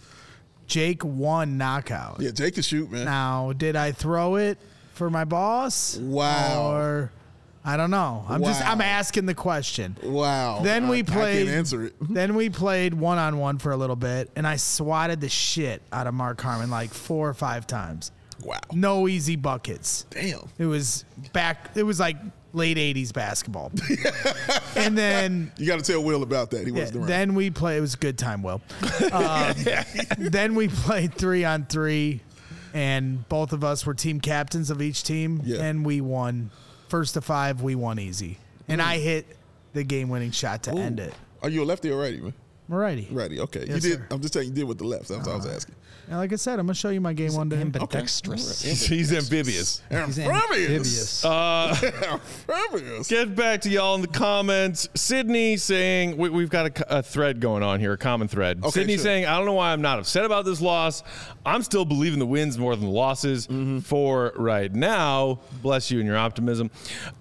Jake 0.68 1.04
won 1.04 1.58
knockout. 1.58 2.18
Yeah, 2.22 2.32
Jake 2.32 2.54
can 2.54 2.64
shoot, 2.64 2.90
man. 2.92 3.04
Now, 3.06 3.52
did 3.54 3.76
I 3.76 3.92
throw 3.92 4.36
it 4.38 4.58
for 4.94 5.10
my 5.10 5.26
boss? 5.26 5.98
Wow. 5.98 6.72
Or 6.74 7.12
I 7.66 7.76
don't 7.78 7.92
know. 7.92 8.26
I'm 8.30 8.42
just 8.44 8.66
I'm 8.66 8.80
asking 8.82 9.26
the 9.26 9.36
question. 9.36 9.98
Wow. 10.02 10.62
Then 10.64 10.86
I- 10.86 10.90
we 10.90 11.00
I 11.00 11.04
played. 11.04 11.46
can't 11.48 11.58
answer 11.58 11.84
it. 11.86 11.94
Then 12.02 12.36
we 12.36 12.50
played 12.50 12.94
one 12.94 13.18
on 13.18 13.38
one 13.38 13.58
for 13.58 13.72
a 13.72 13.78
little 13.78 13.96
bit, 13.98 14.30
and 14.36 14.48
I 14.48 14.56
swatted 14.56 15.20
the 15.22 15.30
shit 15.30 15.82
out 15.92 16.08
of 16.08 16.14
Mark 16.14 16.40
Harmon 16.42 16.70
like 16.70 16.92
four 16.94 17.28
or 17.30 17.34
five 17.34 17.68
times. 17.68 18.12
Wow. 18.42 18.60
No 18.74 19.08
easy 19.08 19.36
buckets. 19.36 20.06
Damn. 20.10 20.48
It 20.58 20.66
was 20.66 21.04
back. 21.34 21.72
It 21.76 21.84
was 21.84 22.00
like 22.00 22.16
late 22.54 22.78
'80s 22.78 23.14
basketball. 23.14 23.72
and 24.76 24.98
then 24.98 25.52
You 25.58 25.68
got 25.68 25.80
to 25.80 25.92
tell 25.92 26.04
Will 26.04 26.24
about 26.24 26.52
that. 26.52 26.66
He 26.68 26.74
yeah, 26.74 26.80
wasn't 26.80 26.98
around. 27.00 27.08
then 27.08 27.36
we 27.36 27.50
play. 27.50 27.78
It 27.78 27.82
was 27.82 27.94
a 27.94 27.98
good 27.98 28.18
time, 28.18 28.44
Will. 28.44 28.62
Um, 29.12 29.54
then 30.18 30.56
we 30.56 30.68
played 30.70 31.14
three 31.16 31.44
on 31.44 31.66
three, 31.66 32.22
and 32.74 33.28
both 33.30 33.52
of 33.52 33.64
us 33.64 33.86
were 33.86 33.94
team 33.94 34.20
captains 34.22 34.70
of 34.70 34.82
each 34.82 35.04
team, 35.04 35.42
Yeah. 35.44 35.62
and 35.64 35.86
we 35.86 36.02
won. 36.02 36.50
First 36.88 37.14
to 37.16 37.22
five, 37.22 37.62
we 37.62 37.74
won 37.76 38.00
easy, 38.00 38.38
and 38.68 38.82
I 38.82 38.98
hit 39.00 39.26
the 39.74 39.84
game-winning 39.84 40.32
shot 40.32 40.64
to 40.64 40.72
end 40.72 41.00
it. 41.00 41.14
Are 41.42 41.50
you 41.50 41.64
a 41.64 41.66
lefty 41.66 41.90
or 41.90 42.00
righty, 42.00 42.20
man? 42.20 42.34
Righty. 42.78 43.08
Righty. 43.12 43.40
Okay. 43.42 43.66
Yes, 43.68 43.84
you 43.84 43.92
did. 43.92 44.00
sir. 44.00 44.08
I'm 44.12 44.22
just 44.22 44.34
saying 44.34 44.48
you 44.48 44.54
did 44.54 44.64
with 44.64 44.78
the 44.78 44.86
left. 44.86 45.08
That's 45.10 45.26
what 45.28 45.34
I 45.34 45.36
was 45.36 45.46
asking. 45.46 45.76
And 46.08 46.18
like 46.18 46.34
I 46.34 46.36
said, 46.36 46.60
I'm 46.60 46.66
gonna 46.66 46.74
show 46.74 46.90
you 46.90 47.00
my 47.02 47.14
game 47.14 47.34
one 47.36 47.48
day. 47.50 47.58
Ambidextrous. 47.62 48.62
He's 48.88 49.14
amphibious. 49.14 49.82
He's 49.90 50.20
Amphibious. 50.20 51.24
amphibious. 51.26 51.26
Amphibious. 51.26 53.08
Get 53.08 53.36
back 53.36 53.62
to 53.62 53.70
y'all 53.70 53.96
in 53.96 54.02
the 54.02 54.08
comments. 54.08 54.90
Sydney 54.96 55.58
saying 55.58 56.18
we, 56.18 56.30
we've 56.30 56.50
got 56.50 56.80
a, 56.80 57.00
a 57.00 57.04
thread 57.04 57.40
going 57.40 57.64
on 57.64 57.80
here, 57.80 57.94
a 57.94 57.98
common 57.98 58.28
thread. 58.28 58.60
Okay, 58.60 58.72
Sydney 58.72 58.96
sure. 58.96 59.04
saying 59.04 59.26
I 59.26 59.38
don't 59.38 59.46
know 59.46 59.54
why 59.54 59.72
I'm 59.72 59.82
not 59.82 60.00
upset 60.00 60.26
about 60.26 60.46
this 60.46 60.62
loss. 60.62 61.04
I'm 61.46 61.62
still 61.64 61.86
believing 61.86 62.20
the 62.20 62.26
wins 62.26 62.58
more 62.58 62.76
than 62.76 62.86
the 62.86 62.92
losses 62.92 63.48
Mm-hmm. 63.48 63.80
for 63.80 64.32
right 64.36 64.74
now. 64.74 65.40
Bless 65.62 65.90
you 65.92 66.00
and 66.00 66.08
your 66.08 66.18
optimism. 66.18 66.70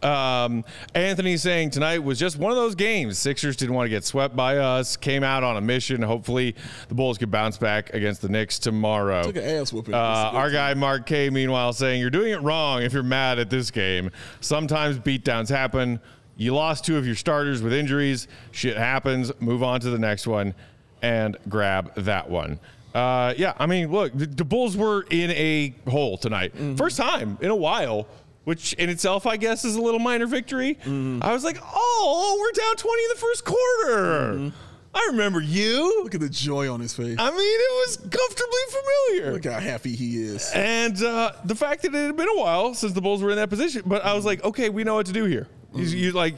Um, 0.03 0.65
Anthony 0.95 1.37
saying 1.37 1.71
tonight 1.71 1.99
was 2.01 2.19
just 2.19 2.37
one 2.39 2.51
of 2.53 2.57
those 2.57 2.75
games. 2.75 3.19
Sixers 3.19 3.57
didn't 3.57 3.75
want 3.75 3.87
to 3.87 3.91
get 3.91 4.05
swept 4.05 4.37
by 4.37 4.59
us. 4.59 4.97
Came 4.97 5.23
out 5.23 5.40
on 5.45 5.57
a 5.57 5.61
mission. 5.61 6.03
Hopefully 6.03 6.55
the 6.89 6.95
Bulls 6.95 7.19
could 7.19 7.31
bounce 7.31 7.59
back 7.59 7.93
against 7.95 8.23
the 8.23 8.29
Knicks 8.29 8.59
tomorrow. 8.59 9.23
Took 9.23 9.37
an 9.37 9.45
ass 9.45 9.73
whooping. 9.73 9.95
Uh, 9.95 9.99
It's 9.99 10.29
a 10.29 10.31
good 10.33 10.37
our 10.39 10.47
team. 10.47 10.53
guy 10.55 10.75
Mark 10.75 11.07
K, 11.07 11.31
meanwhile, 11.31 11.73
saying 11.73 12.01
you're 12.01 12.11
doing 12.11 12.33
it 12.33 12.43
wrong 12.43 12.83
if 12.83 12.93
you're 12.93 13.03
mad 13.03 13.39
at 13.39 13.51
this 13.51 13.71
game. 13.71 14.11
Sometimes 14.41 14.99
beatdowns 14.99 15.49
happen. 15.49 16.01
You 16.37 16.55
lost 16.55 16.85
two 16.85 16.97
of 16.97 17.07
your 17.07 17.17
starters 17.17 17.63
with 17.63 17.73
injuries. 17.73 18.27
Shit 18.53 18.77
happens. 18.77 19.31
Move 19.41 19.63
on 19.63 19.81
to 19.81 19.91
the 19.91 19.99
next 19.99 20.27
one 20.27 20.55
and 21.03 21.37
grab 21.49 21.95
that 21.97 22.29
one. 22.31 22.59
Uh, 22.95 23.35
yeah, 23.37 23.53
I 23.59 23.67
mean, 23.67 23.93
look, 23.93 24.13
the, 24.17 24.27
the 24.27 24.45
Bulls 24.45 24.77
were 24.77 25.07
in 25.11 25.31
a 25.33 25.75
hole 25.89 26.17
tonight. 26.19 26.55
Mm-hmm. 26.55 26.77
First 26.77 26.97
time 26.97 27.39
in 27.41 27.51
a 27.51 27.57
while. 27.57 28.07
Which 28.45 28.73
in 28.73 28.89
itself, 28.89 29.27
I 29.27 29.37
guess, 29.37 29.67
is 29.67 29.77
a 29.77 29.81
little 29.83 30.01
minor 30.01 30.27
victory. 30.27 30.75
Mm-hmm. 30.77 31.23
I 31.23 31.33
was 31.35 31.45
like, 31.45 31.59
oh, 31.63 32.37
we're 32.41 32.53
down 32.53 32.75
20 32.75 33.03
in 33.03 33.09
the 33.11 33.21
first 33.21 33.45
quarter. 33.45 34.53
I 34.93 35.09
remember 35.13 35.41
you. 35.41 36.03
Look 36.03 36.15
at 36.15 36.21
the 36.21 36.29
joy 36.29 36.73
on 36.73 36.81
his 36.81 36.93
face. 36.95 37.17
I 37.19 37.31
mean, 37.31 37.39
it 37.39 37.87
was 37.87 37.97
comfortably 37.97 38.61
familiar. 38.69 39.33
Look 39.35 39.45
how 39.45 39.61
happy 39.61 39.95
he 39.95 40.17
is. 40.23 40.51
And 40.53 41.01
uh, 41.03 41.33
the 41.45 41.55
fact 41.55 41.83
that 41.83 41.95
it 41.95 42.07
had 42.07 42.17
been 42.17 42.29
a 42.29 42.39
while 42.39 42.75
since 42.75 42.93
the 42.93 43.01
Bulls 43.01 43.23
were 43.23 43.31
in 43.31 43.37
that 43.37 43.51
position, 43.51 43.83
but 43.87 44.05
I 44.05 44.15
was 44.15 44.25
like, 44.25 44.43
okay, 44.43 44.69
we 44.69 44.83
know 44.83 44.95
what 44.97 45.07
to 45.07 45.13
do 45.13 45.25
here. 45.27 45.47
You, 45.75 45.85
you 45.85 46.13
like, 46.13 46.35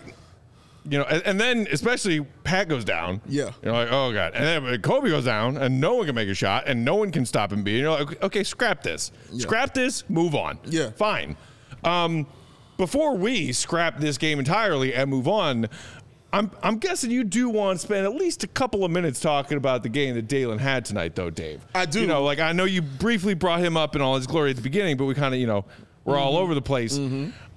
you 0.84 0.98
know, 0.98 1.04
and, 1.04 1.22
and 1.24 1.40
then 1.40 1.66
especially 1.72 2.20
Pat 2.44 2.68
goes 2.68 2.84
down. 2.84 3.22
Yeah. 3.26 3.52
You're 3.62 3.72
like, 3.72 3.88
oh 3.90 4.12
god, 4.12 4.34
and 4.34 4.44
then 4.44 4.82
Coby 4.82 5.08
goes 5.08 5.24
down, 5.24 5.56
and 5.56 5.80
no 5.80 5.94
one 5.94 6.04
can 6.06 6.14
make 6.14 6.28
a 6.28 6.34
shot, 6.34 6.64
and 6.66 6.84
no 6.84 6.96
one 6.96 7.10
can 7.10 7.24
stop 7.24 7.52
him. 7.52 7.62
Being, 7.64 7.80
you're 7.80 8.04
like, 8.04 8.22
okay, 8.22 8.44
scrap 8.44 8.82
this, 8.82 9.12
scrap 9.38 9.72
this, 9.72 10.08
move 10.10 10.34
on. 10.34 10.58
Yeah. 10.66 10.90
fine. 10.90 11.36
Um, 11.84 12.26
before 12.76 13.16
we 13.16 13.52
scrap 13.52 13.98
this 13.98 14.18
game 14.18 14.38
entirely 14.38 14.92
and 14.94 15.08
move 15.08 15.26
on. 15.28 15.68
I'm, 16.32 16.50
I'm 16.62 16.78
guessing 16.78 17.10
you 17.10 17.24
do 17.24 17.50
want 17.50 17.78
to 17.78 17.86
spend 17.86 18.06
at 18.06 18.14
least 18.14 18.42
a 18.42 18.46
couple 18.46 18.84
of 18.84 18.90
minutes 18.90 19.20
talking 19.20 19.58
about 19.58 19.82
the 19.82 19.88
game 19.90 20.14
that 20.14 20.28
Dalen 20.28 20.58
had 20.58 20.84
tonight, 20.84 21.14
though, 21.14 21.28
Dave. 21.30 21.60
I 21.74 21.84
do. 21.84 22.00
You 22.00 22.06
know, 22.06 22.22
like 22.24 22.38
I 22.38 22.52
know 22.52 22.64
you 22.64 22.80
briefly 22.80 23.34
brought 23.34 23.60
him 23.60 23.76
up 23.76 23.94
in 23.96 24.00
all 24.02 24.16
his 24.16 24.26
glory 24.26 24.50
at 24.50 24.56
the 24.56 24.62
beginning, 24.62 24.96
but 24.96 25.04
we 25.04 25.14
kind 25.14 25.34
of, 25.34 25.40
you 25.40 25.46
know, 25.46 25.64
we're 26.04 26.16
all 26.16 26.32
Mm-hmm. 26.32 26.42
over 26.42 26.54
the 26.54 26.62
place. 26.62 26.98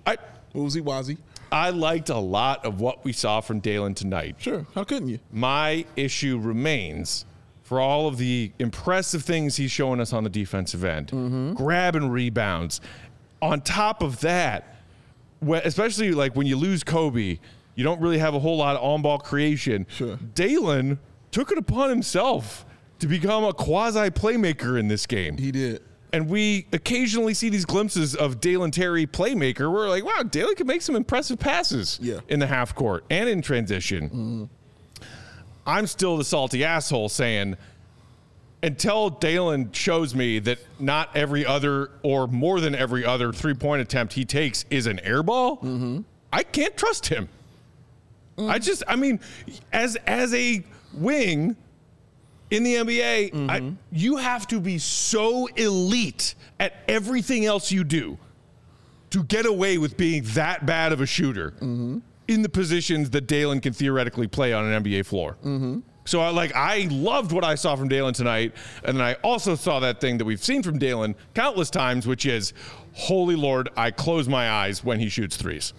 I 0.05 0.17
Woozy 0.53 0.81
Wazzy. 0.81 1.17
I 1.51 1.69
liked 1.69 2.09
a 2.09 2.17
lot 2.17 2.65
of 2.65 2.81
what 2.81 3.05
we 3.05 3.13
saw 3.13 3.39
from 3.39 3.59
Dalen 3.59 3.93
tonight. 3.93 4.35
Sure. 4.39 4.65
How 4.75 4.83
couldn't 4.83 5.07
you? 5.09 5.19
My 5.31 5.85
issue 5.95 6.37
remains 6.37 7.25
for 7.63 7.79
all 7.79 8.07
of 8.07 8.17
the 8.17 8.51
impressive 8.59 9.23
things 9.23 9.55
he's 9.55 9.71
showing 9.71 9.99
us 10.01 10.11
on 10.11 10.23
the 10.23 10.29
defensive 10.29 10.83
end, 10.83 11.07
Mm-hmm. 11.07 11.53
grab 11.53 11.95
and 11.95 12.11
rebounds. 12.11 12.81
On 13.41 13.61
top 13.61 14.03
of 14.03 14.19
that, 14.21 14.75
especially 15.41 16.11
like 16.11 16.35
when 16.35 16.45
you 16.47 16.57
lose 16.57 16.83
Coby, 16.83 17.39
you 17.75 17.83
don't 17.83 17.99
really 18.01 18.17
have 18.17 18.33
a 18.33 18.39
whole 18.39 18.57
lot 18.57 18.75
of 18.75 18.83
on-ball 18.83 19.19
creation. 19.19 19.85
Sure. 19.89 20.17
Dalen 20.33 20.99
took 21.31 21.51
it 21.51 21.57
upon 21.57 21.89
himself 21.89 22.65
to 22.99 23.07
become 23.07 23.43
a 23.43 23.53
quasi 23.53 24.09
playmaker 24.09 24.79
in 24.79 24.87
this 24.87 25.05
game. 25.05 25.37
He 25.37 25.51
did. 25.51 25.81
And 26.13 26.29
we 26.29 26.65
occasionally 26.71 27.33
see 27.33 27.49
these 27.49 27.65
glimpses 27.65 28.15
of 28.15 28.39
Dalen 28.39 28.71
Terry 28.71 29.05
playmaker. 29.05 29.69
We're 29.71 29.89
like, 29.89 30.05
wow, 30.05 30.23
Dalen 30.23 30.55
can 30.55 30.65
make 30.65 30.81
some 30.81 30.95
impressive 30.95 31.37
passes 31.37 31.99
Yeah. 32.01 32.21
in 32.29 32.39
the 32.39 32.47
half 32.47 32.73
court 32.73 33.03
and 33.09 33.27
in 33.27 33.41
transition. 33.41 34.09
Mm-hmm. 34.09 34.43
I'm 35.67 35.87
still 35.87 36.15
the 36.15 36.23
salty 36.23 36.63
asshole 36.63 37.09
saying, 37.09 37.57
until 38.63 39.09
Dalen 39.09 39.73
shows 39.73 40.15
me 40.15 40.39
that 40.39 40.59
not 40.79 41.13
every 41.15 41.45
other 41.45 41.91
or 42.01 42.27
more 42.27 42.61
than 42.61 42.73
every 42.75 43.03
other 43.03 43.33
three 43.33 43.53
point 43.53 43.81
attempt 43.81 44.13
he 44.13 44.23
takes 44.23 44.63
is 44.69 44.87
an 44.87 44.99
air 45.01 45.21
ball, 45.21 45.57
mm-hmm. 45.57 46.01
I 46.31 46.43
can't 46.43 46.77
trust 46.77 47.07
him. 47.07 47.27
I 48.37 48.59
mm. 48.59 48.61
just, 48.61 48.83
I 48.87 48.95
mean, 48.95 49.19
as 49.71 49.95
as 50.07 50.33
a 50.33 50.63
wing 50.93 51.55
in 52.51 52.63
the 52.63 52.75
NBA, 52.75 53.49
I, 53.49 53.59
mm-hmm. 53.59 53.75
you 53.91 54.17
have 54.17 54.47
to 54.47 54.59
be 54.59 54.77
so 54.77 55.47
elite 55.55 56.35
at 56.59 56.73
everything 56.87 57.45
else 57.45 57.71
you 57.71 57.83
do 57.83 58.17
to 59.11 59.23
get 59.23 59.45
away 59.45 59.77
with 59.77 59.97
being 59.97 60.23
that 60.33 60.65
bad 60.65 60.91
of 60.91 61.01
a 61.01 61.05
shooter 61.05 61.51
mm-hmm. 61.51 61.99
in 62.27 62.41
the 62.41 62.49
positions 62.49 63.09
that 63.11 63.27
Dalen 63.27 63.61
can 63.61 63.73
theoretically 63.73 64.27
play 64.27 64.53
on 64.53 64.65
an 64.65 64.83
NBA 64.83 65.05
floor. 65.05 65.37
Mm-hmm. 65.43 65.79
So 66.05 66.21
I 66.21 66.29
like 66.29 66.55
I 66.55 66.87
loved 66.91 67.31
what 67.31 67.43
I 67.43 67.55
saw 67.55 67.75
from 67.75 67.87
Dalen 67.87 68.13
tonight, 68.13 68.53
and 68.83 68.97
then 68.97 69.03
I 69.03 69.15
also 69.15 69.55
saw 69.55 69.79
that 69.79 69.99
thing 69.99 70.19
that 70.19 70.25
we've 70.25 70.43
seen 70.43 70.61
from 70.61 70.77
Dalen 70.77 71.15
countless 71.33 71.71
times, 71.71 72.05
which 72.05 72.27
is, 72.27 72.53
holy 72.93 73.35
Lord, 73.35 73.69
I 73.75 73.89
close 73.89 74.29
my 74.29 74.51
eyes 74.51 74.83
when 74.83 74.99
he 74.99 75.09
shoots 75.09 75.35
threes. 75.35 75.73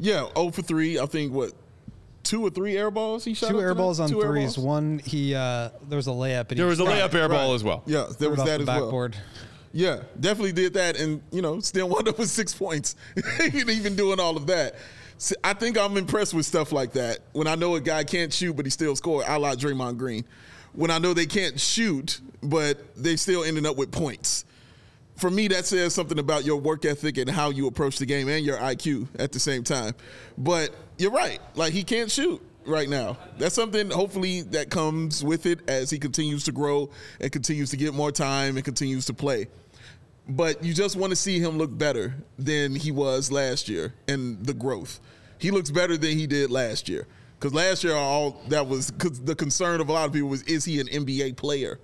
Yeah. 0.00 0.26
0 0.36 0.50
for 0.50 0.62
3. 0.62 0.98
I 0.98 1.06
think 1.06 1.32
what? 1.32 1.52
Two 2.28 2.42
or 2.46 2.50
three 2.50 2.76
air 2.76 2.90
balls 2.90 3.24
he 3.24 3.32
shot? 3.34 3.48
Two 3.50 3.56
up 3.58 3.62
air 3.62 3.74
balls 3.74 4.00
on 4.00 4.08
Two 4.10 4.22
air 4.22 4.28
threes. 4.28 4.56
balls? 4.56 4.58
One, 4.66 4.98
he 5.04 5.34
uh, 5.34 5.70
there 5.88 5.96
was 5.96 6.06
a 6.08 6.10
layup. 6.10 6.50
And 6.50 6.58
There 6.58 6.66
he 6.66 6.70
was 6.70 6.78
a 6.80 6.84
just 6.84 6.94
layup 6.94 7.14
air 7.18 7.28
ball 7.28 7.48
Right. 7.48 7.54
as 7.54 7.64
well. 7.64 7.82
Yeah, 7.86 8.06
there 8.18 8.28
was 8.30 8.38
that 8.40 8.58
the 8.58 8.62
as 8.62 8.66
well. 8.66 8.80
backboard. 8.82 9.16
Yeah, 9.72 10.02
definitely 10.20 10.52
did 10.52 10.74
that, 10.74 10.98
and 10.98 11.22
you 11.30 11.40
know, 11.42 11.60
still 11.60 11.88
wound 11.90 12.06
up 12.08 12.18
with 12.18 12.28
six 12.28 12.52
points, 12.54 12.96
even 13.44 13.70
even 13.70 13.96
doing 13.96 14.20
all 14.20 14.36
of 14.36 14.46
that. 14.48 14.74
So 15.18 15.34
I 15.42 15.52
think 15.54 15.76
I'm 15.78 15.96
impressed 15.96 16.32
with 16.34 16.46
stuff 16.46 16.70
like 16.70 16.92
that. 16.92 17.18
When 17.32 17.46
I 17.46 17.54
know 17.54 17.74
a 17.76 17.80
guy 17.80 18.04
can't 18.04 18.32
shoot, 18.32 18.54
but 18.54 18.66
he 18.66 18.70
still 18.70 18.94
score, 18.94 19.24
I 19.28 19.36
like 19.36 19.58
Draymond 19.58 19.96
Green. 19.98 20.24
When 20.74 20.90
I 20.90 20.98
know 20.98 21.12
they 21.14 21.26
can't 21.26 21.58
shoot, 21.58 22.20
but 22.42 22.94
they 22.94 23.16
still 23.16 23.42
ended 23.42 23.66
up 23.66 23.76
with 23.76 23.90
points. 23.90 24.44
For 25.16 25.28
me, 25.30 25.48
that 25.48 25.64
says 25.66 25.92
something 25.94 26.18
about 26.20 26.44
your 26.44 26.60
work 26.60 26.84
ethic 26.84 27.18
and 27.18 27.28
how 27.28 27.50
you 27.50 27.66
approach 27.66 27.98
the 27.98 28.06
game 28.06 28.28
and 28.28 28.44
your 28.44 28.58
IQ 28.58 29.08
at 29.18 29.32
the 29.32 29.40
same 29.40 29.64
time. 29.64 29.94
But 30.36 30.70
you're 30.98 31.10
right, 31.10 31.40
like 31.54 31.72
he 31.72 31.82
can't 31.84 32.10
shoot 32.10 32.40
right 32.66 32.88
now. 32.88 33.16
That's 33.38 33.54
something 33.54 33.90
hopefully 33.90 34.42
that 34.42 34.70
comes 34.70 35.24
with 35.24 35.46
it 35.46 35.68
as 35.68 35.90
he 35.90 35.98
continues 35.98 36.44
to 36.44 36.52
grow 36.52 36.90
and 37.20 37.32
continues 37.32 37.70
to 37.70 37.76
get 37.76 37.94
more 37.94 38.12
time 38.12 38.56
and 38.56 38.64
continues 38.64 39.06
to 39.06 39.14
play 39.14 39.48
but 40.28 40.62
you 40.62 40.74
just 40.74 40.94
want 40.94 41.10
to 41.10 41.16
see 41.16 41.40
him 41.40 41.56
look 41.56 41.76
better 41.76 42.14
than 42.38 42.74
he 42.74 42.92
was 42.92 43.32
last 43.32 43.68
year 43.68 43.94
and 44.06 44.44
the 44.44 44.52
growth. 44.52 45.00
He 45.38 45.50
looks 45.50 45.70
better 45.70 45.96
than 45.96 46.18
he 46.18 46.26
did 46.26 46.50
last 46.50 46.88
year. 46.88 47.06
Because 47.38 47.54
last 47.54 47.84
year, 47.84 47.94
all 47.94 48.42
that 48.48 48.66
was 48.66 48.90
cause 48.98 49.20
the 49.20 49.34
concern 49.34 49.80
of 49.80 49.88
a 49.88 49.92
lot 49.92 50.06
of 50.06 50.12
people 50.12 50.28
was, 50.28 50.42
is 50.42 50.64
he 50.64 50.80
an 50.80 50.88
NBA 50.88 51.36
player? 51.36 51.78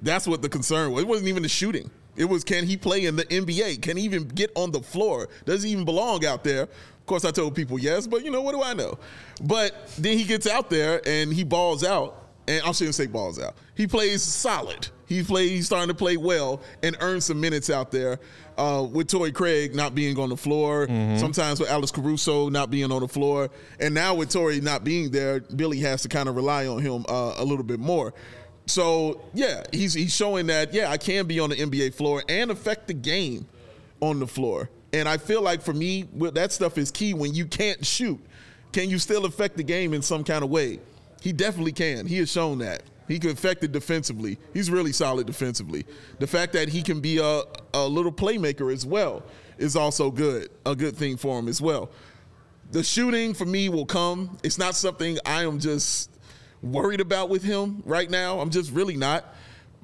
That's 0.00 0.26
what 0.26 0.40
the 0.40 0.48
concern 0.48 0.92
was. 0.92 1.02
It 1.02 1.08
wasn't 1.08 1.28
even 1.28 1.42
the 1.42 1.48
shooting. 1.48 1.90
It 2.16 2.26
was, 2.26 2.44
can 2.44 2.64
he 2.66 2.76
play 2.76 3.06
in 3.06 3.16
the 3.16 3.24
NBA? 3.24 3.82
Can 3.82 3.96
he 3.96 4.04
even 4.04 4.28
get 4.28 4.50
on 4.54 4.70
the 4.70 4.80
floor? 4.80 5.28
Does 5.44 5.62
he 5.62 5.70
even 5.70 5.84
belong 5.84 6.24
out 6.24 6.44
there? 6.44 6.62
Of 6.62 7.06
course, 7.06 7.24
I 7.24 7.30
told 7.32 7.54
people 7.54 7.78
yes, 7.78 8.06
but 8.06 8.24
you 8.24 8.30
know, 8.30 8.40
what 8.40 8.52
do 8.54 8.62
I 8.62 8.72
know? 8.72 8.98
But 9.42 9.88
then 9.98 10.16
he 10.16 10.24
gets 10.24 10.46
out 10.46 10.70
there 10.70 11.06
and 11.06 11.32
he 11.32 11.44
balls 11.44 11.84
out. 11.84 12.20
And 12.46 12.62
I 12.62 12.72
shouldn't 12.72 12.94
say 12.94 13.06
balls 13.06 13.40
out. 13.40 13.54
He 13.74 13.86
plays 13.86 14.22
solid. 14.22 14.88
He 15.06 15.22
plays. 15.22 15.50
He's 15.50 15.66
starting 15.66 15.88
to 15.88 15.94
play 15.94 16.18
well 16.18 16.60
and 16.82 16.94
earn 17.00 17.22
some 17.22 17.40
minutes 17.40 17.70
out 17.70 17.90
there. 17.90 18.20
Uh, 18.58 18.86
with 18.90 19.08
Torrey 19.08 19.32
Craig 19.32 19.74
not 19.74 19.94
being 19.94 20.18
on 20.18 20.28
the 20.28 20.36
floor, 20.36 20.86
sometimes 21.18 21.58
with 21.58 21.68
Alex 21.70 21.90
Caruso 21.90 22.50
not 22.50 22.70
being 22.70 22.92
on 22.92 23.00
the 23.00 23.08
floor, 23.08 23.50
and 23.80 23.94
now 23.94 24.14
with 24.14 24.30
Torrey 24.30 24.60
not 24.60 24.84
being 24.84 25.10
there, 25.10 25.40
Billy 25.40 25.78
has 25.80 26.02
to 26.02 26.08
kind 26.08 26.28
of 26.28 26.36
rely 26.36 26.66
on 26.66 26.80
him 26.80 27.04
uh, 27.08 27.34
a 27.38 27.44
little 27.44 27.64
bit 27.64 27.80
more. 27.80 28.12
So 28.66 29.20
yeah, 29.34 29.62
he's 29.72 29.94
he's 29.94 30.14
showing 30.14 30.46
that 30.46 30.72
yeah 30.72 30.90
I 30.90 30.96
can 30.96 31.26
be 31.26 31.40
on 31.40 31.50
the 31.50 31.56
NBA 31.56 31.94
floor 31.94 32.22
and 32.28 32.50
affect 32.50 32.86
the 32.86 32.94
game 32.94 33.46
on 34.00 34.20
the 34.20 34.26
floor. 34.26 34.70
And 34.92 35.08
I 35.08 35.16
feel 35.16 35.42
like 35.42 35.60
for 35.60 35.72
me, 35.74 36.04
that 36.34 36.52
stuff 36.52 36.78
is 36.78 36.90
key 36.90 37.14
when 37.14 37.34
you 37.34 37.46
can't 37.46 37.84
shoot. 37.84 38.20
Can 38.72 38.90
you 38.90 38.98
still 38.98 39.24
affect 39.24 39.56
the 39.56 39.62
game 39.62 39.92
in 39.92 40.02
some 40.02 40.22
kind 40.24 40.44
of 40.44 40.50
way? 40.50 40.78
He 41.20 41.32
definitely 41.32 41.72
can. 41.72 42.06
He 42.06 42.18
has 42.18 42.30
shown 42.30 42.58
that. 42.58 42.82
He 43.08 43.18
can 43.18 43.30
affect 43.30 43.64
it 43.64 43.72
defensively. 43.72 44.38
He's 44.52 44.70
really 44.70 44.92
solid 44.92 45.26
defensively. 45.26 45.84
The 46.20 46.26
fact 46.26 46.52
that 46.54 46.68
he 46.68 46.82
can 46.82 47.00
be 47.00 47.18
a, 47.18 47.42
a 47.74 47.86
little 47.86 48.12
playmaker 48.12 48.72
as 48.72 48.86
well 48.86 49.22
is 49.58 49.76
also 49.76 50.10
good, 50.10 50.48
a 50.64 50.74
good 50.74 50.96
thing 50.96 51.16
for 51.16 51.38
him 51.38 51.48
as 51.48 51.60
well. 51.60 51.90
the 52.70 52.82
shooting 52.82 53.34
for 53.34 53.44
me 53.44 53.68
will 53.68 53.86
come. 53.86 54.38
It's 54.42 54.58
not 54.58 54.74
something 54.74 55.18
I 55.26 55.44
am 55.44 55.58
just 55.58 56.10
worried 56.72 57.00
about 57.00 57.28
with 57.28 57.42
him 57.42 57.82
right 57.84 58.10
now. 58.10 58.40
I'm 58.40 58.50
just 58.50 58.72
really 58.72 58.96
not. 58.96 59.24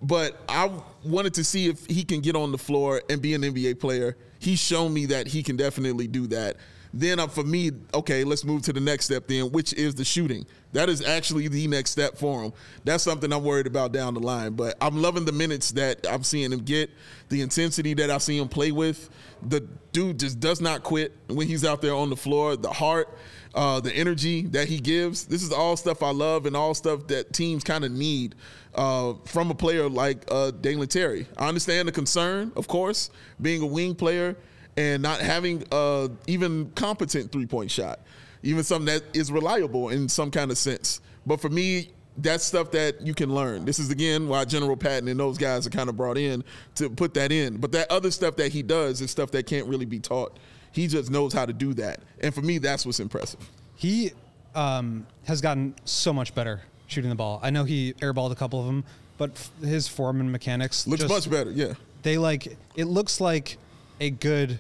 But 0.03 0.40
I 0.49 0.71
wanted 1.05 1.35
to 1.35 1.45
see 1.45 1.69
if 1.69 1.85
he 1.87 2.05
can 2.05 2.21
get 2.21 2.35
on 2.35 2.53
the 2.53 2.59
floor 2.59 3.03
and 3.11 3.21
be 3.21 3.35
an 3.35 3.43
NBA 3.43 3.81
player. 3.81 4.16
He's 4.38 4.59
shown 4.59 4.95
me 4.95 5.07
that 5.07 5.27
he 5.27 5.43
can 5.43 5.57
definitely 5.57 6.07
do 6.07 6.27
that. 6.29 6.57
Then 6.93 7.21
uh, 7.21 7.29
for 7.29 7.45
me, 7.45 7.71
okay, 7.95 8.25
let's 8.25 8.45
move 8.45 8.62
to 8.62 8.73
the 8.73 8.81
next 8.81 9.05
step 9.05 9.29
then, 9.29 9.53
which 9.53 9.73
is 9.75 9.95
the 9.95 10.05
shooting. 10.05 10.45
That 10.73 10.88
is 10.88 11.05
actually 11.05 11.47
the 11.49 11.66
next 11.69 11.90
step 11.90 12.16
for 12.16 12.43
him. 12.43 12.53
That's 12.85 13.05
something 13.05 13.33
I'm 13.33 13.45
worried 13.45 13.66
about 13.66 13.93
down 13.93 14.14
the 14.14 14.21
line. 14.21 14.55
But 14.55 14.77
I'm 14.81 15.01
loving 15.01 15.25
the 15.25 15.33
minutes 15.33 15.71
that 15.73 16.05
I'm 16.09 16.25
seeing 16.25 16.53
him 16.53 16.61
get, 16.61 16.90
the 17.29 17.43
intensity 17.43 17.95
that 17.95 18.11
I 18.11 18.19
see 18.19 18.38
him 18.38 18.49
play 18.49 18.73
with. 18.73 19.09
The 19.43 19.61
dude 19.93 20.19
just 20.19 20.40
does 20.40 20.61
not 20.61 20.83
quit 20.83 21.16
when 21.29 21.47
he's 21.47 21.64
out 21.64 21.81
there 21.81 21.95
on 21.95 22.11
the 22.11 22.16
floor. 22.16 22.57
The 22.57 22.73
heart, 22.73 23.16
uh, 23.55 23.81
the 23.81 23.93
energy 23.93 24.43
that 24.43 24.69
he 24.69 24.79
gives. 24.79 25.25
This 25.27 25.43
is 25.43 25.53
all 25.53 25.77
stuff 25.77 26.03
I 26.03 26.11
love 26.11 26.47
and 26.47 26.57
all 26.57 26.75
stuff 26.75 27.07
that 27.09 27.33
teams 27.33 27.65
kind 27.65 27.85
of 27.85 27.91
need 27.91 28.35
uh, 28.75 29.15
from 29.25 29.51
a 29.51 29.55
player 29.55 29.89
like 29.89 30.25
uh, 30.31 30.53
Terry. 30.89 31.27
I 31.37 31.49
understand 31.49 31.89
the 31.89 31.93
concern, 31.93 32.53
of 32.57 32.69
course, 32.69 33.11
being 33.41 33.63
a 33.63 33.67
wing 33.67 33.95
player 33.95 34.37
and 34.77 35.03
not 35.03 35.21
having 35.21 35.65
uh, 35.73 36.09
even 36.27 36.71
competent 36.75 37.33
three 37.33 37.47
point 37.47 37.71
shot, 37.71 38.01
even 38.43 38.63
something 38.63 38.87
that 38.87 39.03
is 39.15 39.33
reliable 39.33 39.89
in 39.89 40.09
some 40.09 40.31
kind 40.31 40.51
of 40.51 40.59
sense. 40.59 41.01
But 41.27 41.41
for 41.41 41.49
me, 41.49 41.91
that's 42.17 42.45
stuff 42.45 42.71
that 42.73 43.01
you 43.01 43.15
can 43.15 43.35
learn. 43.35 43.65
This 43.65 43.79
is 43.79 43.91
again 43.91 44.29
why 44.29 44.45
General 44.45 44.77
Patton 44.77 45.09
and 45.09 45.19
those 45.19 45.39
guys 45.39 45.67
are 45.67 45.71
kind 45.71 45.89
of 45.89 45.97
brought 45.97 46.19
in 46.19 46.45
to 46.77 46.91
put 46.91 47.15
that 47.15 47.33
in. 47.33 47.57
But 47.57 47.73
that 47.73 47.91
other 47.91 48.11
stuff 48.11 48.37
that 48.37 48.53
he 48.53 48.63
does 48.63 49.01
is 49.01 49.11
stuff 49.11 49.31
that 49.33 49.47
can't 49.47 49.67
really 49.67 49.87
be 49.87 49.99
taught. 49.99 50.39
He 50.73 50.87
just 50.87 51.11
knows 51.11 51.33
how 51.33 51.47
to 51.47 51.53
do 51.53 51.75
that. 51.75 52.01
And 52.21 52.35
for 52.35 52.43
me, 52.43 52.59
that's 52.59 52.87
what's 52.87 53.01
impressive. 53.01 53.41
He 53.75 54.13
um, 54.55 55.07
has 55.25 55.41
gotten 55.41 55.75
so 55.85 56.13
much 56.13 56.35
better 56.35 56.61
shooting 56.87 57.11
the 57.11 57.17
ball. 57.17 57.41
I 57.43 57.51
know 57.51 57.65
he 57.65 57.95
airballed 57.95 58.33
a 58.33 58.35
couple 58.35 58.61
of 58.61 58.67
them, 58.67 58.85
but 59.19 59.31
f- 59.31 59.51
his 59.63 59.89
form 59.89 60.21
and 60.21 60.31
mechanics 60.31 60.87
Looks 60.87 61.03
just- 61.03 61.13
much 61.13 61.31
better, 61.31 61.51
yeah. 61.51 61.75
They 62.03 62.17
like 62.17 62.57
it 62.77 62.85
looks 62.87 63.21
like 63.21 63.59
a 64.01 64.09
good 64.09 64.59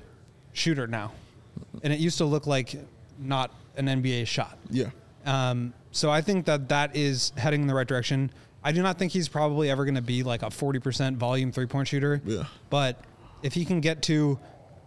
shooter 0.52 0.86
now, 0.86 1.12
and 1.82 1.90
it 1.90 1.98
used 1.98 2.18
to 2.18 2.26
look 2.26 2.46
like 2.46 2.74
not 3.18 3.50
an 3.76 3.86
NBA 3.86 4.26
shot. 4.26 4.58
Yeah. 4.68 4.90
Um, 5.24 5.72
so 5.90 6.10
I 6.10 6.20
think 6.20 6.44
that 6.46 6.68
that 6.68 6.94
is 6.94 7.32
heading 7.38 7.62
in 7.62 7.66
the 7.66 7.74
right 7.74 7.86
direction. 7.86 8.30
I 8.62 8.72
do 8.72 8.82
not 8.82 8.98
think 8.98 9.12
he's 9.12 9.26
probably 9.28 9.70
ever 9.70 9.86
going 9.86 9.94
to 9.94 10.02
be 10.02 10.22
like 10.22 10.42
a 10.42 10.46
40% 10.46 11.16
volume 11.16 11.50
three 11.50 11.64
point 11.64 11.88
shooter. 11.88 12.20
Yeah. 12.26 12.44
But 12.68 13.02
if 13.42 13.54
he 13.54 13.64
can 13.64 13.80
get 13.80 14.02
to, 14.02 14.38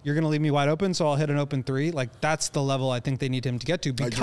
you're 0.03 0.15
going 0.15 0.23
to 0.23 0.29
leave 0.29 0.41
me 0.41 0.51
wide 0.51 0.69
open, 0.69 0.93
so 0.93 1.07
I'll 1.07 1.15
hit 1.15 1.29
an 1.29 1.37
open 1.37 1.63
three. 1.63 1.91
Like 1.91 2.19
that's 2.21 2.49
the 2.49 2.61
level 2.61 2.91
I 2.91 2.99
think 2.99 3.19
they 3.19 3.29
need 3.29 3.45
him 3.45 3.57
to 3.59 3.65
get 3.65 3.81
to 3.83 3.93
because 3.93 4.19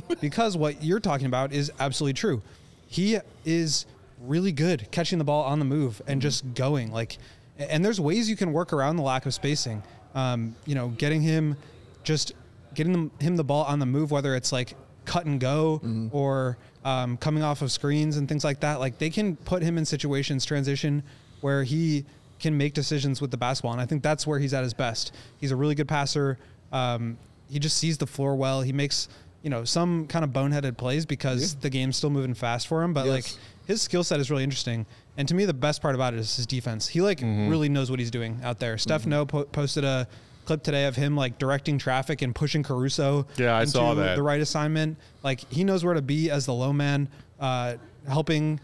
because 0.20 0.56
what 0.56 0.82
you're 0.82 1.00
talking 1.00 1.26
about 1.26 1.52
is 1.52 1.72
absolutely 1.80 2.14
true. 2.14 2.42
He 2.86 3.18
is 3.44 3.86
really 4.20 4.52
good 4.52 4.90
catching 4.90 5.18
the 5.18 5.24
ball 5.24 5.44
on 5.44 5.58
the 5.58 5.64
move 5.64 5.94
Mm-hmm. 5.98 6.10
and 6.12 6.22
just 6.22 6.54
going 6.54 6.92
like, 6.92 7.18
and 7.58 7.84
there's 7.84 8.00
ways 8.00 8.28
you 8.28 8.36
can 8.36 8.52
work 8.52 8.72
around 8.72 8.96
the 8.96 9.02
lack 9.02 9.26
of 9.26 9.34
spacing. 9.34 9.82
Um, 10.14 10.54
you 10.66 10.74
know, 10.74 10.88
getting 10.88 11.22
him 11.22 11.56
just 12.02 12.32
getting 12.74 12.92
them, 12.92 13.10
him 13.20 13.36
the 13.36 13.44
ball 13.44 13.64
on 13.64 13.78
the 13.78 13.86
move, 13.86 14.10
whether 14.10 14.34
it's 14.34 14.52
like 14.52 14.74
cut 15.04 15.24
and 15.26 15.40
go 15.40 15.80
Mm-hmm. 15.84 16.08
or 16.16 16.58
um, 16.84 17.16
coming 17.18 17.42
off 17.42 17.60
of 17.62 17.70
screens 17.70 18.16
and 18.16 18.28
things 18.28 18.42
like 18.44 18.60
that. 18.60 18.80
Like 18.80 18.98
they 18.98 19.10
can 19.10 19.36
put 19.36 19.62
him 19.62 19.76
in 19.78 19.84
situations 19.84 20.44
transition 20.44 21.02
where 21.42 21.62
he 21.62 22.04
can 22.40 22.56
make 22.56 22.74
decisions 22.74 23.20
with 23.20 23.30
the 23.30 23.36
basketball, 23.36 23.72
and 23.72 23.80
I 23.80 23.86
think 23.86 24.02
that's 24.02 24.26
where 24.26 24.38
he's 24.38 24.54
at 24.54 24.62
his 24.64 24.74
best. 24.74 25.12
He's 25.38 25.50
a 25.52 25.56
really 25.56 25.74
good 25.74 25.88
passer. 25.88 26.38
Um, 26.72 27.18
he 27.48 27.58
just 27.58 27.76
sees 27.76 27.98
the 27.98 28.06
floor 28.06 28.34
well. 28.34 28.62
He 28.62 28.72
makes 28.72 29.08
you 29.42 29.50
know 29.50 29.64
some 29.64 30.06
kind 30.06 30.24
of 30.24 30.30
boneheaded 30.32 30.76
plays 30.76 31.06
because 31.06 31.54
the 31.56 31.70
game's 31.70 31.96
still 31.96 32.10
moving 32.10 32.34
fast 32.34 32.66
for 32.68 32.82
him, 32.82 32.92
but 32.92 33.06
Yes. 33.06 33.12
like 33.14 33.42
his 33.66 33.80
skill 33.82 34.02
set 34.04 34.20
is 34.20 34.30
really 34.30 34.44
interesting. 34.44 34.86
And 35.16 35.26
to 35.28 35.34
me, 35.34 35.44
the 35.44 35.54
best 35.54 35.82
part 35.82 35.94
about 35.94 36.14
it 36.14 36.20
is 36.20 36.34
his 36.36 36.46
defense. 36.46 36.88
He 36.88 37.00
like 37.00 37.20
really 37.22 37.68
knows 37.68 37.90
what 37.90 37.98
he's 38.00 38.10
doing 38.10 38.40
out 38.42 38.58
there. 38.58 38.78
Steph 38.78 39.06
Noh 39.06 39.26
po- 39.26 39.44
posted 39.44 39.84
a 39.84 40.08
clip 40.46 40.62
today 40.62 40.86
of 40.86 40.96
him 40.96 41.14
like 41.16 41.38
directing 41.38 41.78
traffic 41.78 42.22
and 42.22 42.34
pushing 42.34 42.62
Caruso. 42.62 43.26
Yeah, 43.36 43.54
I 43.56 43.60
into 43.60 43.72
saw 43.72 43.94
that. 43.94 44.16
The 44.16 44.22
right 44.22 44.40
assignment. 44.40 44.96
Like 45.22 45.40
he 45.52 45.62
knows 45.64 45.84
where 45.84 45.94
to 45.94 46.02
be 46.02 46.30
as 46.30 46.46
the 46.46 46.54
low 46.54 46.72
man, 46.72 47.08
uh, 47.38 47.74
helping, 48.08 48.58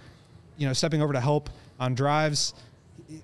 you 0.56 0.66
know, 0.66 0.72
stepping 0.72 1.02
over 1.02 1.12
to 1.12 1.20
help 1.20 1.50
on 1.78 1.94
drives. 1.94 2.54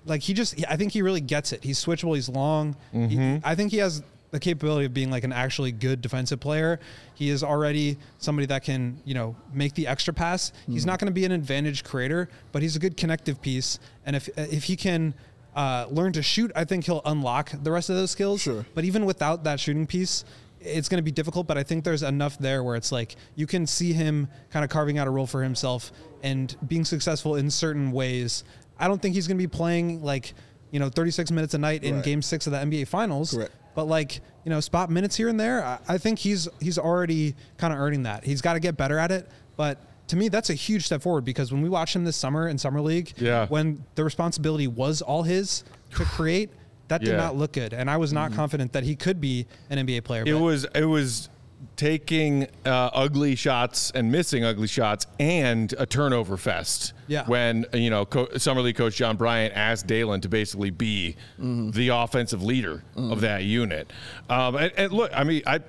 Like 0.05 0.21
he 0.21 0.33
just, 0.33 0.55
I 0.69 0.75
think 0.77 0.91
he 0.91 1.01
really 1.01 1.21
gets 1.21 1.51
it. 1.53 1.63
He's 1.63 1.83
switchable. 1.83 2.15
He's 2.15 2.29
long. 2.29 2.75
He- 2.91 3.39
I 3.43 3.55
think 3.55 3.71
he 3.71 3.77
has 3.77 4.03
the 4.31 4.39
capability 4.39 4.85
of 4.87 4.93
being 4.93 5.11
like 5.11 5.23
an 5.23 5.31
actually 5.31 5.71
good 5.71 6.01
defensive 6.01 6.39
player. 6.39 6.79
He 7.13 7.29
is 7.29 7.43
already 7.43 7.97
somebody 8.17 8.47
that 8.47 8.63
can, 8.63 8.99
you 9.05 9.13
know, 9.13 9.35
make 9.53 9.75
the 9.75 9.85
extra 9.87 10.13
pass. 10.13 10.51
He's 10.67 10.85
not 10.87 10.99
going 10.99 11.05
to 11.07 11.13
be 11.13 11.23
an 11.25 11.31
advantage 11.31 11.83
creator, 11.83 12.29
but 12.51 12.61
he's 12.63 12.75
a 12.75 12.79
good 12.79 12.97
connective 12.97 13.41
piece. 13.41 13.77
And 14.05 14.15
if 14.15 14.29
if 14.37 14.63
he 14.63 14.75
can 14.75 15.13
uh, 15.55 15.85
learn 15.91 16.13
to 16.13 16.23
shoot, 16.23 16.51
I 16.55 16.63
think 16.65 16.85
he'll 16.85 17.03
unlock 17.05 17.51
the 17.61 17.69
rest 17.71 17.91
of 17.91 17.95
those 17.95 18.09
skills. 18.09 18.41
Sure. 18.41 18.65
But 18.73 18.85
even 18.85 19.05
without 19.05 19.43
that 19.43 19.59
shooting 19.59 19.85
piece, 19.85 20.25
it's 20.59 20.89
going 20.89 20.97
to 20.97 21.03
be 21.03 21.11
difficult. 21.11 21.45
But 21.45 21.59
I 21.59 21.63
think 21.63 21.83
there's 21.83 22.01
enough 22.01 22.39
there 22.39 22.63
where 22.63 22.75
it's 22.75 22.91
like 22.91 23.15
you 23.35 23.45
can 23.45 23.67
see 23.67 23.93
him 23.93 24.29
kind 24.49 24.63
of 24.65 24.71
carving 24.71 24.97
out 24.97 25.05
a 25.07 25.11
role 25.11 25.27
for 25.27 25.43
himself 25.43 25.91
and 26.23 26.55
being 26.67 26.85
successful 26.85 27.35
in 27.35 27.51
certain 27.51 27.91
ways. 27.91 28.43
I 28.79 28.87
don't 28.87 29.01
think 29.01 29.15
he's 29.15 29.27
going 29.27 29.37
to 29.37 29.43
be 29.43 29.47
playing 29.47 30.03
like 30.03 30.33
you 30.71 30.79
know 30.79 30.89
36 30.89 31.31
minutes 31.31 31.53
a 31.53 31.57
night 31.57 31.83
in 31.83 31.95
Right. 31.95 32.03
Game 32.03 32.21
Six 32.21 32.47
of 32.47 32.51
the 32.53 32.59
NBA 32.59 32.87
Finals. 32.87 33.33
Correct. 33.33 33.51
But 33.75 33.85
like 33.85 34.21
you 34.43 34.49
know, 34.49 34.59
spot 34.59 34.89
minutes 34.89 35.15
here 35.15 35.29
and 35.29 35.39
there, 35.39 35.63
I, 35.63 35.79
I 35.87 35.97
think 35.97 36.19
he's 36.19 36.47
he's 36.59 36.77
already 36.77 37.35
kind 37.57 37.73
of 37.73 37.79
earning 37.79 38.03
that. 38.03 38.23
He's 38.23 38.41
got 38.41 38.53
to 38.53 38.59
get 38.59 38.77
better 38.77 38.99
at 38.99 39.11
it. 39.11 39.29
But 39.55 39.79
to 40.07 40.15
me, 40.15 40.27
that's 40.27 40.49
a 40.49 40.53
huge 40.53 40.85
step 40.85 41.01
forward 41.01 41.23
because 41.25 41.51
when 41.51 41.61
we 41.61 41.69
watched 41.69 41.95
him 41.95 42.03
this 42.03 42.17
summer 42.17 42.47
in 42.47 42.57
summer 42.57 42.81
league, 42.81 43.13
Yeah. 43.17 43.47
when 43.47 43.83
the 43.95 44.03
responsibility 44.03 44.67
was 44.67 45.01
all 45.01 45.23
his 45.23 45.63
to 45.95 46.03
create, 46.03 46.49
that 46.89 47.01
did 47.01 47.11
Yeah. 47.11 47.17
not 47.17 47.37
look 47.37 47.53
good, 47.53 47.73
and 47.73 47.89
I 47.89 47.97
was 47.97 48.11
not 48.11 48.27
mm-hmm. 48.29 48.35
confident 48.35 48.73
that 48.73 48.83
he 48.83 48.95
could 48.95 49.21
be 49.21 49.47
an 49.69 49.79
NBA 49.79 50.03
player. 50.03 50.23
It 50.25 50.33
but 50.33 50.41
was 50.41 50.65
it 50.75 50.85
was 50.85 51.29
taking 51.75 52.47
uh, 52.65 52.89
ugly 52.93 53.35
shots 53.35 53.91
and 53.91 54.11
missing 54.11 54.43
ugly 54.43 54.67
shots 54.67 55.07
and 55.19 55.73
a 55.77 55.85
turnover 55.85 56.37
fest. 56.37 56.93
Yeah. 57.07 57.25
When 57.25 57.65
you 57.73 57.89
know 57.89 58.05
Co- 58.05 58.29
summer 58.37 58.61
league 58.61 58.75
coach 58.75 58.95
John 58.95 59.17
Bryant 59.17 59.53
asked 59.55 59.87
Dalen 59.87 60.21
to 60.21 60.29
basically 60.29 60.69
be 60.69 61.15
the 61.37 61.89
offensive 61.89 62.43
leader 62.43 62.83
of 62.95 63.21
that 63.21 63.43
unit. 63.43 63.91
Um, 64.29 64.55
and, 64.55 64.71
and 64.77 64.93
look, 64.93 65.11
I 65.13 65.23
mean, 65.23 65.41
I, 65.45 65.59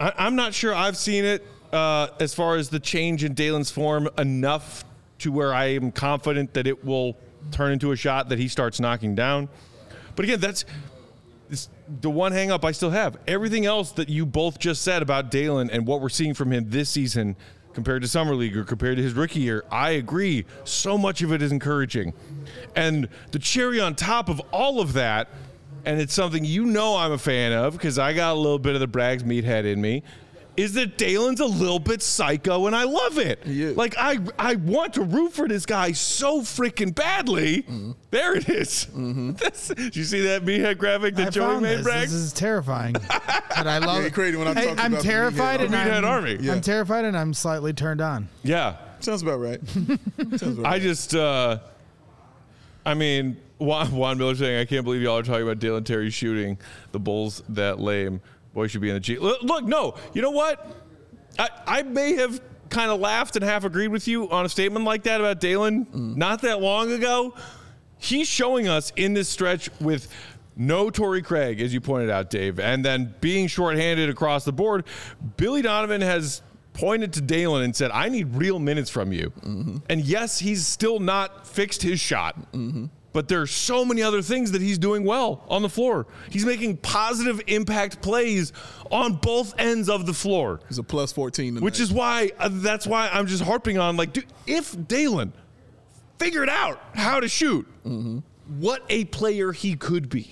I 0.00 0.12
I'm 0.18 0.36
not 0.36 0.54
sure 0.54 0.74
I've 0.74 0.96
seen 0.96 1.24
it 1.24 1.46
uh, 1.72 2.08
as 2.20 2.34
far 2.34 2.56
as 2.56 2.68
the 2.68 2.80
change 2.80 3.24
in 3.24 3.34
Dalen's 3.34 3.70
form 3.70 4.08
enough 4.18 4.84
to 5.18 5.32
where 5.32 5.54
I 5.54 5.66
am 5.66 5.92
confident 5.92 6.54
that 6.54 6.66
it 6.66 6.84
will 6.84 7.16
turn 7.52 7.72
into 7.72 7.92
a 7.92 7.96
shot 7.96 8.28
that 8.28 8.38
he 8.38 8.48
starts 8.48 8.80
knocking 8.80 9.14
down. 9.14 9.48
But 10.14 10.24
again, 10.24 10.40
that's 10.40 10.64
this, 11.48 11.68
the 12.00 12.10
one 12.10 12.32
hang 12.32 12.50
up 12.50 12.64
I 12.64 12.72
still 12.72 12.90
have. 12.90 13.16
Everything 13.26 13.66
else 13.66 13.92
that 13.92 14.08
you 14.08 14.26
both 14.26 14.58
just 14.58 14.82
said 14.82 15.02
about 15.02 15.30
Dalen 15.30 15.70
and 15.70 15.86
what 15.86 16.00
we're 16.00 16.08
seeing 16.08 16.34
from 16.34 16.52
him 16.52 16.70
this 16.70 16.90
season 16.90 17.36
compared 17.72 18.02
to 18.02 18.08
Summer 18.08 18.34
League 18.34 18.56
or 18.56 18.64
compared 18.64 18.96
to 18.96 19.02
his 19.02 19.12
rookie 19.12 19.40
year, 19.40 19.64
I 19.70 19.90
agree. 19.90 20.46
So 20.64 20.96
much 20.96 21.22
of 21.22 21.32
it 21.32 21.42
is 21.42 21.52
encouraging. 21.52 22.14
And 22.74 23.08
the 23.32 23.38
cherry 23.38 23.80
on 23.80 23.94
top 23.94 24.28
of 24.28 24.40
all 24.50 24.80
of 24.80 24.94
that, 24.94 25.28
and 25.84 26.00
it's 26.00 26.14
something 26.14 26.44
you 26.44 26.64
know 26.64 26.96
I'm 26.96 27.12
a 27.12 27.18
fan 27.18 27.52
of 27.52 27.74
because 27.74 27.98
I 27.98 28.12
got 28.14 28.32
a 28.32 28.38
little 28.38 28.58
bit 28.58 28.74
of 28.74 28.80
the 28.80 28.86
Brags 28.86 29.22
meathead 29.22 29.66
in 29.66 29.80
me, 29.80 30.02
is 30.56 30.72
that 30.74 30.96
Dalen's 30.98 31.40
a 31.40 31.46
little 31.46 31.78
bit 31.78 32.00
psycho 32.02 32.66
and 32.66 32.74
I 32.74 32.84
love 32.84 33.18
it. 33.18 33.46
Like 33.76 33.94
I 33.98 34.18
I 34.38 34.54
want 34.56 34.94
to 34.94 35.02
root 35.02 35.32
for 35.32 35.46
this 35.48 35.66
guy 35.66 35.92
so 35.92 36.40
freaking 36.40 36.94
badly. 36.94 37.62
Mm-hmm. 37.62 37.92
There 38.10 38.34
it 38.36 38.48
is. 38.48 38.86
That's- 38.94 39.68
did 39.68 39.94
you 39.96 40.04
see 40.04 40.20
that 40.22 40.44
meathead 40.44 40.78
graphic 40.78 41.14
that 41.16 41.26
I 41.28 41.30
Joey 41.30 41.46
found 41.46 41.62
made, 41.62 41.78
this. 41.78 41.86
This 41.86 42.12
is 42.12 42.32
terrifying. 42.32 42.92
but 43.08 43.66
I 43.66 43.78
love 43.78 44.00
Yeah, 44.02 44.06
it. 44.08 44.14
crazy 44.14 44.36
when 44.36 44.48
I'm, 44.48 44.56
Hey, 44.56 44.66
talked 44.66 44.80
I'm 44.80 44.92
about 44.94 45.04
terrified 45.04 45.60
and 45.60 45.74
army. 45.74 45.90
I'm, 45.90 46.02
Meathead 46.02 46.06
army. 46.08 46.36
Yeah. 46.40 46.52
I'm 46.52 46.60
terrified 46.60 47.04
and 47.04 47.16
I'm 47.16 47.34
slightly 47.34 47.72
turned 47.72 48.00
on. 48.00 48.28
yeah. 48.42 48.76
Sounds 49.00 49.20
about 49.22 49.40
right. 49.40 49.60
Sounds 49.68 50.42
about 50.42 50.64
I 50.66 50.70
right. 50.70 50.82
just, 50.82 51.14
uh, 51.14 51.58
I 52.84 52.94
mean, 52.94 53.36
Juan, 53.58 53.94
Juan 53.94 54.16
Miller 54.18 54.34
saying, 54.34 54.58
I 54.60 54.64
can't 54.64 54.84
believe 54.84 55.02
y'all 55.02 55.18
are 55.18 55.22
talking 55.22 55.42
about 55.42 55.58
Dalen 55.58 55.84
Terry 55.84 56.08
shooting 56.10 56.56
the 56.92 56.98
Bulls 56.98 57.42
that 57.50 57.78
lame. 57.78 58.20
Boy 58.56 58.68
should 58.68 58.80
be 58.80 58.88
in 58.88 58.94
the 58.94 59.00
G. 59.00 59.18
Look, 59.18 59.42
look, 59.42 59.64
no, 59.64 59.96
you 60.14 60.22
know 60.22 60.30
what? 60.30 60.66
I, 61.38 61.50
I 61.66 61.82
may 61.82 62.14
have 62.14 62.40
kind 62.70 62.90
of 62.90 62.98
laughed 62.98 63.36
and 63.36 63.44
half 63.44 63.64
agreed 63.64 63.88
with 63.88 64.08
you 64.08 64.30
on 64.30 64.46
a 64.46 64.48
statement 64.48 64.86
like 64.86 65.02
that 65.02 65.20
about 65.20 65.40
Dalen 65.40 65.84
mm. 65.84 66.16
not 66.16 66.40
that 66.40 66.62
long 66.62 66.90
ago. 66.90 67.34
He's 67.98 68.26
showing 68.26 68.66
us 68.66 68.94
in 68.96 69.12
this 69.12 69.28
stretch 69.28 69.68
with 69.78 70.08
no 70.56 70.88
Torrey 70.88 71.20
Craig, 71.20 71.60
as 71.60 71.74
you 71.74 71.82
pointed 71.82 72.08
out, 72.08 72.30
Dave, 72.30 72.58
and 72.58 72.82
then 72.82 73.14
being 73.20 73.46
shorthanded 73.46 74.08
across 74.08 74.46
the 74.46 74.54
board. 74.54 74.86
Billy 75.36 75.60
Donovan 75.60 76.00
has 76.00 76.40
pointed 76.72 77.12
to 77.12 77.20
Dalen 77.20 77.62
and 77.62 77.76
said, 77.76 77.90
I 77.90 78.08
need 78.08 78.36
real 78.36 78.58
minutes 78.58 78.88
from 78.88 79.12
you. 79.12 79.34
Mm-hmm. 79.40 79.76
And 79.90 80.00
yes, 80.00 80.38
he's 80.38 80.66
still 80.66 80.98
not 80.98 81.46
fixed 81.46 81.82
his 81.82 82.00
shot, 82.00 82.38
mm-hmm. 82.52 82.86
But 83.16 83.28
there 83.28 83.40
are 83.40 83.46
so 83.46 83.82
many 83.82 84.02
other 84.02 84.20
things 84.20 84.52
that 84.52 84.60
he's 84.60 84.76
doing 84.76 85.02
well 85.02 85.42
on 85.48 85.62
the 85.62 85.70
floor. 85.70 86.06
He's 86.28 86.44
making 86.44 86.76
positive 86.76 87.40
impact 87.46 88.02
plays 88.02 88.52
on 88.90 89.14
both 89.14 89.54
ends 89.58 89.88
of 89.88 90.04
the 90.04 90.12
floor, 90.12 90.60
He's 90.68 90.76
a 90.76 90.82
plus 90.82 91.12
14 91.12 91.54
tonight. 91.54 91.64
which 91.64 91.80
is 91.80 91.90
why 91.90 92.30
uh, 92.38 92.50
that's 92.52 92.86
why 92.86 93.08
I'm 93.10 93.26
just 93.26 93.42
harping 93.42 93.78
on 93.78 93.96
like, 93.96 94.12
dude, 94.12 94.26
if 94.46 94.76
Dalen 94.86 95.32
figured 96.18 96.50
out 96.50 96.78
how 96.94 97.18
to 97.20 97.26
shoot, 97.28 97.66
what 98.58 98.82
a 98.90 99.06
player 99.06 99.50
he 99.52 99.76
could 99.76 100.10
be. 100.10 100.30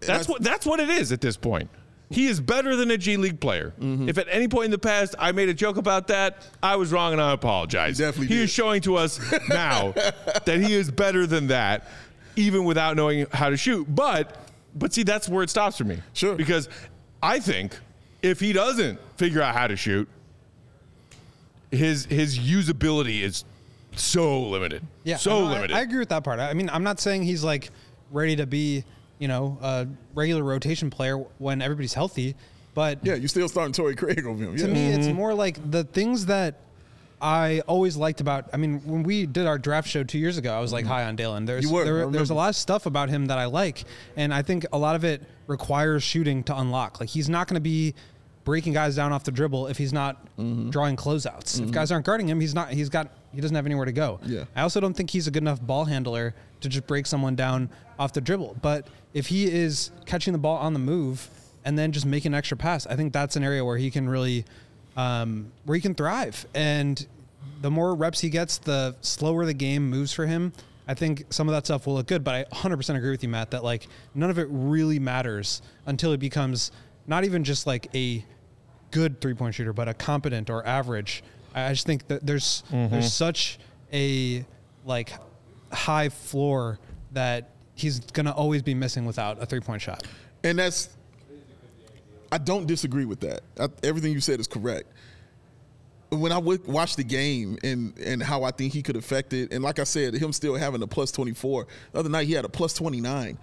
That's 0.00 0.26
I- 0.26 0.32
what 0.32 0.42
that's 0.42 0.64
what 0.64 0.80
it 0.80 0.88
is 0.88 1.12
at 1.12 1.20
this 1.20 1.36
point. 1.36 1.68
He 2.14 2.26
is 2.26 2.40
better 2.40 2.76
than 2.76 2.90
a 2.92 2.96
G 2.96 3.16
League 3.16 3.40
player. 3.40 3.74
Mm-hmm. 3.80 4.08
If 4.08 4.18
at 4.18 4.28
any 4.30 4.46
point 4.46 4.66
in 4.66 4.70
the 4.70 4.78
past 4.78 5.14
I 5.18 5.32
made 5.32 5.48
a 5.48 5.54
joke 5.54 5.76
about 5.76 6.06
that, 6.08 6.46
I 6.62 6.76
was 6.76 6.92
wrong 6.92 7.12
and 7.12 7.20
I 7.20 7.32
apologize. 7.32 7.98
You 7.98 8.06
definitely 8.06 8.28
he 8.28 8.34
did. 8.36 8.44
is 8.44 8.50
showing 8.50 8.80
to 8.82 8.96
us 8.96 9.18
now 9.48 9.92
that 9.92 10.60
he 10.60 10.72
is 10.74 10.90
better 10.90 11.26
than 11.26 11.48
that, 11.48 11.88
even 12.36 12.64
without 12.64 12.96
knowing 12.96 13.26
how 13.32 13.50
to 13.50 13.56
shoot. 13.56 13.86
But 13.92 14.36
but 14.76 14.92
see, 14.92 15.02
that's 15.02 15.28
where 15.28 15.42
it 15.42 15.50
stops 15.50 15.76
for 15.78 15.84
me. 15.84 15.98
Sure. 16.12 16.34
Because 16.36 16.68
I 17.22 17.40
think 17.40 17.76
if 18.22 18.38
he 18.38 18.52
doesn't 18.52 18.98
figure 19.16 19.42
out 19.42 19.54
how 19.56 19.66
to 19.66 19.76
shoot, 19.76 20.08
his 21.70 22.04
his 22.06 22.38
usability 22.38 23.22
is 23.22 23.44
so 23.96 24.42
limited. 24.42 24.82
Yeah, 25.04 25.16
So 25.16 25.40
no, 25.40 25.46
I- 25.46 25.52
limited. 25.52 25.76
I, 25.76 25.80
agree 25.80 25.98
with 25.98 26.08
that 26.10 26.24
part. 26.24 26.38
I 26.40 26.52
mean, 26.54 26.70
I'm 26.70 26.82
not 26.84 27.00
saying 27.00 27.22
he's 27.24 27.44
like 27.44 27.70
ready 28.10 28.36
to 28.36 28.46
be, 28.46 28.84
you 29.18 29.28
know, 29.28 29.58
a 29.62 29.86
regular 30.14 30.42
rotation 30.42 30.90
player 30.90 31.18
when 31.38 31.62
everybody's 31.62 31.94
healthy, 31.94 32.34
but 32.74 32.98
yeah, 33.04 33.14
you're 33.14 33.28
still 33.28 33.48
starting 33.48 33.72
Torrey 33.72 33.94
Craig 33.94 34.24
over 34.26 34.42
him. 34.42 34.56
to 34.56 34.66
me, 34.68 34.88
it's 34.88 35.06
Mm-hmm. 35.06 35.16
more 35.16 35.34
like 35.34 35.70
the 35.70 35.84
things 35.84 36.26
that 36.26 36.60
I 37.20 37.60
always 37.68 37.96
liked 37.96 38.20
about. 38.20 38.50
I 38.52 38.56
mean, 38.58 38.80
when 38.84 39.02
we 39.02 39.24
did 39.24 39.46
our 39.46 39.56
draft 39.58 39.88
show 39.88 40.02
two 40.04 40.18
years 40.18 40.36
ago, 40.36 40.52
I 40.54 40.60
was 40.60 40.72
like 40.72 40.84
high 40.84 41.04
on 41.04 41.16
Dalen. 41.16 41.44
There's 41.46 41.64
Mm-hmm. 41.64 41.70
You 41.72 41.74
were, 41.78 41.84
there, 41.84 42.10
there's 42.10 42.30
a 42.30 42.34
lot 42.34 42.48
of 42.50 42.56
stuff 42.56 42.86
about 42.86 43.08
him 43.08 43.26
that 43.26 43.38
I 43.38 43.46
like, 43.46 43.84
and 44.16 44.34
I 44.34 44.42
think 44.42 44.66
a 44.72 44.78
lot 44.78 44.96
of 44.96 45.04
it 45.04 45.22
requires 45.46 46.02
shooting 46.02 46.42
to 46.44 46.56
unlock. 46.58 47.00
Like 47.00 47.08
he's 47.08 47.28
not 47.28 47.46
going 47.48 47.54
to 47.56 47.60
be 47.60 47.94
breaking 48.44 48.74
guys 48.74 48.96
down 48.96 49.10
off 49.12 49.24
the 49.24 49.30
dribble 49.32 49.68
if 49.68 49.78
he's 49.78 49.92
not 49.92 50.20
Mm-hmm. 50.36 50.70
drawing 50.70 50.96
closeouts. 50.96 51.62
If 51.62 51.70
guys 51.70 51.92
aren't 51.92 52.04
guarding 52.04 52.28
him, 52.28 52.40
he's 52.40 52.54
not. 52.56 52.70
He's 52.70 52.88
got. 52.88 53.08
He 53.32 53.40
doesn't 53.40 53.54
have 53.54 53.66
anywhere 53.66 53.84
to 53.86 53.92
go. 53.92 54.18
Yeah. 54.24 54.44
I 54.56 54.62
also 54.62 54.80
don't 54.80 54.94
think 54.94 55.10
he's 55.10 55.28
a 55.28 55.30
good 55.30 55.42
enough 55.44 55.60
ball 55.62 55.84
handler 55.84 56.34
to 56.60 56.68
just 56.68 56.86
break 56.88 57.06
someone 57.06 57.36
down 57.36 57.70
off 58.00 58.12
the 58.12 58.20
dribble. 58.20 58.56
But 58.60 58.88
if 59.14 59.28
he 59.28 59.50
is 59.50 59.90
catching 60.04 60.32
the 60.32 60.38
ball 60.38 60.58
on 60.58 60.72
the 60.72 60.78
move 60.78 61.30
and 61.64 61.78
then 61.78 61.92
just 61.92 62.04
making 62.04 62.32
an 62.32 62.38
extra 62.38 62.56
pass, 62.56 62.86
I 62.86 62.96
think 62.96 63.12
that's 63.12 63.36
an 63.36 63.44
area 63.44 63.64
where 63.64 63.78
he 63.78 63.90
can 63.90 64.08
really, 64.08 64.44
um, 64.96 65.52
where 65.64 65.76
he 65.76 65.80
can 65.80 65.94
thrive. 65.94 66.44
And 66.54 67.06
the 67.62 67.70
more 67.70 67.94
reps 67.94 68.20
he 68.20 68.28
gets, 68.28 68.58
the 68.58 68.96
slower 69.00 69.46
the 69.46 69.54
game 69.54 69.88
moves 69.88 70.12
for 70.12 70.26
him. 70.26 70.52
I 70.86 70.92
think 70.92 71.24
some 71.30 71.48
of 71.48 71.54
that 71.54 71.64
stuff 71.64 71.86
will 71.86 71.94
look 71.94 72.08
good. 72.08 72.22
But 72.24 72.34
I 72.34 72.44
100% 72.54 72.96
agree 72.96 73.10
with 73.10 73.22
you, 73.22 73.28
Matt, 73.30 73.52
that 73.52 73.64
like 73.64 73.86
none 74.14 74.28
of 74.28 74.38
it 74.38 74.48
really 74.50 74.98
matters 74.98 75.62
until 75.86 76.12
it 76.12 76.18
becomes 76.20 76.72
not 77.06 77.24
even 77.24 77.44
just 77.44 77.66
like 77.66 77.88
a 77.94 78.22
good 78.90 79.20
three 79.20 79.34
point 79.34 79.54
shooter, 79.54 79.72
but 79.72 79.88
a 79.88 79.94
competent 79.94 80.50
or 80.50 80.66
average. 80.66 81.22
I 81.54 81.68
I 81.68 81.70
just 81.70 81.86
think 81.86 82.08
that 82.08 82.26
there's 82.26 82.64
there's 82.90 83.12
such 83.12 83.58
a 83.92 84.44
like 84.84 85.12
high 85.72 86.08
floor 86.10 86.78
that 87.12 87.50
he's 87.74 88.00
gonna 88.00 88.32
always 88.32 88.62
be 88.62 88.74
missing 88.74 89.04
without 89.04 89.42
a 89.42 89.46
three 89.46 89.60
point 89.60 89.82
shot. 89.82 90.06
And 90.42 90.58
that's, 90.58 90.90
I 92.30 92.38
don't 92.38 92.66
disagree 92.66 93.04
with 93.04 93.20
that. 93.20 93.40
I, 93.58 93.68
everything 93.82 94.12
you 94.12 94.20
said 94.20 94.40
is 94.40 94.46
correct. 94.46 94.90
When 96.10 96.30
I 96.30 96.38
would 96.38 96.66
watch 96.66 96.96
the 96.96 97.04
game 97.04 97.58
and 97.64 97.96
and 97.98 98.22
how 98.22 98.44
I 98.44 98.50
think 98.50 98.72
he 98.72 98.82
could 98.82 98.96
affect 98.96 99.32
it, 99.32 99.52
and 99.52 99.64
like 99.64 99.78
I 99.78 99.84
said, 99.84 100.14
him 100.14 100.32
still 100.32 100.54
having 100.54 100.82
a 100.82 100.86
plus 100.86 101.10
24. 101.10 101.66
The 101.92 101.98
other 101.98 102.08
night 102.08 102.26
he 102.26 102.34
had 102.34 102.44
a 102.44 102.48
plus 102.48 102.74
29, 102.74 103.38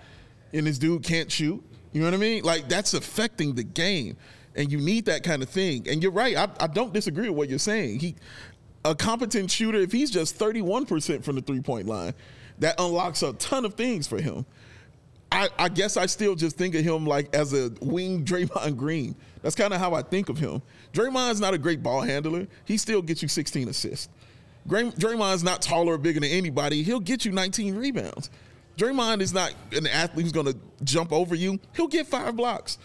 and 0.54 0.68
this 0.68 0.78
dude 0.78 1.04
can't 1.04 1.32
shoot. 1.32 1.64
You 1.92 2.02
know 2.02 2.08
what 2.08 2.14
I 2.14 2.18
mean? 2.18 2.44
Like 2.44 2.70
that's 2.70 2.94
affecting 2.94 3.56
the 3.56 3.64
game, 3.64 4.16
and 4.56 4.72
you 4.72 4.78
need 4.78 5.06
that 5.06 5.24
kind 5.24 5.44
of 5.44 5.50
thing. 5.50 5.88
And 5.90 6.02
you're 6.02 6.12
right. 6.14 6.38
I, 6.38 6.48
I 6.62 6.68
don't 6.68 6.94
disagree 6.94 7.28
with 7.28 7.38
what 7.38 7.50
you're 7.50 7.60
saying. 7.60 8.00
He, 8.00 8.16
a 8.86 8.96
competent 8.96 9.52
shooter, 9.52 9.80
if 9.80 9.92
he's 9.92 10.10
just 10.10 10.40
31% 10.40 11.24
from 11.24 11.36
the 11.36 11.42
three 11.42 11.62
point 11.62 11.88
line, 11.88 12.14
that 12.62 12.80
unlocks 12.80 13.24
a 13.24 13.34
ton 13.34 13.66
of 13.66 13.74
things 13.74 14.08
for 14.08 14.22
him. 14.22 14.46
I, 15.32 15.50
I 15.58 15.70
guess 15.70 15.98
I 15.98 16.06
still 16.06 16.36
just 16.36 16.58
think 16.58 16.76
of 16.76 16.84
him 16.84 17.06
like 17.06 17.34
as 17.36 17.54
a 17.54 17.72
wing 17.82 18.24
Draymond 18.26 18.78
Green. 18.78 19.16
That's 19.42 19.56
kind 19.56 19.74
of 19.74 19.80
how 19.80 19.94
I 19.94 20.04
think 20.04 20.30
of 20.30 20.38
him. 20.38 20.62
Draymond's 20.94 21.42
not 21.42 21.54
a 21.54 21.58
great 21.58 21.82
ball 21.82 22.02
handler. 22.02 22.48
He 22.66 22.78
still 22.78 23.02
gets 23.02 23.22
you 23.22 23.28
16 23.28 23.68
assists. 23.68 24.10
Dray- 24.68 24.92
Draymond's 24.92 25.44
not 25.44 25.62
taller 25.62 25.94
or 25.94 25.98
bigger 25.98 26.20
than 26.20 26.30
anybody. 26.30 26.84
He'll 26.84 27.00
get 27.00 27.26
you 27.26 27.32
19 27.32 27.76
rebounds. 27.76 28.30
Draymond 28.78 29.22
is 29.22 29.34
not 29.34 29.54
an 29.72 29.88
athlete 29.88 30.26
who's 30.26 30.32
going 30.32 30.46
to 30.48 30.58
jump 30.84 31.12
over 31.12 31.34
you. 31.34 31.60
He'll 31.76 31.88
get 31.88 32.08
five 32.08 32.36
blocks. 32.36 32.78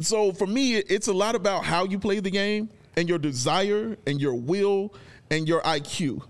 So 0.00 0.32
for 0.32 0.46
me, 0.46 0.76
it's 0.76 1.08
a 1.08 1.12
lot 1.12 1.34
about 1.34 1.64
how 1.64 1.84
you 1.84 1.98
play 1.98 2.20
the 2.20 2.30
game 2.30 2.70
and 2.96 3.08
your 3.08 3.18
desire 3.18 3.96
and 4.06 4.20
your 4.20 4.34
will 4.34 4.94
and 5.30 5.46
your 5.46 5.60
IQ. 5.62 6.22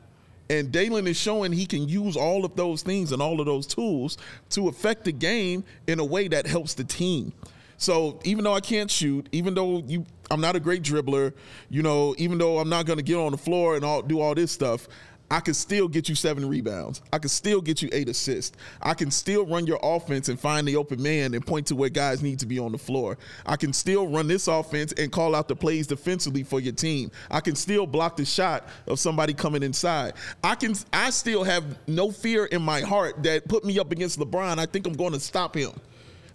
And 0.52 0.70
Dalen 0.70 1.06
is 1.06 1.16
showing 1.16 1.50
he 1.50 1.64
can 1.64 1.88
use 1.88 2.14
all 2.14 2.44
of 2.44 2.56
those 2.56 2.82
things 2.82 3.10
and 3.10 3.22
all 3.22 3.40
of 3.40 3.46
those 3.46 3.66
tools 3.66 4.18
to 4.50 4.68
affect 4.68 5.04
the 5.04 5.12
game 5.12 5.64
in 5.86 5.98
a 5.98 6.04
way 6.04 6.28
that 6.28 6.46
helps 6.46 6.74
the 6.74 6.84
team. 6.84 7.32
So 7.78 8.20
even 8.24 8.44
though 8.44 8.52
I 8.52 8.60
can't 8.60 8.90
shoot, 8.90 9.30
even 9.32 9.54
though 9.54 9.82
you 9.86 10.04
I'm 10.30 10.42
not 10.42 10.54
a 10.54 10.60
great 10.60 10.82
dribbler, 10.82 11.32
you 11.70 11.82
know, 11.82 12.14
even 12.18 12.36
though 12.36 12.58
I'm 12.58 12.68
not 12.68 12.84
going 12.84 12.98
to 12.98 13.02
get 13.02 13.16
on 13.16 13.32
the 13.32 13.38
floor 13.38 13.76
and 13.76 13.84
all 13.84 14.02
do 14.02 14.20
all 14.20 14.34
this 14.34 14.52
stuff, 14.52 14.88
I 15.32 15.40
can 15.40 15.54
still 15.54 15.88
get 15.88 16.10
you 16.10 16.14
seven 16.14 16.46
rebounds. 16.46 17.00
I 17.10 17.18
can 17.18 17.30
still 17.30 17.62
get 17.62 17.80
you 17.80 17.88
eight 17.90 18.10
assists. 18.10 18.54
I 18.82 18.92
can 18.92 19.10
still 19.10 19.46
run 19.46 19.66
your 19.66 19.80
offense 19.82 20.28
and 20.28 20.38
find 20.38 20.68
the 20.68 20.76
open 20.76 21.02
man 21.02 21.32
and 21.32 21.44
point 21.44 21.68
to 21.68 21.74
where 21.74 21.88
guys 21.88 22.22
need 22.22 22.38
to 22.40 22.46
be 22.46 22.58
on 22.58 22.70
the 22.70 22.76
floor. 22.76 23.16
I 23.46 23.56
can 23.56 23.72
still 23.72 24.06
run 24.06 24.28
this 24.28 24.46
offense 24.46 24.92
and 24.92 25.10
call 25.10 25.34
out 25.34 25.48
the 25.48 25.56
plays 25.56 25.86
defensively 25.86 26.42
for 26.42 26.60
your 26.60 26.74
team. 26.74 27.10
I 27.30 27.40
can 27.40 27.54
still 27.54 27.86
block 27.86 28.18
the 28.18 28.26
shot 28.26 28.68
of 28.86 29.00
somebody 29.00 29.32
coming 29.32 29.62
inside. 29.62 30.12
I 30.44 30.54
can 30.54 30.74
I 30.92 31.08
still 31.08 31.44
have 31.44 31.64
no 31.88 32.10
fear 32.10 32.44
in 32.44 32.60
my 32.60 32.82
heart 32.82 33.22
that 33.22 33.48
put 33.48 33.64
me 33.64 33.78
up 33.78 33.90
against 33.90 34.18
LeBron. 34.18 34.58
I 34.58 34.66
think 34.66 34.86
I'm 34.86 34.92
going 34.92 35.14
to 35.14 35.20
stop 35.20 35.56
him. 35.56 35.72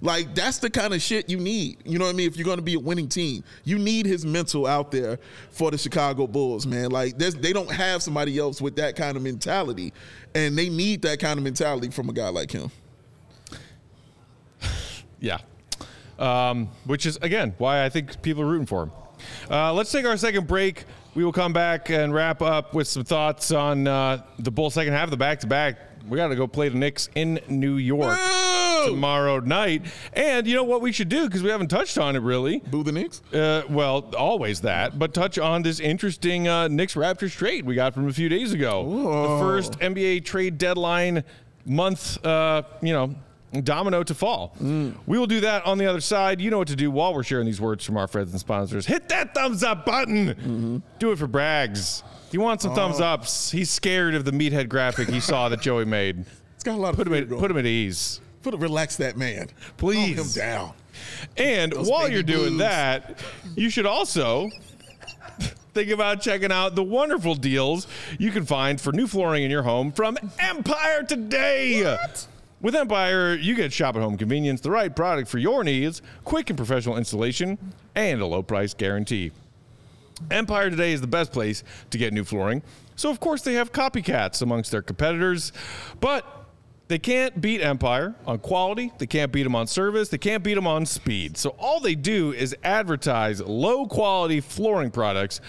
Like 0.02 0.36
that's 0.36 0.60
the 0.60 0.70
kind 0.70 0.94
of 0.94 1.02
shit 1.02 1.30
you 1.30 1.38
need. 1.38 1.78
You 1.86 1.98
know 1.98 2.06
what 2.06 2.14
I 2.14 2.18
mean? 2.18 2.28
If 2.28 2.38
you're 2.38 2.46
going 2.46 2.58
to 2.60 2.64
be 2.64 2.76
a 2.76 2.80
winning 2.80 3.08
team, 3.08 3.44
you 3.64 3.78
need 3.78 4.06
his 4.06 4.26
mental 4.26 4.68
out 4.68 4.92
there 4.92 5.20
for 5.52 5.72
the 5.72 5.78
Chicago 5.78 6.28
Bulls, 6.28 6.68
man. 6.68 6.92
Like 6.92 7.18
they 7.18 7.54
don't 7.54 7.72
have 7.72 8.04
somebody 8.04 8.38
else 8.38 8.62
with 8.62 8.76
that 8.76 8.96
kind 8.96 9.18
of 9.18 9.24
mentality, 9.24 9.94
and 10.36 10.58
they 10.58 10.70
need 10.70 11.02
that 11.04 11.20
kind 11.20 11.38
of 11.38 11.44
mentality 11.44 11.90
from 11.90 12.10
a 12.10 12.14
guy 12.14 12.30
like 12.30 12.52
him. 12.52 12.72
Yeah. 15.20 15.40
Um, 16.20 16.70
which 16.86 17.08
is, 17.08 17.18
again, 17.24 17.56
why 17.58 17.84
I 17.84 17.90
think 17.90 18.22
people 18.22 18.44
are 18.44 18.46
rooting 18.46 18.68
for 18.68 18.84
him. 18.84 18.92
Uh, 19.50 19.74
let's 19.74 19.92
take 19.92 20.06
our 20.06 20.16
second 20.16 20.46
break. 20.48 20.86
We 21.16 21.26
will 21.26 21.32
come 21.32 21.54
back 21.54 21.90
and 21.90 22.14
wrap 22.14 22.44
up 22.44 22.76
with 22.76 22.88
some 22.88 23.04
thoughts 23.04 23.52
on 23.52 23.88
uh, 23.88 24.24
the 24.38 24.52
Bulls 24.52 24.76
second 24.76 24.94
half 24.94 25.10
the 25.10 25.18
back 25.18 25.40
to 25.40 25.48
back. 25.48 25.80
We 26.08 26.18
got 26.18 26.28
to 26.28 26.36
go 26.36 26.46
play 26.46 26.70
the 26.70 26.78
Knicks 26.78 27.10
in 27.16 27.40
New 27.50 27.78
York 27.78 28.20
tomorrow 28.92 29.40
night. 29.40 29.84
And 30.14 30.48
you 30.48 30.56
know 30.56 30.64
what 30.64 30.82
we 30.82 30.92
should 30.92 31.10
do? 31.10 31.26
Because 31.26 31.44
we 31.44 31.50
haven't 31.50 31.68
touched 31.70 31.98
on 31.98 32.16
it 32.16 32.20
really. 32.22 32.60
Boo 32.60 32.84
the 32.84 32.92
Knicks. 32.92 33.22
Uh, 33.34 33.64
well, 33.70 34.14
always 34.16 34.62
that, 34.62 34.98
but 34.98 35.14
touch 35.14 35.38
on 35.38 35.62
this 35.62 35.80
interesting 35.80 36.48
uh, 36.48 36.68
Knicks 36.68 36.96
Raptors 36.96 37.32
trade 37.32 37.66
we 37.66 37.76
got 37.76 37.94
from 37.94 38.08
a 38.08 38.14
few 38.14 38.30
days 38.30 38.54
ago. 38.54 38.84
The 38.86 39.40
first 39.40 39.74
NBA 39.80 40.26
trade 40.26 40.58
deadline 40.58 41.24
month, 41.66 42.24
uh, 42.26 42.64
you 42.82 42.94
know, 42.94 43.16
domino 43.64 44.04
to 44.04 44.14
fall. 44.14 44.56
We 44.60 45.18
will 45.18 45.28
do 45.28 45.40
that 45.42 45.66
on 45.66 45.78
the 45.78 45.86
other 45.86 46.02
side. 46.02 46.42
You 46.42 46.52
know 46.52 46.58
what 46.58 46.68
to 46.68 46.76
do 46.76 46.92
while 46.92 47.14
we're 47.14 47.24
sharing 47.24 47.46
these 47.46 47.62
words 47.62 47.86
from 47.86 47.98
our 47.98 48.08
friends 48.08 48.32
and 48.32 48.40
sponsors. 48.40 48.86
Hit 48.86 49.10
that 49.10 49.34
thumbs 49.34 49.64
up 49.64 49.86
button. 49.86 50.84
Do 51.00 51.12
it 51.12 51.18
for 51.18 51.28
Braggs. 51.28 52.04
He 52.32 52.38
wants 52.38 52.64
some 52.64 52.76
thumbs 52.76 53.00
ups. 53.00 53.52
He's 53.52 53.70
scared 53.70 54.14
of 54.16 54.26
the 54.26 54.32
meathead 54.32 54.68
graphic 54.70 55.08
he 55.08 55.20
saw 55.20 55.48
that 55.50 55.62
Joey 55.62 55.86
made. 55.86 56.26
It's 56.56 56.64
got 56.64 56.76
a 56.76 56.78
lot 56.82 57.00
of 57.00 57.08
him 57.08 57.14
at, 57.14 57.30
going. 57.30 57.40
put 57.40 57.52
him 57.52 57.58
at 57.58 57.66
ease. 57.66 58.20
Put 58.50 58.58
relax 58.62 58.96
that 58.96 59.18
man. 59.18 59.50
Please. 59.76 60.16
Calm 60.16 60.26
him 60.26 60.32
down. 60.32 60.74
And 61.36 61.74
Those 61.74 61.90
while 61.90 62.10
you're 62.10 62.24
doing 62.24 62.52
blues. 62.52 62.60
that, 62.60 63.22
you 63.58 63.70
should 63.70 63.86
also 63.86 64.50
think 65.74 65.90
about 65.92 66.22
checking 66.22 66.50
out 66.50 66.74
the 66.74 66.84
wonderful 66.84 67.36
deals 67.36 67.88
you 68.18 68.32
can 68.32 68.46
find 68.46 68.80
for 68.80 68.94
new 68.94 69.06
flooring 69.06 69.44
in 69.44 69.52
your 69.52 69.64
home 69.64 69.92
from 69.92 70.18
Empire 70.40 71.04
today. 71.04 71.84
What? 71.84 72.26
With 72.62 72.74
Empire, 72.74 73.36
you 73.36 73.54
get 73.54 73.74
shop 73.74 73.98
at 73.98 74.02
home 74.02 74.18
convenience, 74.18 74.62
the 74.62 74.72
right 74.72 74.96
product 74.96 75.28
for 75.28 75.40
your 75.40 75.66
needs, 75.66 76.02
quick 76.24 76.50
and 76.50 76.56
professional 76.56 76.96
installation, 76.96 77.58
and 77.96 78.22
a 78.22 78.26
low 78.26 78.44
price 78.44 78.74
guarantee. 78.74 79.32
Empire 80.32 80.70
today 80.70 80.94
is 80.94 81.02
the 81.02 81.08
best 81.08 81.34
place 81.34 81.66
to 81.90 81.98
get 81.98 82.14
new 82.14 82.24
flooring. 82.24 82.64
So, 82.96 83.10
of 83.10 83.20
course, 83.20 83.42
they 83.42 83.56
have 83.56 83.74
copycats 83.74 84.42
amongst 84.42 84.72
their 84.72 84.82
competitors, 84.82 85.52
but 86.00 86.37
they 86.88 87.00
can't 87.00 87.40
beat 87.42 87.62
Empire 87.62 88.16
on 88.26 88.40
quality. 88.40 88.94
They 88.98 89.08
can't 89.08 89.32
beat 89.32 89.44
them 89.44 89.56
on 89.56 89.68
service. 89.68 90.10
They 90.10 90.18
can't 90.18 90.44
beat 90.44 90.56
them 90.56 90.68
on 90.68 90.86
speed. 90.86 91.38
So, 91.38 91.50
all 91.60 91.80
they 91.80 91.96
do 91.96 92.32
is 92.32 92.56
advertise 92.64 93.42
low 93.42 93.86
quality 93.88 94.40
flooring 94.40 94.92
products 94.92 95.42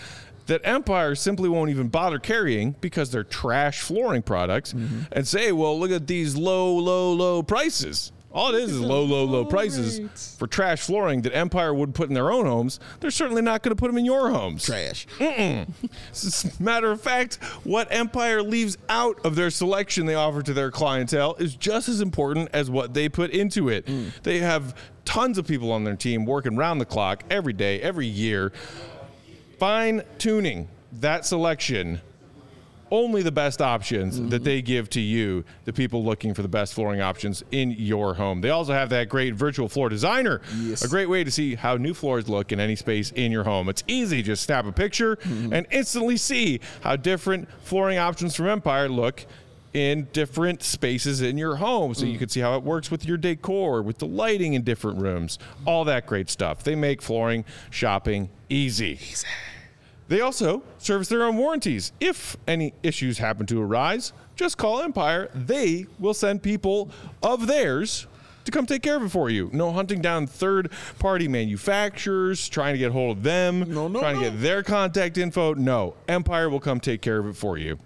that 0.47 0.62
Empire 0.64 1.14
simply 1.14 1.49
won't 1.49 1.70
even 1.70 1.89
bother 1.89 2.18
carrying 2.18 2.74
because 2.80 3.11
they're 3.11 3.22
trash 3.22 3.80
flooring 3.80 4.22
products 4.22 4.72
mm-hmm. 4.72 5.01
and 5.12 5.26
say, 5.28 5.53
well, 5.53 5.78
look 5.78 5.91
at 5.91 6.07
these 6.07 6.36
low, 6.36 6.74
low, 6.74 7.12
low 7.12 7.43
prices. 7.43 8.12
All 8.31 8.55
it 8.55 8.62
is 8.62 8.72
is 8.72 8.81
low, 8.81 9.05
low, 9.05 9.24
low 9.24 9.47
prices 9.47 10.37
for 10.39 10.47
trash 10.47 10.83
flooring 10.83 11.22
that 11.22 11.35
Empire 11.35 11.72
would 11.72 11.95
put 11.95 12.09
in 12.09 12.14
their 12.14 12.31
own 12.31 12.45
homes. 12.45 12.79
They're 13.01 13.11
certainly 13.11 13.41
not 13.41 13.62
going 13.62 13.74
to 13.74 13.76
put 13.76 13.87
them 13.87 13.97
in 13.97 14.05
your 14.05 14.31
homes. 14.31 14.64
Trash. 14.64 15.07
As 15.18 16.55
a 16.61 16.62
matter 16.62 16.91
of 16.91 17.01
fact, 17.01 17.37
what 17.64 17.89
Empire 17.91 18.43
leaves 18.43 18.76
out 18.91 19.18
of 19.24 19.35
their 19.35 19.49
selection 19.49 20.05
they 20.05 20.14
offer 20.14 20.43
to 20.43 20.53
their 20.53 20.70
clientele 20.70 21.37
is 21.39 21.57
just 21.57 21.89
as 21.89 22.03
important 22.03 22.51
as 22.53 22.70
what 22.70 22.93
they 22.93 23.09
put 23.09 23.31
into 23.31 23.70
it. 23.70 23.87
Mm. 23.87 24.11
They 24.22 24.41
have 24.41 24.76
tons 25.07 25.39
of 25.39 25.47
people 25.47 25.72
on 25.72 25.85
their 25.85 25.97
team 25.97 26.26
working 26.26 26.55
round 26.55 26.83
the 26.83 26.87
clock 26.87 27.24
every 27.31 27.55
day, 27.55 27.81
every 27.81 28.07
year, 28.07 28.53
fine 29.59 30.03
tuning 30.18 30.68
that 30.93 31.24
selection. 31.24 32.01
Only 32.91 33.22
the 33.22 33.32
best 33.32 33.61
options 33.61 34.18
that 34.18 34.24
mm-hmm. 34.24 34.45
they 34.45 34.62
give 34.62 34.89
to 34.91 35.01
you, 35.01 35.45
the 35.64 35.72
people 35.72 36.05
looking 36.05 36.34
for 36.34 36.43
the 36.43 36.49
best 36.49 36.74
flooring 36.74 37.01
options 37.01 37.45
in 37.51 37.72
your 37.72 38.14
home. 38.14 38.41
They 38.41 38.51
also 38.51 38.72
have 38.72 38.89
that 38.91 39.09
great 39.09 39.34
virtual 39.34 39.68
floor 39.68 39.89
designer, 39.89 40.41
Yes. 40.61 40.82
a 40.82 40.89
great 40.89 41.09
way 41.09 41.24
to 41.24 41.30
see 41.30 41.55
how 41.55 41.76
new 41.76 41.95
floors 41.95 42.28
look 42.28 42.53
in 42.53 42.61
any 42.61 42.76
space 42.76 43.11
in 43.12 43.32
your 43.32 43.45
home. 43.45 43.68
It's 43.68 43.84
easy, 43.86 44.22
just 44.22 44.43
snap 44.43 44.66
a 44.66 44.72
picture 44.72 45.16
mm-hmm. 45.16 45.53
and 45.53 45.66
instantly 45.70 46.16
see 46.16 46.61
how 46.80 46.97
different 46.97 47.49
flooring 47.62 47.99
options 47.99 48.34
from 48.34 48.47
Empire 48.47 48.89
look 48.89 49.26
in 49.74 50.09
different 50.12 50.62
spaces 50.62 51.20
in 51.20 51.39
your 51.39 51.57
home. 51.57 51.95
So 51.95 52.07
you 52.07 52.16
mm. 52.16 52.20
can 52.20 52.28
see 52.28 52.41
how 52.41 52.57
it 52.57 52.62
works 52.62 52.91
with 52.91 53.05
your 53.05 53.16
decor, 53.16 53.82
with 53.82 53.99
the 53.99 54.07
lighting 54.07 54.55
in 54.55 54.62
different 54.62 55.01
rooms, 55.01 55.39
all 55.66 55.84
that 55.84 56.07
great 56.07 56.30
stuff. 56.30 56.64
They 56.64 56.74
make 56.74 57.03
flooring 57.03 57.45
shopping 57.70 58.30
easy. 58.49 58.99
They 60.09 60.21
also 60.23 60.63
service 60.79 61.09
their 61.09 61.23
own 61.23 61.37
warranties. 61.37 61.93
If 62.01 62.37
any 62.47 62.73
issues 62.83 63.19
happen 63.19 63.45
to 63.47 63.61
arise, 63.61 64.13
just 64.37 64.57
call 64.57 64.81
Empire. 64.81 65.29
They 65.35 65.85
will 65.99 66.15
send 66.15 66.43
people 66.43 66.89
of 67.23 67.47
theirs 67.47 68.07
to 68.47 68.51
come 68.51 68.65
take 68.65 68.81
care 68.83 68.97
of 68.97 69.03
it 69.03 69.11
for 69.11 69.29
you. 69.29 69.51
No 69.53 69.71
hunting 69.73 70.01
down 70.01 70.27
third 70.27 70.73
party 70.99 71.29
manufacturers, 71.29 72.49
trying 72.49 72.73
to 72.73 72.79
get 72.79 72.93
hold 72.93 73.19
of 73.19 73.23
them, 73.23 73.71
No, 73.71 73.89
no, 73.89 74.01
trying 74.01 74.17
to 74.17 74.23
get 74.31 74.41
their 74.41 74.63
contact 74.63 75.19
info. 75.19 75.53
No, 75.53 75.95
Empire 76.09 76.49
will 76.49 76.61
come 76.61 76.81
take 76.81 77.03
care 77.03 77.19
of 77.19 77.27
it 77.27 77.37
for 77.37 77.59
you. 77.59 77.79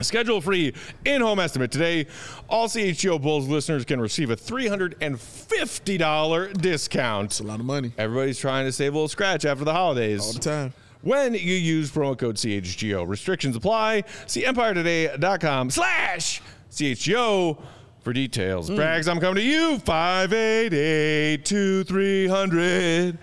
Schedule 0.00 0.36
a 0.36 0.40
free 0.40 0.72
in 1.04 1.20
home 1.20 1.40
estimate 1.40 1.72
today. 1.72 2.06
All 2.48 2.68
CHGO 2.68 3.20
Bulls 3.20 3.48
listeners 3.48 3.84
can 3.84 4.00
receive 4.00 4.30
a 4.30 4.36
$350 4.36 6.52
discount. 6.60 7.40
A 7.40 7.42
lot 7.42 7.58
of 7.58 7.66
money. 7.66 7.90
Everybody's 7.98 8.38
trying 8.38 8.66
to 8.66 8.72
save 8.72 8.92
a 8.92 8.96
little 8.96 9.08
scratch 9.08 9.44
after 9.44 9.64
the 9.64 9.72
holidays. 9.72 10.20
All 10.20 10.32
the 10.32 10.38
time. 10.38 10.72
When 11.02 11.34
you 11.34 11.40
use 11.54 11.90
promo 11.90 12.18
code 12.18 12.36
CHGO, 12.36 13.06
restrictions 13.06 13.54
apply. 13.56 14.04
See 14.26 14.42
empiretoday.com 14.42 15.70
slash 15.70 16.42
CHGO 16.70 17.60
for 18.02 18.12
details. 18.12 18.68
Hmm. 18.68 18.76
Brags, 18.76 19.06
I'm 19.08 19.20
coming 19.20 19.36
to 19.36 19.42
you. 19.42 19.78
588 19.78 21.44
2300 21.44 23.18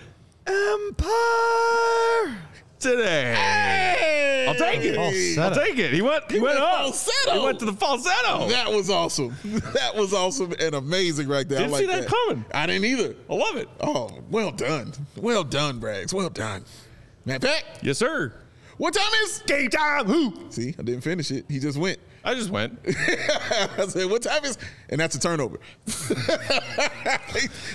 Empire. 0.48 2.38
today. 2.80 4.46
I'll 4.48 4.54
take 4.56 4.82
it. 4.84 5.38
I'll 5.40 5.56
take 5.56 5.78
it. 5.80 5.92
He 5.92 6.02
went, 6.02 6.32
he, 6.32 6.40
went 6.40 6.60
went 6.60 6.64
up. 6.64 6.82
falsetto. 6.84 7.40
He 7.40 7.46
went 7.46 7.60
to 7.60 7.66
the 7.66 7.74
falsetto. 7.74 8.48
That 8.50 8.72
was 8.72 8.90
awesome. 8.90 9.36
That 9.74 9.96
was 9.96 10.14
awesome 10.14 10.54
and 10.60 10.76
amazing 10.76 11.28
right 11.28 11.48
there. 11.48 11.60
Didn't 11.60 11.74
I 11.74 11.78
like 11.78 11.82
see 11.82 11.88
that 11.88 12.08
coming. 12.08 12.46
I 12.54 12.66
didn't 12.68 12.86
either. 12.86 13.16
I 13.30 13.34
love 13.34 13.58
it. 13.58 13.68
Oh, 13.82 14.20
well 14.30 14.52
done. 14.52 14.94
Well 15.18 15.44
done, 15.44 15.80
Braggs. 15.82 16.14
Well 16.14 16.30
done. 16.30 16.64
Matt 17.26 17.42
Peck, 17.42 17.64
Yes, 17.82 17.98
sir. 17.98 18.34
what 18.78 18.94
time 18.94 19.12
is? 19.24 19.42
Game 19.48 19.70
time. 19.70 20.06
Who? 20.06 20.34
See, 20.50 20.76
I 20.78 20.84
didn't 20.84 21.02
finish 21.02 21.32
it. 21.32 21.46
He 21.50 21.60
just 21.60 21.78
went. 21.78 21.98
I 22.24 22.34
just 22.34 22.50
went. 22.50 22.80
I 22.88 23.86
said, 23.88 24.10
what 24.10 24.22
time 24.24 24.44
is? 24.46 24.58
And 24.90 25.00
that's 25.00 25.16
a 25.16 25.20
turnover. 25.20 25.60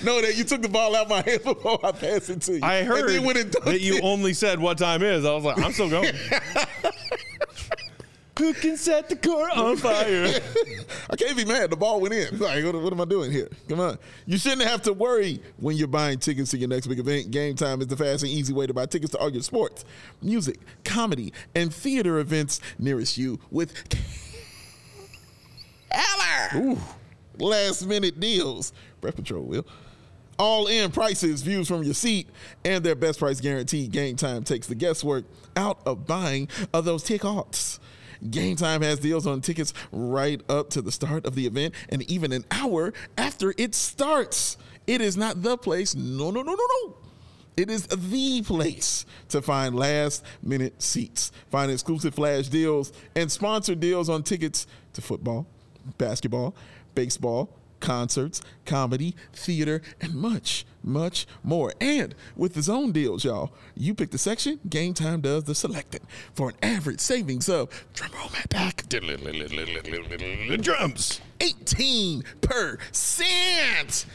no, 0.05 0.20
that 0.20 0.34
you 0.36 0.42
took 0.44 0.61
the 0.62 0.68
ball 0.68 0.96
out 0.96 1.05
of 1.05 1.09
my 1.11 1.22
hand 1.22 1.44
before 1.44 1.78
I 1.84 1.92
passed 1.92 2.30
it 2.30 2.42
to 2.42 2.55
you. 2.55 2.61
I 2.62 2.82
heard 2.82 3.09
then 3.11 3.24
went 3.24 3.38
and 3.38 3.53
that 3.64 3.80
you 3.80 3.96
it. 3.96 4.05
only 4.05 4.32
said 4.34 4.59
what 4.59 4.78
time 4.78 5.03
is. 5.03 5.24
I 5.24 5.32
was 5.34 5.44
like, 5.44 5.59
I'm 5.59 5.72
still 5.72 5.88
going. 5.90 6.12
Who 8.41 8.55
can 8.55 8.78
set 8.78 9.11
the 9.11 9.16
court 9.16 9.55
on 9.55 9.76
fire? 9.76 10.41
I 11.11 11.16
can't 11.16 11.36
be 11.36 11.45
mad. 11.45 11.68
The 11.68 11.76
ball 11.76 12.01
went 12.01 12.14
in. 12.14 12.38
Like, 12.38 12.64
what, 12.64 12.74
what 12.74 12.91
am 12.91 13.01
I 13.03 13.05
doing 13.05 13.30
here? 13.30 13.51
Come 13.68 13.80
on. 13.80 13.99
You 14.24 14.38
shouldn't 14.38 14.62
have 14.62 14.80
to 14.82 14.95
worry 14.95 15.43
when 15.59 15.76
you're 15.76 15.86
buying 15.86 16.18
tickets 16.18 16.51
to 16.53 16.57
your 16.57 16.70
next 16.70 16.86
big 16.86 16.99
event. 16.99 17.30
Game 17.30 17.55
Time 17.55 17.82
is 17.82 17.88
the 17.88 17.99
fast 17.99 18.22
and 18.22 18.32
easy 18.32 18.55
way 18.55 18.66
to 18.66 18.72
buy 18.72 18.86
tickets 18.86 19.12
to 19.12 19.18
all 19.18 19.30
your 19.30 19.43
sports, 19.43 19.84
music, 20.22 20.59
comedy, 20.84 21.34
and 21.55 21.72
theater 21.72 22.18
events 22.18 22.62
nearest 22.78 23.18
you 23.18 23.38
with 23.51 23.74
Eller. 25.91 26.76
Last 27.38 27.86
minute 27.86 28.18
deals. 28.20 28.72
Breath 29.03 29.16
Patrol 29.16 29.45
will. 29.45 29.66
All 30.38 30.66
in 30.66 30.91
prices, 30.91 31.43
views 31.43 31.68
from 31.68 31.82
your 31.82 31.93
seat, 31.93 32.26
and 32.64 32.82
their 32.82 32.95
best 32.95 33.18
price 33.18 33.38
guarantee. 33.38 33.86
Game 33.86 34.16
Time 34.16 34.45
takes 34.45 34.66
the 34.66 34.74
guesswork 34.74 35.26
out 35.57 35.80
of 35.84 36.07
buying 36.07 36.49
of 36.72 36.86
those 36.86 37.03
tickets. 37.03 37.78
Game 38.29 38.57
Time 38.57 38.83
has 38.83 38.99
deals 38.99 39.27
on 39.27 39.41
tickets 39.41 39.73
right 39.93 40.41
up 40.49 40.71
to 40.71 40.83
the 40.83 40.93
start 40.93 41.25
of 41.25 41.35
the 41.35 41.47
event 41.47 41.75
and 41.89 42.03
even 42.11 42.33
an 42.33 42.45
hour 42.51 42.93
after 43.16 43.55
it 43.57 43.75
starts. 43.75 44.59
It 44.87 45.01
is 45.01 45.16
not 45.16 45.43
the 45.43 45.57
place. 45.57 45.95
No, 45.95 46.31
no, 46.31 46.43
no, 46.43 46.53
no, 46.53 46.66
no. 46.85 46.97
It 47.57 47.71
is 47.71 47.87
the 47.87 48.43
place 48.43 49.05
to 49.29 49.43
find 49.43 49.75
last 49.75 50.25
minute 50.43 50.81
seats, 50.83 51.31
find 51.51 51.71
exclusive 51.71 52.14
flash 52.14 52.49
deals, 52.49 52.93
and 53.14 53.31
sponsor 53.31 53.75
deals 53.75 54.09
on 54.09 54.23
tickets 54.23 54.66
to 54.95 55.03
football, 55.03 55.47
basketball, 55.99 56.55
baseball, 56.95 57.51
concerts, 57.81 58.41
comedy, 58.64 59.14
theater, 59.33 59.83
and 60.01 60.14
much, 60.14 60.64
much 60.83 61.26
more. 61.43 61.74
And 61.81 62.14
with 62.37 62.55
the 62.55 62.62
zone 62.62 62.93
deals, 62.93 63.24
y'all, 63.24 63.53
you 63.76 63.95
pick 63.95 64.11
the 64.11 64.18
section, 64.18 64.61
Game 64.68 64.95
Time 64.95 65.20
does 65.20 65.45
the 65.45 65.55
selecting 65.55 66.01
for 66.35 66.51
an 66.51 66.57
average 66.62 67.01
savings 67.01 67.49
of, 67.49 67.68
drum 67.95 68.11
roll, 68.16 68.28
my 68.33 68.43
back, 68.49 68.85
Drums. 70.62 71.20
18%. 71.41 74.07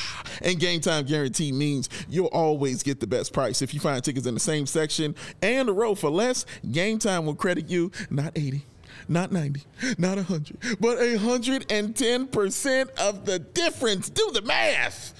And 0.42 0.58
game 0.58 0.80
time 0.80 1.04
guarantee 1.04 1.52
means 1.52 1.88
you'll 2.08 2.26
always 2.26 2.82
get 2.82 3.00
the 3.00 3.06
best 3.06 3.32
price. 3.32 3.62
If 3.62 3.74
you 3.74 3.80
find 3.80 4.02
tickets 4.02 4.26
in 4.26 4.34
the 4.34 4.40
same 4.40 4.66
section 4.66 5.14
and 5.42 5.68
a 5.68 5.72
row 5.72 5.94
for 5.94 6.10
less, 6.10 6.46
game 6.70 6.98
time 6.98 7.26
will 7.26 7.34
credit 7.34 7.68
you 7.68 7.90
not 8.10 8.32
80, 8.36 8.64
not 9.08 9.32
90, 9.32 9.62
not 9.98 10.16
100, 10.16 10.78
but 10.80 10.98
110% 10.98 12.90
of 12.98 13.24
the 13.24 13.38
difference. 13.38 14.08
Do 14.08 14.30
the 14.32 14.42
math 14.42 15.14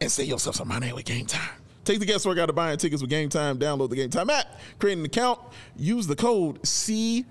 and 0.00 0.10
save 0.10 0.28
yourself 0.28 0.56
some 0.56 0.68
money 0.68 0.92
with 0.92 1.04
game 1.04 1.26
time. 1.26 1.50
Take 1.84 1.98
the 1.98 2.06
guesswork 2.06 2.38
out 2.38 2.48
of 2.48 2.54
buying 2.54 2.78
tickets 2.78 3.02
with 3.02 3.10
Game 3.10 3.28
Time. 3.28 3.58
Download 3.58 3.90
the 3.90 3.96
Game 3.96 4.10
Time 4.10 4.30
app, 4.30 4.60
create 4.78 4.98
an 4.98 5.04
account, 5.04 5.40
use 5.76 6.06
the 6.06 6.14
code 6.14 6.62
CHGO. 6.62 7.26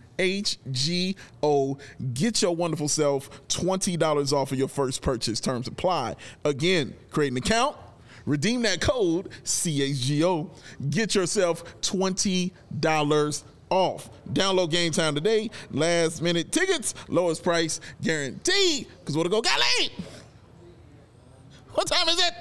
Get 2.13 2.41
your 2.41 2.53
wonderful 2.55 2.89
self 2.89 3.47
$20 3.47 4.33
off 4.33 4.51
of 4.51 4.57
your 4.57 4.67
first 4.67 5.01
purchase. 5.01 5.39
Terms 5.39 5.67
apply. 5.67 6.17
Again, 6.43 6.93
create 7.11 7.31
an 7.31 7.37
account, 7.37 7.77
redeem 8.25 8.63
that 8.63 8.81
code 8.81 9.29
CHGO. 9.45 10.49
Get 10.89 11.15
yourself 11.15 11.63
$20 11.81 13.43
off. 13.71 14.09
Download 14.31 14.69
Game 14.69 14.91
Time 14.91 15.15
today. 15.15 15.49
Last 15.71 16.21
minute 16.21 16.51
tickets, 16.51 16.93
lowest 17.07 17.43
price 17.43 17.79
guaranteed. 18.03 18.87
Because 18.99 19.17
what 19.17 19.23
to 19.23 19.29
go, 19.29 19.41
got 19.41 19.59
late. 19.79 19.91
What 21.73 21.87
time 21.87 22.07
is 22.09 22.19
it? 22.19 22.33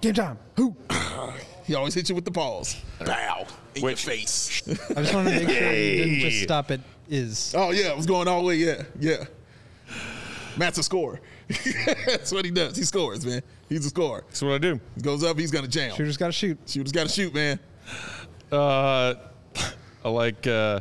Game 0.00 0.14
time. 0.14 0.38
Who? 0.56 0.74
he 1.64 1.74
always 1.74 1.94
hits 1.94 2.08
you 2.08 2.16
with 2.16 2.24
the 2.24 2.30
paws. 2.32 2.76
Bow 3.04 3.46
in 3.74 3.82
your 3.82 3.96
face. 3.96 4.62
I 4.90 5.02
just 5.02 5.14
wanted 5.14 5.38
to 5.38 5.46
make 5.46 5.56
sure 5.56 5.72
you 5.72 6.04
didn't 6.04 6.20
just 6.20 6.42
stop 6.42 6.70
at 6.70 6.80
is. 7.08 7.54
oh 7.56 7.70
yeah, 7.70 7.90
it 7.90 7.96
was 7.96 8.06
going 8.06 8.26
all 8.26 8.40
the 8.40 8.48
way. 8.48 8.56
Yeah, 8.56 8.82
yeah. 8.98 9.24
Matt's 10.56 10.78
a 10.78 10.82
scorer. 10.82 11.20
That's 12.06 12.32
what 12.32 12.44
he 12.44 12.50
does. 12.50 12.76
He 12.76 12.84
scores, 12.84 13.24
man. 13.24 13.42
He's 13.68 13.84
a 13.84 13.88
scorer. 13.88 14.24
That's 14.28 14.42
what 14.42 14.52
I 14.52 14.58
do. 14.58 14.80
He 14.94 15.02
goes 15.02 15.22
up, 15.24 15.38
he's 15.38 15.50
gonna 15.50 15.68
jam. 15.68 15.94
Shooter's 15.94 16.16
got 16.16 16.26
to 16.26 16.32
shoot. 16.32 16.58
Shooters 16.66 16.92
got 16.92 17.06
to 17.06 17.12
shoot, 17.12 17.34
man. 17.34 17.58
Uh, 18.50 19.14
I 20.04 20.08
like 20.08 20.46
uh, 20.46 20.80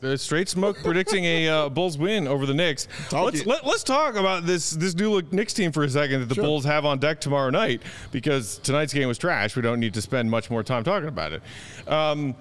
the 0.00 0.16
straight 0.18 0.48
smoke 0.48 0.76
predicting 0.82 1.24
a 1.24 1.48
uh, 1.48 1.68
Bulls 1.68 1.98
win 1.98 2.28
over 2.28 2.46
the 2.46 2.54
Knicks. 2.54 2.86
Talk 3.08 3.24
let's 3.26 3.40
it. 3.40 3.46
let, 3.46 3.66
let's 3.66 3.82
talk 3.82 4.14
about 4.16 4.44
this 4.46 4.70
this 4.70 4.94
new 4.94 5.10
look 5.10 5.32
Knicks 5.32 5.52
team 5.54 5.72
for 5.72 5.82
a 5.84 5.88
second 5.88 6.20
that 6.20 6.28
the 6.28 6.34
Sure. 6.36 6.44
Bulls 6.44 6.64
have 6.64 6.84
on 6.84 6.98
deck 6.98 7.20
tomorrow 7.20 7.50
night 7.50 7.82
because 8.12 8.58
tonight's 8.58 8.92
game 8.92 9.08
was 9.08 9.18
trash. 9.18 9.56
We 9.56 9.62
don't 9.62 9.80
need 9.80 9.94
to 9.94 10.02
spend 10.02 10.30
much 10.30 10.50
more 10.50 10.62
time 10.62 10.84
talking 10.84 11.08
about 11.08 11.32
it. 11.32 11.42
Um, 11.88 12.34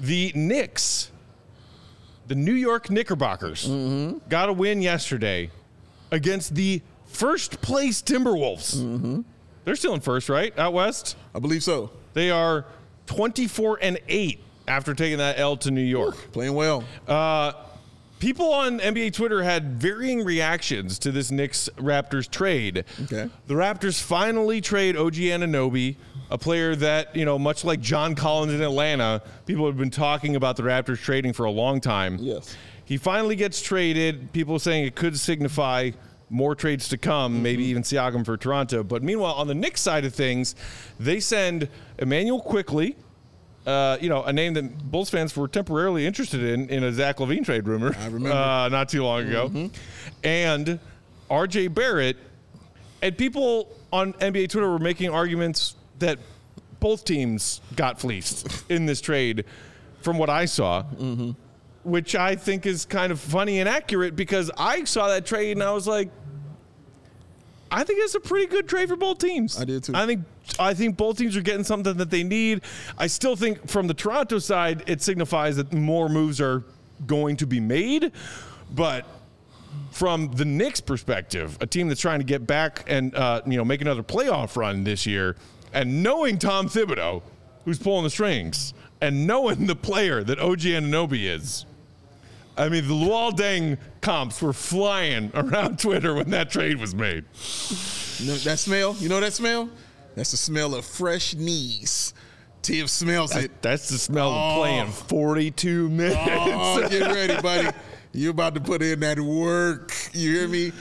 the 0.00 0.32
Knicks, 0.34 1.10
the 2.26 2.34
New 2.34 2.54
York 2.54 2.90
Knickerbockers, 2.90 3.68
Mm-hmm. 3.68 4.28
got 4.28 4.48
a 4.48 4.52
win 4.52 4.82
yesterday 4.82 5.50
against 6.10 6.54
the 6.54 6.82
first 7.06 7.60
place 7.62 8.02
Timberwolves. 8.02 8.76
Mm-hmm. 8.76 9.20
They're 9.64 9.76
still 9.76 9.94
in 9.94 10.00
first, 10.00 10.28
right? 10.28 10.56
Out 10.58 10.74
west. 10.74 11.16
I 11.34 11.38
believe 11.38 11.62
so. 11.62 11.90
They 12.12 12.30
are 12.30 12.66
24 13.06 13.78
and 13.80 13.98
8 14.08 14.40
after 14.66 14.94
taking 14.94 15.18
that 15.18 15.38
L 15.38 15.56
to 15.58 15.70
New 15.70 15.82
York. 15.82 16.16
Playing 16.32 16.54
well. 16.54 16.84
Uh, 17.06 17.52
people 18.18 18.52
on 18.52 18.80
NBA 18.80 19.12
Twitter 19.12 19.42
had 19.42 19.80
varying 19.80 20.24
reactions 20.24 20.98
to 21.00 21.12
this 21.12 21.30
Knicks 21.30 21.68
Raptors 21.76 22.30
trade. 22.30 22.84
Okay. 23.02 23.28
The 23.46 23.54
Raptors 23.54 24.00
finally 24.00 24.60
trade 24.60 24.96
OG 24.96 25.14
Anunoby, 25.14 25.96
a 26.30 26.38
player 26.38 26.74
that, 26.76 27.14
you 27.14 27.24
know, 27.24 27.38
much 27.38 27.64
like 27.64 27.80
John 27.80 28.14
Collins 28.14 28.52
in 28.52 28.62
Atlanta, 28.62 29.22
people 29.46 29.66
have 29.66 29.76
been 29.76 29.90
talking 29.90 30.36
about 30.36 30.56
the 30.56 30.62
Raptors 30.62 31.02
trading 31.02 31.32
for 31.32 31.44
a 31.44 31.50
long 31.50 31.80
time. 31.80 32.16
Yes. 32.18 32.56
He 32.86 32.96
finally 32.96 33.36
gets 33.36 33.62
traded. 33.62 34.32
People 34.32 34.58
saying 34.58 34.86
it 34.86 34.94
could 34.94 35.18
signify 35.18 35.90
more 36.30 36.54
trades 36.54 36.88
to 36.88 36.98
come, 36.98 37.34
mm-hmm. 37.34 37.42
maybe 37.42 37.64
even 37.64 37.82
Siakam 37.82 38.24
for 38.24 38.36
Toronto. 38.36 38.82
But 38.82 39.02
meanwhile, 39.02 39.34
on 39.34 39.46
the 39.46 39.54
Knicks 39.54 39.80
side 39.80 40.04
of 40.04 40.14
things, 40.14 40.54
they 40.98 41.20
send 41.20 41.68
Immanuel 41.98 42.40
Quickley, 42.40 42.96
uh, 43.66 43.96
you 44.00 44.08
know, 44.08 44.22
a 44.22 44.32
name 44.32 44.54
that 44.54 44.90
Bulls 44.90 45.10
fans 45.10 45.34
were 45.36 45.48
temporarily 45.48 46.06
interested 46.06 46.42
in 46.42 46.68
in 46.68 46.84
a 46.84 46.92
Zach 46.92 47.16
LaVine 47.18 47.44
trade 47.44 47.66
rumor. 47.66 47.94
I 47.98 48.06
remember. 48.06 48.30
Uh, 48.34 48.68
not 48.68 48.88
too 48.88 49.02
long 49.04 49.26
ago. 49.28 49.70
And 50.22 50.78
RJ 51.30 51.72
Barrett, 51.74 52.16
and 53.02 53.16
people 53.16 53.74
on 53.92 54.12
NBA 54.14 54.50
Twitter 54.50 54.68
were 54.68 54.78
making 54.78 55.10
arguments 55.10 55.76
that 55.98 56.18
both 56.80 57.04
teams 57.04 57.60
got 57.76 58.00
fleeced 58.00 58.64
in 58.68 58.86
this 58.86 59.00
trade 59.00 59.44
from 60.02 60.18
what 60.18 60.28
I 60.28 60.44
saw. 60.44 60.82
Which 61.84 62.14
I 62.14 62.36
think 62.36 62.64
is 62.66 62.86
kind 62.86 63.12
of 63.12 63.20
funny 63.20 63.60
and 63.60 63.68
accurate 63.68 64.16
because 64.16 64.50
I 64.56 64.84
saw 64.84 65.08
that 65.08 65.26
trade 65.26 65.52
and 65.52 65.62
I 65.62 65.72
was 65.72 65.86
like, 65.86 66.10
I 67.70 67.84
think 67.84 68.00
it's 68.02 68.14
a 68.14 68.20
pretty 68.20 68.46
good 68.46 68.68
trade 68.68 68.88
for 68.88 68.96
both 68.96 69.18
teams. 69.18 69.60
I 69.60 69.64
did 69.64 69.84
too. 69.84 69.92
I 69.94 70.06
think 70.06 70.24
I 70.58 70.74
think 70.74 70.96
both 70.96 71.18
teams 71.18 71.36
are 71.36 71.42
getting 71.42 71.64
something 71.64 71.96
that 71.96 72.10
they 72.10 72.22
need. 72.22 72.62
I 72.98 73.06
still 73.06 73.36
think 73.36 73.66
from 73.68 73.86
the 73.86 73.94
Toronto 73.94 74.38
side, 74.38 74.84
it 74.86 75.02
signifies 75.02 75.56
that 75.56 75.72
more 75.72 76.08
moves 76.08 76.40
are 76.40 76.64
going 77.06 77.36
to 77.38 77.46
be 77.46 77.60
made, 77.60 78.12
but 78.70 79.06
from 79.90 80.30
the 80.32 80.44
Knicks' 80.44 80.80
perspective, 80.80 81.56
a 81.60 81.66
team 81.66 81.88
that's 81.88 82.00
trying 82.00 82.20
to 82.20 82.24
get 82.24 82.46
back 82.46 82.84
and 82.86 83.14
uh, 83.14 83.42
you 83.46 83.56
know 83.56 83.64
make 83.64 83.80
another 83.80 84.02
playoff 84.02 84.56
run 84.56 84.84
this 84.84 85.06
year, 85.06 85.36
and 85.72 86.02
knowing 86.02 86.38
Tom 86.38 86.68
Thibodeau, 86.68 87.22
who's 87.64 87.78
pulling 87.78 88.04
the 88.04 88.10
strings, 88.10 88.74
and 89.00 89.26
knowing 89.26 89.66
the 89.66 89.76
player 89.76 90.22
that 90.22 90.38
OG 90.38 90.60
Anunoby 90.60 91.24
is, 91.24 91.66
I 92.56 92.68
mean 92.68 92.86
the 92.86 92.94
Luol 92.94 93.32
Deng 93.32 93.78
comps 94.00 94.40
were 94.42 94.52
flying 94.52 95.30
around 95.34 95.78
Twitter 95.78 96.14
when 96.14 96.30
that 96.30 96.50
trade 96.50 96.78
was 96.78 96.94
made. 96.94 97.24
You 98.18 98.26
know 98.28 98.36
that 98.38 98.58
smell? 98.58 98.96
You 98.98 99.08
know 99.08 99.20
that 99.20 99.32
smell? 99.32 99.68
That's 100.14 100.30
the 100.30 100.36
smell 100.36 100.74
of 100.74 100.84
fresh 100.84 101.34
knees. 101.34 102.14
Thibs 102.62 102.92
smells 102.92 103.36
it. 103.36 103.62
That's 103.62 103.88
the 103.90 103.98
smell 103.98 104.30
of 104.30 104.56
Oh. 104.56 104.60
playing 104.60 104.90
42 104.90 105.90
minutes. 105.90 106.16
Oh, 106.18 106.88
get 106.88 107.02
ready, 107.14 107.40
buddy. 107.42 107.76
You're 108.12 108.30
about 108.30 108.54
to 108.54 108.60
put 108.60 108.80
in 108.80 109.00
that 109.00 109.20
work. 109.20 109.92
You 110.12 110.34
hear 110.34 110.48
me? 110.48 110.72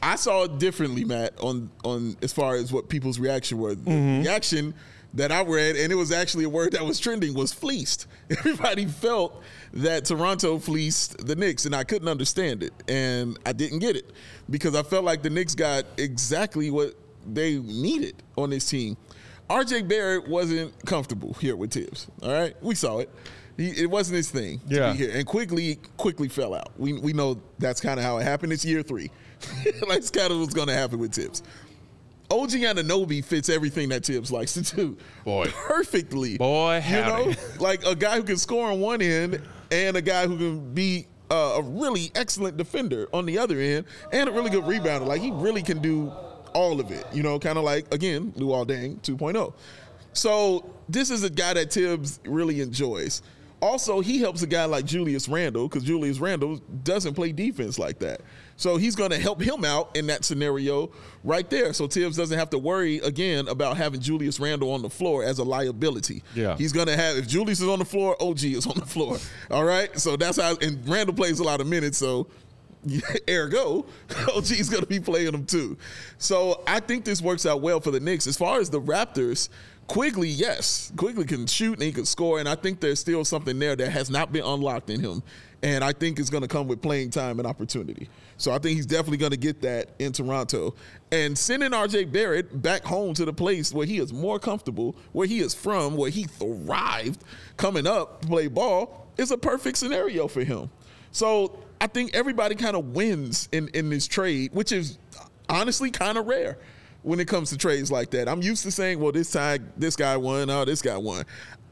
I 0.00 0.16
saw 0.16 0.44
it 0.44 0.58
differently, 0.58 1.04
Matt, 1.04 1.34
on 1.40 1.70
on 1.84 2.16
as 2.22 2.32
far 2.32 2.54
as 2.54 2.72
what 2.72 2.88
people's 2.88 3.18
reaction 3.18 3.58
was. 3.58 3.76
The 3.78 3.90
mm-hmm. 3.90 4.22
reaction 4.22 4.74
that 5.14 5.32
I 5.32 5.42
read, 5.42 5.76
and 5.76 5.90
it 5.90 5.96
was 5.96 6.12
actually 6.12 6.44
a 6.44 6.48
word 6.48 6.72
that 6.72 6.84
was 6.84 7.00
trending, 7.00 7.34
was 7.34 7.52
fleeced. 7.52 8.06
Everybody 8.30 8.86
felt 8.86 9.42
that 9.72 10.04
Toronto 10.04 10.58
fleeced 10.58 11.26
the 11.26 11.34
Knicks, 11.34 11.66
and 11.66 11.74
I 11.74 11.84
couldn't 11.84 12.08
understand 12.08 12.62
it. 12.62 12.72
And 12.86 13.38
I 13.44 13.52
didn't 13.52 13.80
get 13.80 13.96
it 13.96 14.12
because 14.48 14.74
I 14.76 14.82
felt 14.82 15.04
like 15.04 15.22
the 15.22 15.30
Knicks 15.30 15.54
got 15.54 15.84
exactly 15.96 16.70
what 16.70 16.94
they 17.34 17.58
needed 17.58 18.22
on 18.36 18.50
this 18.50 18.68
team. 18.68 18.96
RJ 19.50 19.88
Barrett 19.88 20.28
wasn't 20.28 20.74
comfortable 20.84 21.32
here 21.34 21.56
with 21.56 21.72
Thibs. 21.72 22.06
All 22.22 22.30
right, 22.32 22.54
we 22.62 22.74
saw 22.74 22.98
it. 22.98 23.10
He, 23.56 23.70
it 23.70 23.90
wasn't 23.90 24.16
his 24.18 24.30
thing 24.30 24.60
to 24.68 24.74
Yeah. 24.74 24.92
be 24.92 24.98
here, 24.98 25.10
and 25.14 25.26
quickly, 25.26 25.78
quickly 25.96 26.28
fell 26.28 26.54
out. 26.54 26.78
We 26.78 26.92
we 26.92 27.12
know 27.12 27.40
that's 27.58 27.80
kind 27.80 27.98
of 27.98 28.04
how 28.04 28.18
it 28.18 28.24
happened. 28.24 28.52
It's 28.52 28.64
year 28.64 28.82
three. 28.82 29.10
like 29.88 29.98
it's 29.98 30.10
kind 30.10 30.32
of 30.32 30.38
what's 30.40 30.54
going 30.54 30.68
to 30.68 30.74
happen 30.74 30.98
with 30.98 31.14
Thibs. 31.14 31.42
OG 32.30 32.50
Anunoby 32.50 33.24
fits 33.24 33.48
everything 33.48 33.88
that 33.88 34.04
Thibs 34.04 34.30
likes 34.30 34.52
to 34.54 34.62
do. 34.62 34.98
Boy. 35.24 35.46
perfectly. 35.54 36.36
Boy, 36.36 36.82
you 36.86 36.96
know, 36.96 37.32
like 37.58 37.84
a 37.86 37.94
guy 37.94 38.16
who 38.16 38.22
can 38.22 38.36
score 38.36 38.70
on 38.70 38.80
one 38.80 39.00
end, 39.00 39.40
and 39.70 39.96
a 39.96 40.02
guy 40.02 40.26
who 40.26 40.36
can 40.36 40.74
be 40.74 41.06
uh, 41.30 41.54
a 41.58 41.62
really 41.62 42.10
excellent 42.14 42.58
defender 42.58 43.08
on 43.14 43.24
the 43.26 43.38
other 43.38 43.58
end, 43.58 43.86
and 44.12 44.28
a 44.28 44.32
really 44.32 44.50
good 44.50 44.64
rebounder. 44.64 45.06
Like 45.06 45.22
he 45.22 45.30
really 45.30 45.62
can 45.62 45.80
do 45.80 46.12
all 46.54 46.80
of 46.80 46.90
it. 46.90 47.06
You 47.12 47.22
know, 47.22 47.38
kind 47.38 47.58
of 47.58 47.64
like 47.64 47.92
again, 47.92 48.32
Luol 48.36 48.66
Deng 48.66 49.00
2.0. 49.02 49.52
So 50.12 50.68
this 50.88 51.10
is 51.10 51.22
a 51.22 51.30
guy 51.30 51.54
that 51.54 51.72
Thibs 51.72 52.20
really 52.24 52.60
enjoys. 52.60 53.22
Also, 53.60 54.00
he 54.00 54.20
helps 54.20 54.42
a 54.42 54.46
guy 54.46 54.64
like 54.66 54.84
Julius 54.84 55.28
Randle 55.28 55.68
because 55.68 55.82
Julius 55.82 56.18
Randle 56.18 56.60
doesn't 56.84 57.14
play 57.14 57.32
defense 57.32 57.78
like 57.78 57.98
that. 57.98 58.20
So 58.56 58.76
he's 58.76 58.94
going 58.96 59.10
to 59.10 59.18
help 59.18 59.40
him 59.40 59.64
out 59.64 59.96
in 59.96 60.06
that 60.08 60.24
scenario 60.24 60.90
right 61.24 61.48
there. 61.48 61.72
So 61.72 61.86
Thibs 61.86 62.16
doesn't 62.16 62.38
have 62.38 62.50
to 62.50 62.58
worry 62.58 62.98
again 62.98 63.48
about 63.48 63.76
having 63.76 64.00
Julius 64.00 64.38
Randle 64.38 64.72
on 64.72 64.82
the 64.82 64.90
floor 64.90 65.24
as 65.24 65.38
a 65.38 65.44
liability. 65.44 66.22
Yeah. 66.34 66.56
He's 66.56 66.72
going 66.72 66.86
to 66.86 66.96
have, 66.96 67.16
if 67.16 67.28
Julius 67.28 67.60
is 67.60 67.68
on 67.68 67.78
the 67.78 67.84
floor, 67.84 68.16
OG 68.20 68.44
is 68.44 68.66
on 68.66 68.78
the 68.78 68.86
floor. 68.86 69.18
All 69.50 69.64
right. 69.64 69.96
So 69.98 70.16
that's 70.16 70.40
how, 70.40 70.56
and 70.60 70.86
Randle 70.88 71.14
plays 71.14 71.40
a 71.40 71.44
lot 71.44 71.60
of 71.60 71.66
minutes. 71.66 71.98
So 71.98 72.28
ergo, 73.28 73.86
OG's 74.34 74.68
going 74.68 74.82
to 74.82 74.88
be 74.88 75.00
playing 75.00 75.32
them 75.32 75.44
too. 75.44 75.76
So 76.18 76.62
I 76.66 76.80
think 76.80 77.04
this 77.04 77.20
works 77.20 77.46
out 77.46 77.60
well 77.60 77.80
for 77.80 77.90
the 77.90 78.00
Knicks. 78.00 78.26
As 78.26 78.36
far 78.36 78.60
as 78.60 78.70
the 78.70 78.80
Raptors, 78.80 79.48
Quickley, 79.88 80.28
yes, 80.28 80.92
Quickley 80.96 81.24
can 81.24 81.46
shoot 81.46 81.74
and 81.74 81.82
he 81.82 81.92
can 81.92 82.04
score, 82.04 82.38
and 82.38 82.48
I 82.48 82.54
think 82.54 82.80
there's 82.80 83.00
still 83.00 83.24
something 83.24 83.58
there 83.58 83.74
that 83.74 83.90
has 83.90 84.10
not 84.10 84.32
been 84.32 84.44
unlocked 84.44 84.90
in 84.90 85.00
him, 85.00 85.22
and 85.62 85.82
I 85.82 85.92
think 85.92 86.18
it's 86.18 86.28
going 86.28 86.42
to 86.42 86.48
come 86.48 86.68
with 86.68 86.82
playing 86.82 87.08
time 87.08 87.38
and 87.38 87.48
opportunity. 87.48 88.10
So 88.36 88.52
I 88.52 88.58
think 88.58 88.76
he's 88.76 88.84
definitely 88.84 89.16
going 89.16 89.30
to 89.32 89.38
get 89.38 89.62
that 89.62 89.88
in 89.98 90.12
Toronto, 90.12 90.74
and 91.10 91.36
sending 91.36 91.70
RJ 91.70 92.12
Barrett 92.12 92.60
back 92.60 92.84
home 92.84 93.14
to 93.14 93.24
the 93.24 93.32
place 93.32 93.72
where 93.72 93.86
he 93.86 93.98
is 93.98 94.12
more 94.12 94.38
comfortable, 94.38 94.94
where 95.12 95.26
he 95.26 95.40
is 95.40 95.54
from, 95.54 95.96
where 95.96 96.10
he 96.10 96.24
thrived 96.24 97.24
coming 97.56 97.86
up 97.86 98.20
to 98.20 98.28
play 98.28 98.46
ball 98.46 99.08
is 99.16 99.30
a 99.30 99.38
perfect 99.38 99.78
scenario 99.78 100.28
for 100.28 100.44
him. 100.44 100.70
So 101.12 101.58
I 101.80 101.86
think 101.86 102.14
everybody 102.14 102.54
kind 102.54 102.76
of 102.76 102.94
wins 102.94 103.48
in 103.52 103.68
in 103.68 103.90
this 103.90 104.06
trade, 104.06 104.52
which 104.52 104.72
is 104.72 104.98
honestly 105.48 105.90
kind 105.90 106.18
of 106.18 106.26
rare 106.26 106.58
when 107.02 107.20
it 107.20 107.28
comes 107.28 107.50
to 107.50 107.56
trades 107.56 107.90
like 107.90 108.10
that. 108.10 108.28
I'm 108.28 108.42
used 108.42 108.62
to 108.64 108.70
saying, 108.70 108.98
well, 108.98 109.12
this 109.12 109.30
time 109.30 109.72
this 109.76 109.96
guy 109.96 110.16
won, 110.16 110.50
oh, 110.50 110.64
this 110.64 110.82
guy 110.82 110.96
won. 110.96 111.24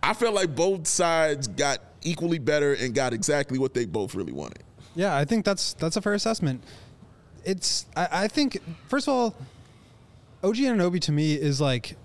I 0.02 0.14
felt 0.14 0.34
like 0.34 0.54
both 0.54 0.86
sides 0.86 1.48
got 1.48 1.80
equally 2.02 2.38
better 2.38 2.74
and 2.74 2.94
got 2.94 3.12
exactly 3.12 3.59
what 3.59 3.74
they 3.74 3.84
both 3.84 4.14
really 4.14 4.32
wanted. 4.32 4.62
Yeah, 4.94 5.16
I 5.16 5.24
think 5.24 5.44
that's 5.44 5.74
that's 5.74 5.96
a 5.96 6.02
fair 6.02 6.14
assessment. 6.14 6.62
It's 7.44 7.86
I, 7.96 8.09
I 8.12 8.28
think 8.28 8.59
first 8.88 9.09
of 9.09 9.14
all, 9.14 9.36
OG 10.42 10.57
Anunoby 10.57 11.00
to 11.02 11.12
me 11.12 11.34
is 11.34 11.61
like 11.61 11.96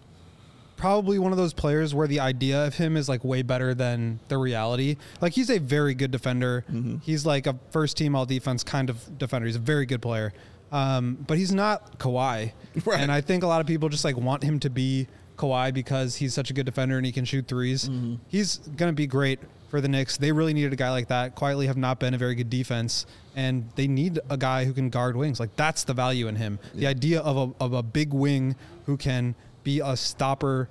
probably 0.82 1.20
one 1.20 1.32
of 1.32 1.38
those 1.38 1.54
players 1.54 1.94
where 1.94 2.08
the 2.08 2.20
idea 2.20 2.66
of 2.66 2.74
him 2.74 2.98
is 2.98 3.08
like 3.08 3.24
way 3.24 3.44
better 3.44 3.76
than 3.76 4.20
the 4.30 4.38
reality. 4.38 4.98
Like 5.22 5.34
he's 5.34 5.52
a 5.52 5.60
very 5.60 5.94
good 5.94 6.10
defender. 6.10 6.66
He's 7.04 7.24
like 7.24 7.46
a 7.46 7.56
first 7.70 7.98
team 7.98 8.16
all 8.16 8.26
defense 8.26 8.64
kind 8.64 8.90
of 8.90 9.20
defender. 9.20 9.46
He's 9.46 9.56
a 9.58 9.60
very 9.60 9.86
good 9.86 10.02
player. 10.02 10.34
Um, 10.72 11.24
but 11.28 11.38
he's 11.38 11.54
not 11.54 12.00
Kawhi. 12.00 12.54
Right. 12.86 13.00
And 13.00 13.12
I 13.12 13.22
think 13.22 13.44
a 13.44 13.48
lot 13.48 13.62
of 13.62 13.68
people 13.68 13.90
just 13.90 14.04
like 14.04 14.18
want 14.18 14.42
him 14.44 14.60
to 14.62 14.70
be 14.72 15.08
Kawhi 15.38 15.72
because 15.72 16.16
he's 16.16 16.34
such 16.34 16.50
a 16.50 16.54
good 16.54 16.66
defender 16.66 16.98
and 16.98 17.06
he 17.06 17.12
can 17.12 17.26
shoot 17.26 17.46
3s 17.46 18.18
He's 18.28 18.58
going 18.58 18.90
to 18.90 18.96
be 18.96 19.06
great 19.06 19.40
for 19.70 19.82
the 19.82 19.88
Knicks. 19.88 20.18
They 20.18 20.32
really 20.32 20.54
needed 20.54 20.74
a 20.74 20.78
guy 20.78 20.90
like 20.90 21.10
that. 21.10 21.36
Quietly 21.36 21.68
have 21.68 21.78
not 21.78 22.00
been 22.00 22.14
a 22.16 22.18
very 22.18 22.34
good 22.34 22.50
defense 22.50 23.06
and 23.36 23.70
they 23.76 23.88
need 23.88 24.20
a 24.32 24.38
guy 24.38 24.66
who 24.66 24.74
can 24.74 24.90
guard 24.90 25.16
wings. 25.16 25.40
Like 25.40 25.56
that's 25.58 25.84
the 25.84 25.94
value 25.94 26.28
in 26.28 26.38
him. 26.38 26.58
The 26.74 26.88
idea 26.88 27.22
of 27.22 27.38
a, 27.38 27.64
of 27.64 27.74
a 27.74 27.84
big 27.84 28.14
wing 28.14 28.56
who 28.88 28.98
can 28.98 29.36
be 29.64 29.80
a 29.80 29.96
stopper 29.96 30.70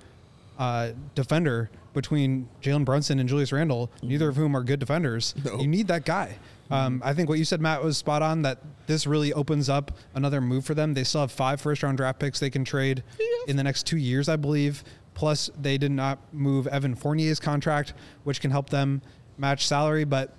uh, 0.57 0.91
defender 1.15 1.69
between 1.93 2.47
Jalen 2.61 2.85
Brunson 2.85 3.19
and 3.19 3.27
Julius 3.27 3.51
Randle, 3.51 3.91
neither 4.01 4.29
of 4.29 4.35
whom 4.35 4.55
are 4.55 4.63
good 4.63 4.79
defenders. 4.79 5.33
No. 5.43 5.59
You 5.59 5.67
need 5.67 5.87
that 5.87 6.05
guy. 6.05 6.37
Um, 6.69 7.01
I 7.03 7.13
think 7.13 7.27
what 7.27 7.37
you 7.37 7.43
said, 7.43 7.59
Matt, 7.59 7.83
was 7.83 7.97
spot 7.97 8.21
on. 8.21 8.43
That 8.43 8.59
this 8.87 9.05
really 9.05 9.33
opens 9.33 9.67
up 9.67 9.91
another 10.15 10.39
move 10.39 10.63
for 10.63 10.73
them. 10.73 10.93
They 10.93 11.03
still 11.03 11.21
have 11.21 11.31
five 11.31 11.59
first-round 11.59 11.97
draft 11.97 12.19
picks 12.19 12.39
they 12.39 12.49
can 12.49 12.63
trade 12.63 13.03
in 13.45 13.57
the 13.57 13.63
next 13.63 13.85
two 13.85 13.97
years, 13.97 14.29
I 14.29 14.37
believe. 14.37 14.85
Plus, 15.13 15.49
they 15.59 15.77
did 15.77 15.91
not 15.91 16.19
move 16.31 16.67
Evan 16.67 16.95
Fournier's 16.95 17.41
contract, 17.41 17.93
which 18.23 18.39
can 18.39 18.51
help 18.51 18.69
them 18.69 19.01
match 19.37 19.67
salary. 19.67 20.05
But 20.05 20.33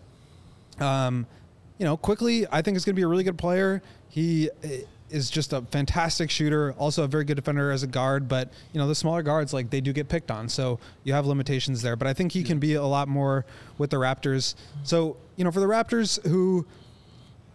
um, 0.80 1.26
you 1.76 1.84
know, 1.84 1.98
Quickley, 1.98 2.46
I 2.50 2.62
think 2.62 2.78
is 2.78 2.86
going 2.86 2.94
to 2.94 2.98
be 2.98 3.04
a 3.04 3.08
really 3.08 3.24
good 3.24 3.36
player. 3.36 3.82
He 4.08 4.48
is 5.12 5.30
just 5.30 5.52
a 5.52 5.62
fantastic 5.62 6.30
shooter, 6.30 6.72
also 6.72 7.04
a 7.04 7.06
very 7.06 7.24
good 7.24 7.34
defender 7.34 7.70
as 7.70 7.82
a 7.82 7.86
guard. 7.86 8.28
But 8.28 8.52
you 8.72 8.80
know, 8.80 8.88
the 8.88 8.94
smaller 8.94 9.22
guards 9.22 9.52
like 9.52 9.70
they 9.70 9.80
do 9.80 9.92
get 9.92 10.08
picked 10.08 10.30
on, 10.30 10.48
so 10.48 10.78
you 11.04 11.12
have 11.12 11.26
limitations 11.26 11.82
there. 11.82 11.96
But 11.96 12.08
I 12.08 12.14
think 12.14 12.32
he 12.32 12.42
can 12.42 12.58
be 12.58 12.74
a 12.74 12.84
lot 12.84 13.08
more 13.08 13.44
with 13.78 13.90
the 13.90 13.98
Raptors. 13.98 14.54
So 14.82 15.16
you 15.36 15.44
know, 15.44 15.50
for 15.50 15.60
the 15.60 15.66
Raptors, 15.66 16.24
who 16.26 16.66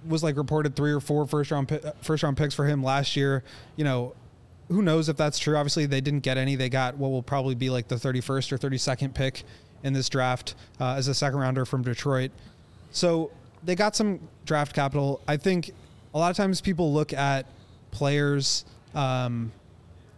was 0.05 0.23
like 0.23 0.37
reported 0.37 0.75
three 0.75 0.91
or 0.91 0.99
four 0.99 1.25
first 1.25 1.51
round 1.51 1.81
first 2.01 2.23
round 2.23 2.37
picks 2.37 2.53
for 2.53 2.65
him 2.65 2.83
last 2.83 3.15
year, 3.15 3.43
you 3.75 3.83
know. 3.83 4.13
who 4.69 4.81
knows 4.81 5.09
if 5.09 5.17
that's 5.17 5.39
true? 5.39 5.57
Obviously, 5.57 5.85
they 5.85 6.01
didn't 6.01 6.21
get 6.21 6.37
any. 6.37 6.55
They 6.55 6.69
got 6.69 6.97
what 6.97 7.09
will 7.09 7.23
probably 7.23 7.55
be 7.55 7.69
like 7.69 7.87
the 7.87 7.95
31st 7.95 8.51
or 8.51 8.57
32nd 8.57 9.13
pick 9.13 9.43
in 9.83 9.93
this 9.93 10.09
draft 10.09 10.55
uh, 10.79 10.95
as 10.95 11.07
a 11.07 11.13
second 11.13 11.39
rounder 11.39 11.65
from 11.65 11.83
Detroit. 11.83 12.31
So 12.91 13.31
they 13.63 13.75
got 13.75 13.95
some 13.95 14.19
draft 14.45 14.73
capital. 14.73 15.21
I 15.27 15.37
think 15.37 15.71
a 16.17 16.19
lot 16.19 16.31
of 16.31 16.37
times 16.37 16.59
people 16.61 16.91
look 16.93 17.13
at 17.13 17.45
players 17.91 18.65
um, 18.95 19.51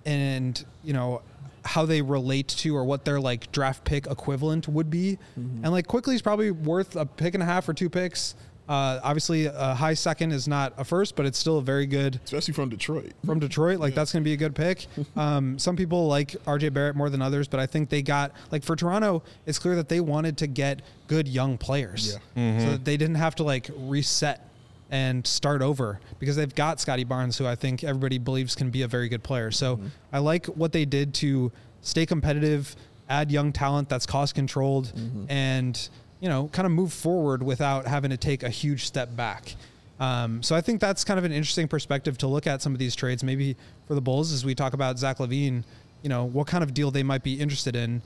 and 0.06 0.64
you 0.84 0.93
know 0.93 1.22
how 1.66 1.86
they 1.86 2.02
relate 2.02 2.47
to 2.47 2.76
or 2.76 2.84
what 2.86 3.06
their 3.06 3.20
like 3.20 3.52
draft 3.52 3.84
pick 3.84 4.08
equivalent 4.08 4.68
would 4.68 4.89
be, 4.89 5.18
and 5.36 5.70
like 5.72 5.88
Quickley 5.88 6.16
is 6.16 6.22
probably 6.22 6.52
worth 6.52 6.95
a 6.95 7.06
pick 7.06 7.34
and 7.34 7.43
a 7.43 7.45
half 7.45 7.68
or 7.70 7.74
two 7.74 7.89
picks. 7.89 8.36
Uh, 8.68 9.00
obviously, 9.04 9.47
a 9.47 9.74
high 9.74 9.95
second 9.95 10.32
is 10.32 10.47
not 10.47 10.74
a 10.78 10.84
first, 10.86 11.16
but 11.16 11.26
it's 11.26 11.39
still 11.39 11.58
a 11.58 11.62
very 11.62 11.88
good 11.88 12.20
Especially 12.24 12.54
from 12.54 12.70
Detroit. 12.70 13.14
from 13.26 13.39
Detroit. 13.39 13.80
Like 13.80 13.95
that's 13.95 14.14
going 14.14 14.24
to 14.24 14.28
be 14.28 14.34
a 14.34 14.38
good 14.38 14.56
pick. 14.56 14.86
Um, 15.16 15.58
some 15.60 15.76
people 15.76 16.08
like 16.08 16.32
RJ 16.45 16.72
Barrett 16.74 16.95
more 16.95 17.10
than 17.10 17.22
others, 17.22 17.47
but 17.47 17.60
I 17.60 17.66
think 17.66 17.89
they 17.89 18.02
got 18.04 18.32
like 18.52 18.64
for 18.64 18.76
Toronto, 18.76 19.24
it's 19.47 19.58
clear 19.60 19.76
that 19.76 19.89
they 19.89 20.00
wanted 20.00 20.38
to 20.38 20.47
get 20.47 20.82
good 21.08 21.28
young 21.28 21.58
players, 21.58 22.14
so 22.36 22.72
that 22.72 22.86
they 22.86 22.95
didn't 22.95 23.16
have 23.16 23.34
to 23.36 23.43
like 23.43 23.70
reset 23.76 24.47
and 24.92 25.26
start 25.26 25.62
over 25.62 26.00
because 26.20 26.36
they've 26.36 26.54
got 26.56 26.80
Scottie 26.80 27.04
Barnes, 27.04 27.38
who 27.38 27.46
I 27.46 27.56
think 27.56 27.84
everybody 27.84 28.18
believes 28.18 28.56
can 28.56 28.70
be 28.72 28.82
a 28.82 28.88
very 28.88 29.08
good 29.10 29.24
player. 29.24 29.52
So 29.52 29.80
I 30.12 30.20
like 30.20 30.48
what 30.48 30.72
they 30.72 30.86
did 30.86 31.14
to 31.16 31.52
stay 31.82 32.06
competitive, 32.06 32.76
add 33.10 33.32
young 33.32 33.52
talent 33.52 33.90
that's 33.90 34.06
cost 34.06 34.36
controlled, 34.36 34.92
and 35.30 35.90
you 36.20 36.28
know, 36.28 36.50
kind 36.52 36.66
of 36.66 36.72
move 36.72 36.92
forward 36.92 37.44
without 37.44 37.88
having 37.88 38.10
to 38.12 38.18
take 38.18 38.44
a 38.44 38.50
huge 38.50 38.86
step 38.86 39.16
back. 39.16 39.56
Um, 40.00 40.42
so 40.44 40.56
I 40.56 40.62
think 40.62 40.80
that's 40.80 41.04
kind 41.04 41.18
of 41.18 41.26
an 41.26 41.32
interesting 41.32 41.68
perspective 41.68 42.18
to 42.20 42.28
look 42.28 42.48
at 42.48 42.62
some 42.62 42.74
of 42.74 42.80
these 42.80 42.96
trades. 42.96 43.24
Maybe 43.24 43.56
for 43.88 43.96
the 43.96 44.02
Bulls, 44.02 44.32
as 44.32 44.46
we 44.46 44.56
talk 44.56 44.74
about 44.74 44.98
Zach 44.98 45.18
LaVine, 45.18 45.64
you 46.02 46.10
know, 46.10 46.26
what 46.26 46.48
kind 46.48 46.64
of 46.64 46.74
deal 46.74 46.90
they 46.92 47.04
might 47.04 47.24
be 47.24 47.40
interested 47.40 47.76
in. 47.76 48.02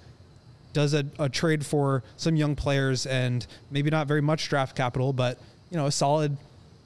Does 0.74 0.96
a, 0.96 1.06
a 1.20 1.30
trade 1.30 1.64
for 1.64 2.04
some 2.18 2.36
young 2.36 2.56
players 2.56 3.06
and 3.06 3.46
maybe 3.70 3.92
not 3.92 4.08
very 4.08 4.22
much 4.22 4.50
draft 4.50 4.76
capital, 4.76 5.14
but 5.14 5.38
you 5.70 5.78
know, 5.78 5.86
a 5.86 5.92
solid 5.92 6.36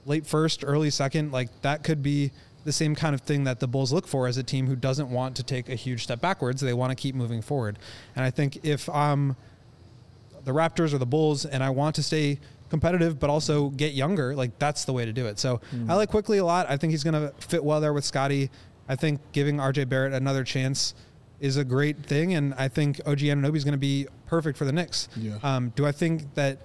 late 0.07 0.25
first, 0.25 0.63
early 0.65 0.89
second, 0.89 1.31
like 1.31 1.61
that 1.61 1.83
could 1.83 2.01
be 2.01 2.31
the 2.63 2.71
same 2.71 2.95
kind 2.95 3.13
of 3.13 3.21
thing 3.21 3.43
that 3.45 3.59
the 3.59 3.67
Bulls 3.67 3.93
look 3.93 4.07
for 4.07 4.27
as 4.27 4.37
a 4.37 4.43
team 4.43 4.67
who 4.67 4.75
doesn't 4.75 5.09
want 5.09 5.35
to 5.37 5.43
take 5.43 5.69
a 5.69 5.75
huge 5.75 6.03
step 6.03 6.19
backwards. 6.19 6.61
They 6.61 6.73
want 6.73 6.91
to 6.91 6.95
keep 6.95 7.15
moving 7.15 7.41
forward. 7.41 7.77
And 8.15 8.25
I 8.25 8.29
think 8.29 8.65
if 8.65 8.89
I'm 8.89 9.35
the 10.43 10.51
Raptors 10.51 10.93
or 10.93 10.97
the 10.97 11.05
Bulls 11.05 11.45
and 11.45 11.63
I 11.63 11.69
want 11.69 11.95
to 11.95 12.03
stay 12.03 12.39
competitive 12.69 13.19
but 13.19 13.29
also 13.29 13.69
get 13.69 13.93
younger, 13.93 14.35
like 14.35 14.57
that's 14.59 14.85
the 14.85 14.93
way 14.93 15.05
to 15.05 15.13
do 15.13 15.27
it. 15.27 15.39
So 15.39 15.61
I 15.87 15.95
like 15.95 16.09
Quickley 16.09 16.39
a 16.39 16.45
lot. 16.45 16.69
I 16.69 16.77
think 16.77 16.91
he's 16.91 17.03
going 17.03 17.13
to 17.13 17.33
fit 17.39 17.63
well 17.63 17.79
there 17.79 17.93
with 17.93 18.03
Scottie. 18.03 18.49
I 18.89 18.95
think 18.95 19.21
giving 19.31 19.57
RJ 19.57 19.87
Barrett 19.89 20.13
another 20.13 20.43
chance 20.43 20.93
is 21.39 21.57
a 21.57 21.63
great 21.63 22.03
thing, 22.05 22.33
and 22.33 22.53
I 22.55 22.67
think 22.67 22.99
OG 23.05 23.19
Anunoby 23.19 23.57
is 23.57 23.63
going 23.63 23.73
to 23.73 23.77
be 23.77 24.07
perfect 24.25 24.57
for 24.57 24.65
the 24.65 24.71
Knicks. 24.71 25.07
Yeah. 25.15 25.37
Um, 25.43 25.69
do 25.75 25.85
I 25.85 25.91
think 25.91 26.33
that 26.33 26.59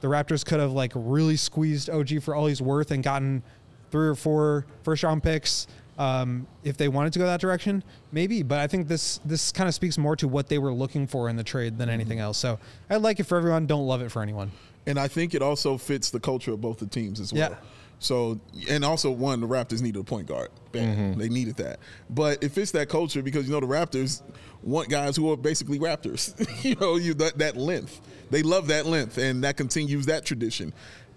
the 0.00 0.08
Raptors 0.08 0.44
could 0.44 0.60
have 0.60 0.72
like 0.72 0.92
really 0.94 1.36
squeezed 1.36 1.90
OG 1.90 2.22
for 2.22 2.34
all 2.34 2.46
he's 2.46 2.62
worth 2.62 2.90
and 2.90 3.02
gotten 3.02 3.42
three 3.90 4.08
or 4.08 4.14
four 4.14 4.66
first 4.82 5.02
round 5.02 5.22
picks 5.22 5.66
um, 5.98 6.46
if 6.62 6.76
they 6.76 6.88
wanted 6.88 7.12
to 7.12 7.18
go 7.18 7.26
that 7.26 7.40
direction? 7.40 7.82
Maybe, 8.12 8.42
but 8.42 8.60
I 8.60 8.66
think 8.66 8.88
this 8.88 9.18
this 9.24 9.52
kind 9.52 9.68
of 9.68 9.74
speaks 9.74 9.98
more 9.98 10.16
to 10.16 10.28
what 10.28 10.48
they 10.48 10.58
were 10.58 10.72
looking 10.72 11.06
for 11.06 11.28
in 11.28 11.36
the 11.36 11.44
trade 11.44 11.78
than 11.78 11.88
anything 11.88 12.20
else. 12.20 12.38
So 12.38 12.58
I 12.88 12.96
like 12.96 13.20
it 13.20 13.24
for 13.24 13.36
everyone. 13.36 13.66
Don't 13.66 13.86
love 13.86 14.00
it 14.00 14.10
for 14.10 14.22
anyone. 14.22 14.50
And 14.86 14.98
I 14.98 15.08
think 15.08 15.34
it 15.34 15.42
also 15.42 15.76
fits 15.76 16.10
the 16.10 16.20
culture 16.20 16.52
of 16.52 16.60
both 16.60 16.78
the 16.78 16.86
teams 16.86 17.20
as 17.20 17.32
well. 17.32 17.50
Yeah. 17.50 17.56
So, 18.00 18.40
and 18.70 18.84
also 18.84 19.10
one, 19.10 19.40
the 19.40 19.48
Raptors 19.48 19.82
needed 19.82 19.98
a 19.98 20.04
point 20.04 20.28
guard. 20.28 20.50
Bam. 20.70 21.18
They 21.18 21.28
needed 21.28 21.56
that. 21.56 21.80
But 22.08 22.42
it 22.44 22.52
fits 22.52 22.70
that 22.72 22.88
culture 22.88 23.22
because 23.22 23.46
you 23.46 23.52
know 23.52 23.60
the 23.60 23.66
Raptors 23.66 24.22
want 24.62 24.88
guys 24.88 25.16
who 25.16 25.30
are 25.32 25.36
basically 25.36 25.78
Raptors. 25.78 26.34
you 26.64 26.74
know, 26.76 26.96
you 26.96 27.14
that, 27.14 27.38
that 27.38 27.56
length. 27.56 28.00
They 28.30 28.42
love 28.42 28.66
that 28.68 28.86
length, 28.86 29.18
and 29.18 29.42
that 29.44 29.56
continues 29.56 30.06
that 30.06 30.24
tradition. 30.24 30.72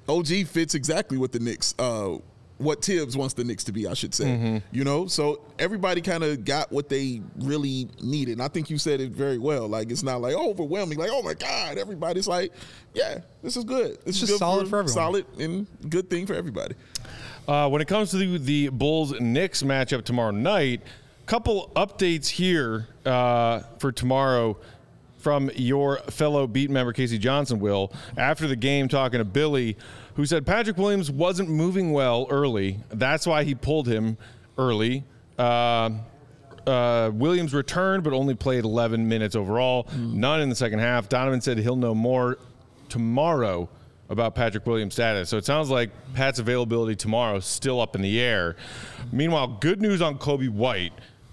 OG 0.08 0.48
fits 0.48 0.76
exactly 0.76 1.18
what 1.18 1.32
the 1.32 1.40
Knicks, 1.40 1.76
uh, 1.78 2.18
what 2.58 2.84
Thibs 2.84 3.18
wants 3.18 3.34
the 3.34 3.44
Knicks 3.44 3.64
to 3.66 3.72
be, 3.72 3.88
I 3.88 3.94
should 3.94 4.14
say. 4.14 4.62
You 4.72 4.84
know, 4.84 5.08
so 5.08 5.42
everybody 5.60 6.02
kind 6.02 6.24
of 6.24 6.46
got 6.46 6.72
what 6.72 6.90
they 6.90 7.22
really 7.38 7.90
needed. 8.02 8.34
And 8.34 8.42
I 8.42 8.48
think 8.48 8.70
you 8.70 8.78
said 8.78 9.02
it 9.02 9.12
very 9.12 9.38
well. 9.38 9.68
Like 9.68 9.92
it's 9.92 10.04
not 10.04 10.22
like 10.22 10.36
overwhelming. 10.36 10.98
Like 10.98 11.10
oh 11.12 11.22
my 11.22 11.34
god, 11.34 11.78
everybody's 11.78 12.28
like, 12.28 12.54
yeah, 12.94 13.20
this 13.42 13.58
is 13.58 13.64
good. 13.64 13.98
This 14.06 14.16
is 14.16 14.22
just 14.22 14.32
good 14.34 14.40
solid 14.40 14.68
for 14.70 14.80
everyone. 14.80 14.94
Solid 14.94 15.26
and 15.40 15.68
good 15.90 16.10
thing 16.10 16.26
for 16.26 16.34
everybody. 16.34 16.76
Uh, 17.48 17.68
when 17.68 17.82
it 17.82 17.88
comes 17.88 18.12
to 18.12 18.18
the, 18.18 18.38
the 18.38 18.70
Bulls 18.70 19.20
Knicks 19.20 19.64
matchup 19.64 20.06
tomorrow 20.06 20.32
night, 20.32 20.82
couple 21.32 21.72
updates 21.78 22.28
here 22.28 22.90
uh, 23.06 23.62
for 23.80 23.90
tomorrow 23.90 24.58
from 25.16 25.50
your 25.56 26.00
fellow 26.10 26.46
beat 26.46 26.70
member 26.70 26.92
K.C. 26.92 27.18
Johnson. 27.18 27.62
Will 27.62 27.94
after 28.18 28.50
the 28.50 28.56
game 28.58 28.90
talking 28.90 29.20
to 29.20 29.24
Billy, 29.24 29.78
who 30.16 30.26
said 30.26 30.46
Patrick 30.46 30.76
Williams 30.76 31.10
wasn't 31.10 31.48
moving 31.48 31.94
well 31.94 32.28
early. 32.30 32.82
That's 32.90 33.26
why 33.26 33.46
he 33.46 33.56
pulled 33.56 33.88
him 33.88 34.18
early. 34.58 35.06
Uh, 35.40 35.92
uh, 36.68 37.12
Williams 37.14 37.54
returned, 37.54 38.04
but 38.04 38.12
only 38.12 38.36
played 38.36 38.66
11 38.66 39.08
minutes 39.08 39.34
overall, 39.34 39.88
none 39.96 40.42
in 40.42 40.50
the 40.50 40.56
second 40.56 40.80
half. 40.80 41.08
Donovan 41.08 41.40
said 41.40 41.58
he'll 41.60 41.78
know 41.78 41.96
more 41.96 42.40
tomorrow 42.90 43.70
about 44.10 44.36
Patrick 44.36 44.66
Williams' 44.66 44.96
status. 44.96 45.30
So 45.30 45.38
it 45.38 45.46
sounds 45.46 45.70
like 45.70 45.92
Pat's 46.14 46.40
availability 46.40 46.98
tomorrow 46.98 47.38
is 47.38 47.46
still 47.46 47.80
up 47.80 47.96
in 47.96 48.02
the 48.02 48.20
air. 48.20 48.58
Meanwhile, 49.14 49.60
good 49.62 49.82
news 49.82 50.02
on 50.02 50.18
Coby 50.18 50.50
White, 50.50 50.92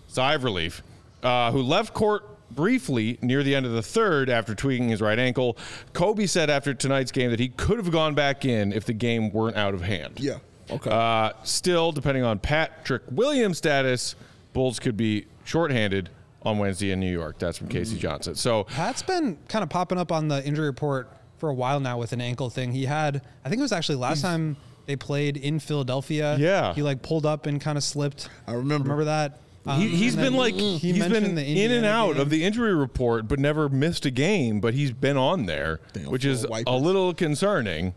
sigh 0.09 0.35
of 0.35 0.43
relief, 0.45 0.83
uh, 1.23 1.53
who 1.53 1.63
left 1.63 1.95
court 1.95 2.25
briefly 2.51 3.19
near 3.23 3.43
the 3.43 3.55
end 3.55 3.67
of 3.67 3.73
the 3.73 3.83
third 3.83 4.29
after 4.29 4.55
tweaking 4.55 4.89
his 4.89 5.01
right 5.01 5.19
ankle. 5.19 5.57
Coby 5.93 6.29
said 6.29 6.51
after 6.51 6.75
tonight's 6.75 7.13
game 7.13 7.31
that 7.31 7.39
he 7.41 7.49
could 7.51 7.77
have 7.79 7.91
gone 7.91 8.15
back 8.15 8.45
in 8.45 8.73
if 8.73 8.85
the 8.85 8.93
game 8.93 9.31
weren't 9.33 9.57
out 9.57 9.75
of 9.75 9.83
hand. 9.83 10.19
Yeah. 10.19 10.39
Okay. 10.71 10.91
Uh, 10.91 11.33
still, 11.45 11.93
depending 11.93 12.25
on 12.25 12.39
Patrick 12.39 13.03
Williams' 13.11 13.59
status, 13.59 14.15
Bulls 14.53 14.79
could 14.79 14.97
be 14.97 15.27
shorthanded 15.45 16.11
on 16.43 16.59
Wednesday 16.59 16.91
in 16.91 17.01
New 17.01 17.11
York. 17.11 17.39
That's 17.39 17.59
from 17.59 17.69
K.C. 17.69 17.99
Johnson. 17.99 18.35
So 18.35 18.65
Pat's 18.65 19.03
been 19.03 19.39
kind 19.49 19.63
of 19.63 19.69
popping 19.69 19.99
up 19.99 20.13
on 20.13 20.29
the 20.29 20.45
injury 20.45 20.67
report 20.67 21.09
for 21.39 21.49
a 21.49 21.55
while 21.55 21.81
now 21.81 21.99
with 21.99 22.13
an 22.13 22.21
ankle 22.21 22.51
thing. 22.51 22.73
He 22.73 22.85
had, 22.87 23.23
I 23.45 23.49
think 23.49 23.61
it 23.61 23.63
was 23.63 23.73
actually 23.73 23.97
last 23.97 24.23
time 24.23 24.57
they 24.87 24.97
played 24.97 25.37
in 25.37 25.59
Philadelphia. 25.59 26.37
Yeah. 26.39 26.75
he 26.75 26.83
like 26.83 27.03
pulled 27.03 27.27
up 27.27 27.47
and 27.47 27.61
kind 27.61 27.77
of 27.79 27.85
slipped. 27.85 28.29
I 28.47 28.53
remember. 28.53 28.85
Remember 28.85 29.05
that? 29.05 29.41
Um, 29.69 29.81
he, 29.81 30.05
has 30.07 30.17
been 30.17 30.35
like 30.35 30.55
he 30.55 30.93
has 30.99 31.09
been 31.13 31.37
in 31.37 31.71
and 31.71 31.85
out 31.85 32.15
game. 32.15 32.23
of 32.23 32.31
the 32.31 32.43
injury 32.45 32.75
report, 32.75 33.29
but 33.29 33.39
never 33.39 33.69
missed 33.69 34.07
a 34.07 34.11
game. 34.11 34.61
But 34.61 34.75
he's 34.75 34.93
been 34.93 35.17
on 35.17 35.47
there, 35.47 35.81
Damn, 35.93 36.11
which 36.11 36.25
is 36.25 36.45
a 36.45 36.77
little 36.77 37.13
concerning. 37.13 37.95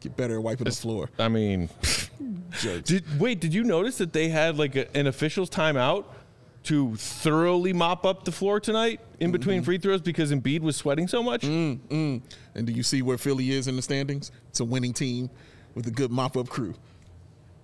Get 0.00 0.16
better 0.16 0.36
at 0.36 0.42
wiping 0.42 0.64
the 0.64 0.70
floor. 0.70 1.10
I 1.18 1.28
mean, 1.28 1.68
did 2.62 3.20
wait? 3.20 3.40
Did 3.40 3.52
you 3.52 3.64
notice 3.64 3.98
that 3.98 4.12
they 4.12 4.28
had 4.28 4.56
like 4.56 4.76
a, 4.76 4.96
an 4.96 5.08
official's 5.08 5.50
timeout 5.50 6.04
to 6.64 6.94
thoroughly 6.96 7.72
mop 7.72 8.04
up 8.04 8.24
the 8.24 8.32
floor 8.32 8.60
tonight 8.60 9.00
in 9.20 9.32
between 9.32 9.62
free 9.62 9.78
throws 9.78 10.00
because 10.00 10.32
Embiid 10.32 10.60
was 10.60 10.76
sweating 10.76 11.08
so 11.08 11.22
much? 11.22 11.42
And 12.54 12.66
do 12.66 12.72
you 12.72 12.82
see 12.82 13.02
where 13.02 13.18
Philly 13.18 13.50
is 13.50 13.66
in 13.68 13.76
the 13.76 13.82
standings? 13.82 14.30
It's 14.50 14.60
a 14.60 14.64
winning 14.64 14.92
team 14.92 15.30
with 15.74 15.86
a 15.86 15.90
good 15.90 16.10
mop 16.10 16.36
up 16.36 16.48
crew. 16.48 16.74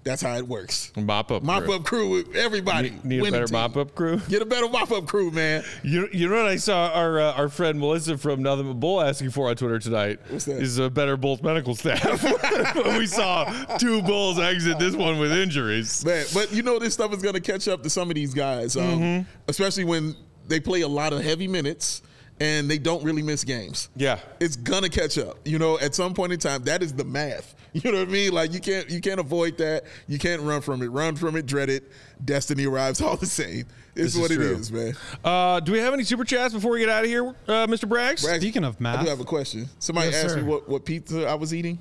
That's 0.05 0.21
how 0.21 0.37
it 0.37 0.47
works. 0.47 0.93
Mop 0.97 1.33
up, 1.33 1.43
Mop 1.43 1.65
crew. 1.65 1.75
up 1.77 1.85
crew 1.85 2.11
with 2.11 2.37
everybody. 2.37 2.91
Need, 2.91 3.05
need 3.07 3.21
a 3.27 3.31
better 3.31 3.47
team. 3.47 3.55
mop 3.55 3.77
up 3.79 3.95
crew. 3.95 4.19
Get 4.29 4.43
a 4.43 4.45
better 4.45 4.69
mop 4.69 4.93
up 4.93 5.07
crew, 5.07 5.31
man. 5.31 5.65
You, 5.83 6.09
you 6.13 6.29
know 6.29 6.37
what 6.37 6.47
I 6.47 6.57
saw 6.57 6.89
our 6.93 7.19
uh, 7.19 7.33
our 7.33 7.49
friend 7.49 7.81
Melissa 7.81 8.19
from 8.19 8.43
Nothing 8.43 8.67
But 8.67 8.81
Bull 8.81 9.01
asking 9.01 9.31
for 9.31 9.49
on 9.49 9.57
Twitter 9.57 9.79
tonight 9.79 10.21
What's 10.29 10.45
that? 10.45 10.61
is 10.61 10.79
a 10.79 10.91
better 10.91 11.17
Bulls 11.17 11.43
medical 11.43 11.75
staff. 11.75 12.23
we 12.99 13.07
saw 13.07 13.45
two 13.79 14.03
Bulls 14.03 14.39
exit 14.39 14.79
this 14.79 14.95
one 14.95 15.19
with 15.19 15.33
injuries. 15.33 16.05
Man, 16.05 16.27
but 16.35 16.53
you 16.53 16.63
know 16.63 16.79
this 16.79 16.93
stuff 16.95 17.15
is 17.15 17.23
going 17.23 17.35
to 17.35 17.41
catch 17.41 17.67
up 17.67 17.83
to 17.83 17.89
some 17.91 18.11
of 18.11 18.15
these 18.15 18.35
guys, 18.35 18.77
um, 18.77 18.85
Mm-hmm. 18.85 19.29
especially 19.49 19.85
when 19.85 20.15
they 20.47 20.61
play 20.61 20.83
a 20.83 20.89
lot 20.89 21.15
of 21.15 21.23
heavy 21.23 21.49
minutes 21.49 22.03
and 22.41 22.69
they 22.71 22.79
don't 22.79 23.03
really 23.05 23.23
miss 23.23 23.45
games. 23.45 23.89
Yeah. 23.97 24.19
it's 24.41 24.57
gonna 24.57 24.89
catch 24.89 25.19
up. 25.19 25.39
You 25.45 25.59
know, 25.59 25.79
at 25.79 25.95
some 25.95 26.15
point 26.15 26.33
in 26.33 26.39
time, 26.39 26.65
that 26.65 26.83
is 26.83 26.93
the 26.93 27.05
math. 27.05 27.55
You 27.75 27.91
know 27.91 27.99
what 27.99 28.09
I 28.09 28.13
mean? 28.13 28.33
Like 28.33 28.53
you 28.53 28.61
can't 28.61 28.89
you 28.89 29.01
can't 29.01 29.19
avoid 29.19 29.59
that. 29.59 29.83
You 30.07 30.17
can't 30.17 30.41
run 30.43 30.61
from 30.61 30.81
it. 30.81 30.87
Run 30.87 31.17
from 31.17 31.35
it, 31.35 31.45
dread 31.45 31.69
it. 31.69 31.91
Destiny 32.25 32.67
arrives 32.67 33.01
all 33.03 33.17
the 33.17 33.27
same. 33.27 33.67
It's 33.97 34.15
This 34.15 34.15
is 34.15 34.21
what 34.21 34.31
it 34.31 34.37
true. 34.37 34.55
is, 34.55 34.71
man. 34.71 34.95
Uh, 35.25 35.59
do 35.59 35.73
we 35.73 35.79
have 35.81 35.93
any 35.93 36.05
super 36.05 36.23
chats 36.23 36.55
before 36.55 36.71
we 36.71 36.79
get 36.79 36.89
out 36.89 37.03
of 37.03 37.11
here, 37.11 37.27
uh, 37.49 37.67
Mr. 37.67 37.89
Braggs? 37.89 38.23
Bragg, 38.23 38.41
Speaking 38.41 38.63
of 38.63 38.81
math, 38.81 39.01
I 39.01 39.03
do 39.03 39.09
have 39.11 39.19
a 39.19 39.25
question. 39.25 39.69
Somebody 39.81 40.11
Yes, 40.13 40.25
asked 40.25 40.37
me 40.37 40.45
what, 40.45 40.69
what 40.69 40.85
pizza 40.85 41.27
I 41.27 41.35
was 41.35 41.53
eating. 41.53 41.81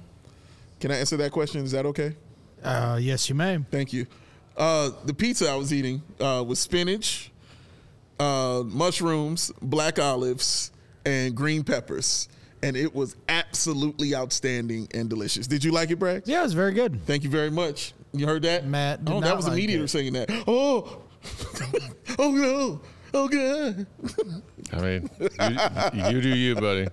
Can 0.80 0.90
I 0.90 0.96
answer 0.98 1.16
that 1.18 1.32
question? 1.32 1.64
Is 1.64 1.74
that 1.74 1.86
okay? 1.86 2.16
Uh, 2.64 2.98
yes, 3.00 3.30
you 3.30 3.36
may. 3.36 3.60
Thank 3.70 3.94
you. 3.94 4.08
Uh, 4.58 4.90
the 5.06 5.14
pizza 5.14 5.48
I 5.48 5.56
was 5.56 5.72
eating 5.72 6.02
uh, 6.20 6.44
was 6.48 6.58
spinach, 6.60 7.32
uh, 8.20 8.64
mushrooms, 8.66 9.52
black 9.62 10.00
olives, 10.00 10.72
and 11.06 11.36
green 11.36 11.64
peppers. 11.64 12.28
And 12.62 12.78
it 12.78 12.96
was 12.96 13.16
absolutely 13.28 14.16
outstanding 14.16 14.88
and 14.94 15.10
delicious. 15.10 15.48
Did 15.48 15.64
you 15.66 15.72
like 15.74 15.92
it, 15.92 15.98
Bragg? 16.00 16.24
Yeah, 16.26 16.40
it 16.40 16.44
was 16.44 16.54
very 16.54 16.72
good. 16.72 17.06
Thank 17.06 17.24
you 17.24 17.30
very 17.30 17.52
much. 17.52 17.94
You 18.14 18.26
heard 18.26 18.44
that, 18.44 18.66
Matt 18.66 19.04
did 19.04 19.12
Oh, 19.14 19.20
not 19.20 19.26
that 19.26 19.36
was 19.36 19.46
a 19.48 19.50
like 19.50 19.58
mediator 19.58 19.84
it. 19.84 19.88
saying 19.90 20.14
that. 20.14 20.30
Oh, 20.48 21.02
oh 22.20 22.32
no, 22.32 22.82
oh 23.14 23.28
god. 23.28 23.86
I 24.72 24.82
mean, 24.82 25.10
you, 25.20 26.10
you 26.16 26.22
do 26.22 26.30
you, 26.30 26.56
buddy. 26.56 26.88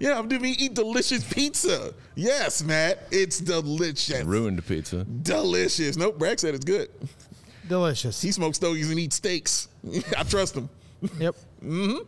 Yeah, 0.00 0.18
I'm 0.18 0.26
doing 0.28 0.44
eat 0.58 0.74
delicious 0.74 1.22
pizza. 1.32 1.94
Yes, 2.16 2.62
Matt, 2.64 3.06
it's 3.12 3.38
delicious. 3.38 4.24
Ruined 4.24 4.64
pizza. 4.66 5.04
Delicious. 5.04 5.96
Nope, 5.96 6.18
Bragg 6.18 6.40
said 6.40 6.54
it's 6.54 6.64
good. 6.64 6.88
Delicious. 7.68 8.20
He 8.20 8.32
smokes 8.32 8.56
stogies 8.56 8.90
and 8.90 8.98
eats 8.98 9.16
steaks. 9.16 9.68
I 10.16 10.22
trust 10.24 10.56
him. 10.56 10.68
Yep. 11.18 11.34
Mm-hmm. 11.64 11.98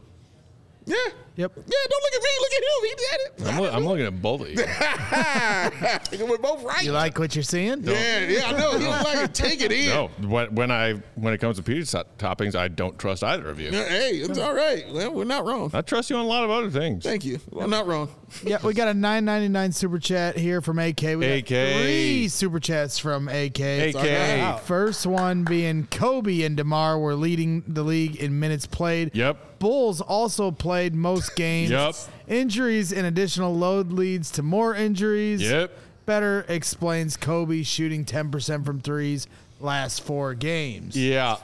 Yeah. 0.87 0.97
Yep. 1.37 1.53
Yeah, 1.57 1.63
don't 1.91 2.03
look 2.03 2.15
at 2.15 2.23
me. 2.23 2.29
Look 2.41 2.53
at 2.53 2.63
him. 2.63 2.81
He 2.83 2.95
did 2.95 3.21
it. 3.27 3.55
I'm, 3.55 3.61
loo- 3.61 3.69
I'm 3.71 3.85
looking 3.87 4.07
at 4.07 4.23
both 4.23 4.41
of 4.43 4.49
you. 4.51 4.57
We're 6.29 6.39
both 6.39 6.63
right. 6.63 6.85
You 6.85 6.93
like 6.93 7.19
what 7.19 7.35
you're 7.35 7.43
seeing? 7.43 7.83
yeah, 7.83 8.21
yeah, 8.29 8.47
I 8.47 8.53
know. 8.53 8.73
You 8.73 8.87
don't 8.87 9.03
like 9.05 9.19
it. 9.25 9.35
Take 9.35 9.61
it 9.61 9.73
in. 9.73 9.89
No, 9.89 10.09
when, 10.29 10.55
when 10.55 10.71
I 10.71 10.93
when 11.17 11.35
it 11.35 11.39
comes 11.39 11.57
to 11.57 11.63
pizza 11.63 12.05
toppings, 12.19 12.55
I 12.55 12.69
don't 12.69 12.99
trust 12.99 13.25
either 13.25 13.49
of 13.49 13.59
you. 13.61 13.71
Yeah, 13.71 13.85
Hey, 13.89 14.11
it's 14.13 14.39
all 14.39 14.55
right. 14.55 14.85
Well, 14.93 15.13
we're 15.13 15.25
not 15.25 15.45
wrong. 15.45 15.71
I 15.75 15.81
trust 15.83 16.09
you 16.11 16.17
on 16.17 16.25
a 16.25 16.29
lot 16.29 16.45
of 16.45 16.51
other 16.51 16.71
things. 16.71 17.03
Thank 17.05 17.25
you. 17.25 17.41
We're 17.51 17.67
not 17.67 17.87
wrong. 17.87 18.09
Yeah, 18.45 18.59
we 18.65 18.75
got 18.75 18.89
a 18.89 18.93
9.99 18.93 19.75
super 19.75 19.99
chat 19.99 20.37
here 20.37 20.61
from 20.61 20.79
AK. 20.79 21.03
We 21.03 21.15
got 21.17 21.31
AK. 21.39 21.47
three 21.49 22.29
super 22.29 22.61
chats 22.61 22.99
from 22.99 23.29
AK. 23.29 23.61
AK. 23.61 24.61
First 24.63 25.07
one 25.07 25.45
being 25.45 25.87
Coby 25.89 26.45
and 26.47 26.57
DeMar 26.57 26.99
were 26.99 27.15
leading 27.15 27.63
the 27.67 27.83
league 27.83 28.17
in 28.17 28.39
minutes 28.41 28.67
played. 28.67 29.15
Yep. 29.15 29.59
Bulls 29.61 30.01
also 30.01 30.51
played 30.51 30.95
most 30.95 31.24
games. 31.31 31.71
Yep. 31.71 31.95
Injuries 32.29 32.93
and 32.93 33.07
additional 33.07 33.55
load 33.55 33.93
leads 33.93 34.31
to 34.33 34.43
more 34.43 34.75
injuries. 34.75 35.43
Yep. 35.43 35.71
Better 36.07 36.45
explains 36.49 37.17
Coby 37.17 37.65
shooting 37.67 38.05
10% 38.05 38.65
from 38.65 38.81
threes 38.81 39.27
last 39.61 40.03
four 40.03 40.35
games. 40.35 40.97
Yeah. 40.97 41.37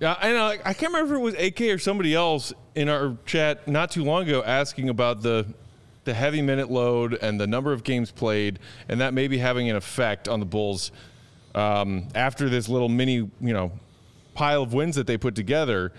Yeah, 0.00 0.16
and 0.22 0.38
I, 0.38 0.52
I 0.64 0.72
can't 0.72 0.92
remember 0.94 1.14
if 1.14 1.20
it 1.20 1.22
was 1.22 1.34
AK 1.34 1.60
or 1.74 1.78
somebody 1.78 2.14
else 2.14 2.52
in 2.74 2.88
our 2.88 3.16
chat 3.26 3.68
not 3.68 3.90
too 3.90 4.02
long 4.02 4.22
ago 4.26 4.42
asking 4.42 4.88
about 4.88 5.20
the 5.22 5.46
the 6.04 6.14
heavy 6.14 6.40
minute 6.40 6.70
load 6.70 7.12
and 7.20 7.38
the 7.38 7.46
number 7.46 7.74
of 7.74 7.84
games 7.84 8.10
played, 8.10 8.58
and 8.88 9.02
that 9.02 9.12
maybe 9.12 9.36
having 9.36 9.68
an 9.68 9.76
effect 9.76 10.26
on 10.26 10.40
the 10.40 10.46
Bulls 10.46 10.90
um, 11.54 12.08
after 12.14 12.48
this 12.48 12.70
little 12.70 12.88
mini, 12.88 13.16
you 13.16 13.30
know, 13.52 13.70
pile 14.32 14.62
of 14.62 14.72
wins 14.72 14.96
that 14.96 15.06
they 15.06 15.18
put 15.18 15.34
together. 15.34 15.92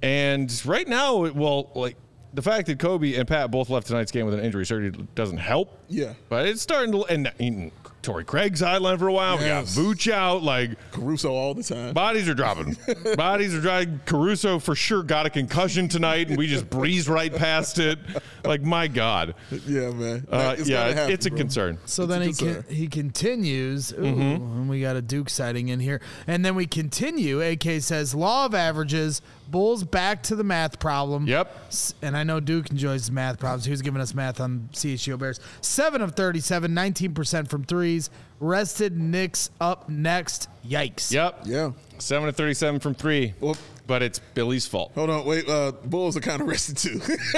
And 0.00 0.50
right 0.64 0.88
now, 0.88 1.24
it- 1.24 1.36
well, 1.36 1.70
like 1.74 1.96
the 2.34 2.42
fact 2.42 2.66
that 2.66 2.78
Coby 2.78 3.18
and 3.18 3.26
Pat 3.26 3.50
both 3.50 3.70
left 3.70 3.86
tonight's 3.86 4.12
game 4.12 4.26
with 4.26 4.34
an 4.34 4.40
injury 4.40 4.66
certainly 4.66 5.06
doesn't 5.14 5.38
help. 5.38 5.78
Yeah. 5.88 6.14
but 6.28 6.46
it's 6.46 6.62
starting 6.62 6.92
to. 6.92 7.04
And, 7.04 7.70
and 7.98 8.02
Torrey 8.02 8.24
Craig 8.24 8.54
sidelined 8.54 8.98
for 8.98 9.08
a 9.08 9.12
while. 9.12 9.40
Yes. 9.40 9.76
We 9.76 9.82
got 9.84 9.96
Vooch 9.96 10.12
out. 10.12 10.42
Like 10.42 10.70
Caruso 10.92 11.32
all 11.32 11.54
the 11.54 11.62
time. 11.62 11.94
Bodies 11.94 12.28
are 12.28 12.34
dropping. 12.34 12.76
Bodies 13.16 13.54
are 13.54 13.60
dropping. 13.60 14.00
Caruso 14.06 14.58
for 14.58 14.74
sure 14.74 15.02
got 15.02 15.26
a 15.26 15.30
concussion 15.30 15.88
tonight, 15.88 16.28
and 16.28 16.38
we 16.38 16.46
just 16.46 16.68
breeze 16.70 17.08
right 17.08 17.34
past 17.34 17.78
it. 17.78 17.98
Like 18.44 18.62
my 18.62 18.88
God, 18.88 19.34
Yeah, 19.66 19.90
man. 19.90 20.26
uh, 20.30 20.56
It's 20.58 20.68
yeah, 20.68 20.88
happen, 20.92 21.12
it's 21.12 21.26
a 21.26 21.30
bro. 21.30 21.38
concern. 21.38 21.78
So 21.84 22.04
It's 22.04 22.10
then 22.10 22.22
a 22.22 22.26
he 22.26 22.32
con- 22.32 22.64
he 22.68 22.86
continues. 22.88 23.92
Ooh, 23.92 23.96
Mm-hmm. 23.96 24.20
and 24.20 24.68
we 24.68 24.80
got 24.80 24.96
a 24.96 25.02
Duke 25.02 25.28
sighting 25.28 25.68
in 25.68 25.80
here, 25.80 26.00
and 26.26 26.44
then 26.44 26.54
we 26.54 26.66
continue. 26.66 27.40
AK 27.42 27.80
says 27.82 28.14
law 28.14 28.46
of 28.46 28.54
averages. 28.54 29.20
Bulls 29.50 29.82
back 29.82 30.22
to 30.24 30.36
the 30.36 30.44
math 30.44 30.78
problem. 30.78 31.26
Yep. 31.26 31.72
And 32.02 32.14
I 32.18 32.22
know 32.22 32.38
Duke 32.38 32.68
enjoys 32.70 33.10
math 33.10 33.38
problems. 33.38 33.64
He 33.64 33.70
was 33.70 33.80
giving 33.80 33.98
us 34.02 34.12
math 34.12 34.40
on 34.42 34.68
CHGO 34.74 35.18
Bears. 35.18 35.40
Seven 35.62 36.02
of 36.02 36.14
37, 36.14 36.70
19% 36.70 37.48
from 37.48 37.64
threes. 37.88 38.10
Rested 38.40 38.96
Knicks 38.96 39.50
up 39.60 39.88
next. 39.88 40.48
Yikes. 40.66 41.10
Yep. 41.10 41.40
Yeah. 41.46 41.72
Seven 41.98 42.26
to 42.26 42.32
thirty-seven 42.32 42.80
from 42.80 42.94
three. 42.94 43.34
Well- 43.40 43.56
but 43.88 44.02
it's 44.02 44.18
Billy's 44.34 44.66
fault. 44.66 44.92
Hold 44.94 45.08
on, 45.08 45.24
wait. 45.24 45.48
Uh, 45.48 45.72
Bulls 45.72 46.14
are 46.14 46.20
kind 46.20 46.42
of 46.42 46.46
rested 46.46 46.76
too. 46.76 47.00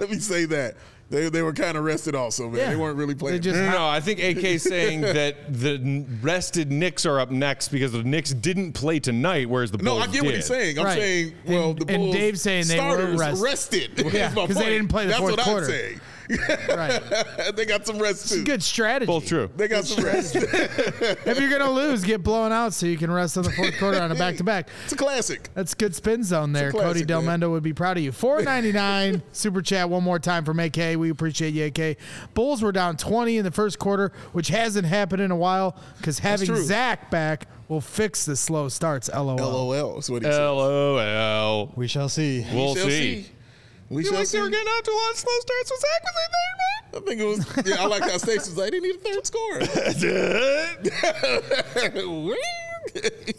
Let 0.00 0.10
me 0.10 0.18
say 0.18 0.44
that 0.46 0.74
they 1.10 1.28
they 1.28 1.42
were 1.42 1.52
kind 1.52 1.78
of 1.78 1.84
rested 1.84 2.16
also, 2.16 2.48
man. 2.50 2.58
Yeah. 2.58 2.70
They 2.70 2.76
weren't 2.76 2.98
really 2.98 3.14
playing. 3.14 3.40
Just- 3.40 3.56
No, 3.56 3.66
no, 3.66 3.78
no. 3.78 3.86
I 3.86 4.00
think 4.00 4.18
AK 4.18 4.42
is 4.44 4.64
saying 4.64 5.00
that 5.02 5.36
the 5.62 6.04
rested 6.22 6.72
Knicks 6.72 7.06
are 7.06 7.20
up 7.20 7.30
next 7.30 7.68
because 7.68 7.92
the 7.92 8.02
Knicks 8.02 8.32
didn't 8.34 8.72
play 8.72 8.98
tonight, 8.98 9.48
whereas 9.48 9.70
the 9.70 9.78
no, 9.78 9.92
Bulls 9.92 10.06
No, 10.06 10.10
I 10.10 10.12
get 10.12 10.24
what 10.24 10.34
he's 10.34 10.46
saying. 10.46 10.76
I'm 10.80 10.84
Right. 10.86 10.98
saying, 10.98 11.34
well, 11.46 11.70
And- 11.70 11.78
the 11.78 11.94
and 11.94 12.02
Bulls 12.02 12.16
Dave's 12.16 12.42
saying 12.42 12.66
they 12.66 12.80
were 12.80 13.16
starters 13.16 13.20
rested. 13.20 13.90
rested. 13.90 13.98
Yeah, 14.06 14.10
That's 14.10 14.34
my 14.34 14.46
'cause 14.48 14.56
they 14.56 14.70
didn't 14.70 14.88
play 14.88 15.04
the 15.04 15.08
That's 15.10 15.20
fourth 15.20 15.36
what 15.36 15.44
quarter. 15.46 15.66
I'm 15.66 15.70
saying. 15.70 16.00
Right. 16.28 17.02
they 17.54 17.64
got 17.64 17.86
some 17.86 17.98
rest 17.98 18.28
too. 18.28 18.44
Good 18.44 18.62
strategy. 18.62 19.06
Both 19.06 19.26
true. 19.26 19.50
They 19.56 19.68
got 19.68 19.84
some 19.84 20.04
rest. 20.04 20.36
If 20.36 21.40
you're 21.40 21.50
gonna 21.50 21.70
lose, 21.70 22.04
get 22.04 22.22
blown 22.22 22.52
out 22.52 22.72
so 22.74 22.86
you 22.86 22.96
can 22.96 23.10
rest 23.10 23.36
in 23.36 23.42
the 23.42 23.50
fourth 23.50 23.78
quarter 23.78 24.00
on 24.00 24.10
a 24.10 24.14
back 24.14 24.36
to 24.36 24.44
back. 24.44 24.68
it's 24.84 24.92
a 24.92 24.96
classic. 24.96 25.50
That's 25.54 25.74
good 25.74 25.94
spin 25.94 26.24
zone 26.24 26.52
there. 26.52 26.70
Cody 26.72 26.84
classic, 26.84 27.06
Del 27.06 27.22
man. 27.22 27.36
Would 27.46 27.62
be 27.62 27.72
proud 27.72 27.96
of 27.96 28.02
you. 28.02 28.12
Four 28.12 28.42
ninety 28.42 28.72
nine 28.72 29.22
super 29.32 29.62
chat 29.62 29.88
one 29.88 30.02
more 30.02 30.18
time 30.18 30.44
from 30.44 30.58
AK. 30.58 30.96
We 30.96 31.10
appreciate 31.10 31.54
you, 31.54 31.66
AK. 31.66 31.98
Bulls 32.34 32.62
were 32.62 32.72
down 32.72 32.96
twenty 32.96 33.36
in 33.36 33.44
the 33.44 33.50
first 33.50 33.78
quarter, 33.78 34.12
which 34.32 34.48
hasn't 34.48 34.86
happened 34.86 35.22
in 35.22 35.30
a 35.30 35.36
while 35.36 35.76
because 35.98 36.18
having 36.18 36.46
true. 36.46 36.62
Zach 36.62 37.10
back 37.10 37.46
will 37.68 37.80
fix 37.80 38.24
the 38.24 38.36
slow 38.36 38.68
starts. 38.68 39.08
LOL. 39.12 39.36
LOL 39.36 39.98
is 39.98 40.10
what 40.10 40.22
he 40.22 40.30
said. 40.30 40.40
LOL. 40.40 41.72
We 41.76 41.86
shall 41.88 42.08
see. 42.08 42.46
We'll 42.52 42.74
shall 42.74 42.88
see. 42.88 43.26
We 43.88 44.04
You 44.04 44.10
like 44.12 44.26
see. 44.26 44.36
they 44.38 44.42
were 44.42 44.50
getting 44.50 44.66
out 44.76 44.84
to 44.84 44.90
a 44.90 44.94
lot 44.94 45.10
of 45.12 45.16
slow 45.18 45.38
starts 45.40 45.70
with 45.70 45.80
Zach 45.80 46.02
was 46.04 46.14
I 46.94 47.00
think 47.06 47.20
it 47.20 47.24
was. 47.24 47.46
Yeah, 47.66 47.82
I 47.82 47.86
like 47.86 48.02
how 48.02 48.16
Stacey 48.16 48.50
was 48.50 48.56
like, 48.56 48.70
they 48.72 48.80
need 48.80 48.94
a 48.94 48.98
third 48.98 49.26
score. 49.26 49.58
in 49.58 49.66
there. 52.06 52.36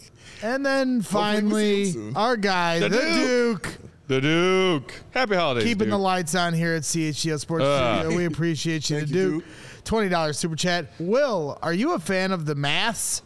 And 0.42 0.64
then 0.64 1.02
finally, 1.02 1.86
see 1.86 1.98
him 1.98 2.16
our 2.16 2.36
guy, 2.36 2.78
the, 2.78 2.88
The 2.88 2.98
Duke. 3.00 3.62
Duke. 3.62 3.78
the 4.06 4.20
Duke. 4.20 4.94
Happy 5.10 5.34
holidays. 5.34 5.64
keeping 5.64 5.86
Duke. 5.88 5.90
the 5.90 5.98
lights 5.98 6.36
on 6.36 6.54
here 6.54 6.74
at 6.76 6.82
CHGO 6.82 7.40
Sports 7.40 7.64
Uh. 7.64 8.00
Studio. 8.02 8.16
We 8.16 8.24
appreciate 8.26 8.88
you, 8.88 8.98
Thank 8.98 9.08
to 9.10 9.14
you, 9.18 9.40
do. 9.40 9.46
Twenty 9.84 10.08
dollars 10.08 10.38
super 10.38 10.54
chat. 10.54 10.86
Will, 11.00 11.58
are 11.60 11.72
you 11.72 11.94
a 11.94 11.98
fan 11.98 12.30
of 12.30 12.46
the 12.46 12.54
maths? 12.54 13.22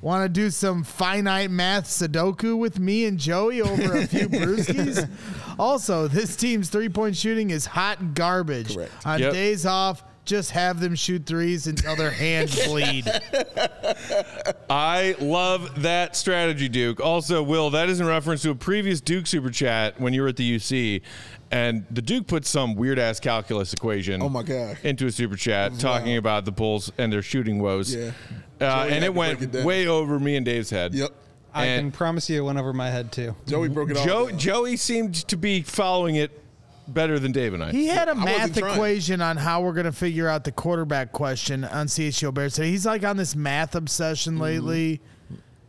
Want 0.00 0.24
to 0.24 0.28
do 0.28 0.48
some 0.50 0.84
finite 0.84 1.50
math 1.50 1.84
Sudoku 1.86 2.56
with 2.56 2.78
me 2.78 3.04
and 3.04 3.18
Joey 3.18 3.60
over 3.60 3.98
a 3.98 4.06
few 4.06 4.28
brewskis? 4.30 5.06
Also, 5.58 6.08
this 6.08 6.36
team's 6.36 6.68
three 6.68 6.88
point 6.88 7.16
shooting 7.16 7.50
is 7.50 7.66
hot 7.66 8.14
garbage. 8.14 8.74
Correct. 8.74 8.92
On 9.06 9.18
Yep. 9.20 9.32
days 9.32 9.66
off, 9.66 10.04
just 10.24 10.50
have 10.50 10.78
them 10.80 10.94
shoot 10.94 11.24
threes 11.24 11.66
until 11.66 11.96
their 11.96 12.10
hands 12.10 12.54
bleed. 12.66 13.06
I 14.70 15.16
love 15.20 15.82
that 15.82 16.16
strategy, 16.16 16.68
Duke. 16.68 17.00
Also, 17.00 17.42
Will, 17.42 17.70
that 17.70 17.88
is 17.88 18.00
in 18.00 18.06
reference 18.06 18.42
to 18.42 18.50
a 18.50 18.54
previous 18.54 19.00
Duke 19.00 19.26
super 19.26 19.50
chat 19.50 19.98
when 20.00 20.12
you 20.12 20.22
were 20.22 20.28
at 20.28 20.36
the 20.36 20.56
UC, 20.56 21.00
and 21.50 21.86
the 21.90 22.02
Duke 22.02 22.26
put 22.26 22.44
some 22.44 22.74
weird 22.74 22.98
ass 22.98 23.20
calculus 23.20 23.72
equation. 23.72 24.22
Oh, 24.22 24.28
my 24.28 24.42
God. 24.42 24.76
Into 24.82 25.06
a 25.06 25.10
super 25.12 25.36
chat 25.36 25.78
talking 25.78 26.16
about 26.18 26.44
the 26.44 26.52
Bulls 26.52 26.92
and 26.98 27.10
their 27.12 27.22
shooting 27.22 27.58
woes. 27.60 27.94
Yeah. 27.94 28.10
Uh, 28.60 28.86
and 28.90 29.04
it 29.04 29.14
went 29.14 29.54
it 29.54 29.64
way 29.64 29.86
over 29.86 30.18
me 30.18 30.36
and 30.36 30.44
Dave's 30.44 30.68
head. 30.70 30.92
Yep. 30.94 31.10
I 31.58 31.64
And- 31.66 31.92
can 31.92 31.92
promise 31.92 32.28
you 32.30 32.42
it 32.42 32.44
went 32.44 32.58
over 32.58 32.72
my 32.72 32.90
head 32.90 33.12
too. 33.12 33.34
Joey 33.46 33.68
broke 33.68 33.90
it 33.90 33.96
all. 33.96 34.04
Joe. 34.06 34.30
Joey 34.30 34.76
seemed 34.76 35.14
to 35.28 35.36
be 35.36 35.62
following 35.62 36.16
it 36.16 36.42
better 36.88 37.18
than 37.18 37.32
Dave 37.32 37.52
and 37.54 37.62
I. 37.62 37.70
He 37.72 37.86
had 37.88 38.08
a 38.08 38.14
wasn't 38.14 38.24
math 38.24 38.56
trying. 38.58 38.72
equation 38.74 39.20
on 39.20 39.36
how 39.36 39.60
we're 39.62 39.72
going 39.74 39.86
to 39.86 39.92
figure 39.92 40.28
out 40.28 40.44
the 40.44 40.52
quarterback 40.52 41.12
question 41.12 41.64
on 41.64 41.86
CHGO 41.86 42.32
Bears 42.32 42.54
today. 42.54 42.70
He's 42.70 42.86
like 42.86 43.04
on 43.04 43.16
this 43.16 43.36
math 43.36 43.74
obsession 43.74 44.34
Mm-hmm. 44.34 44.42
lately. 44.42 45.00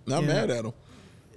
Not 0.05 0.23
Yeah. 0.23 0.27
mad 0.29 0.49
at 0.51 0.65
him. 0.65 0.73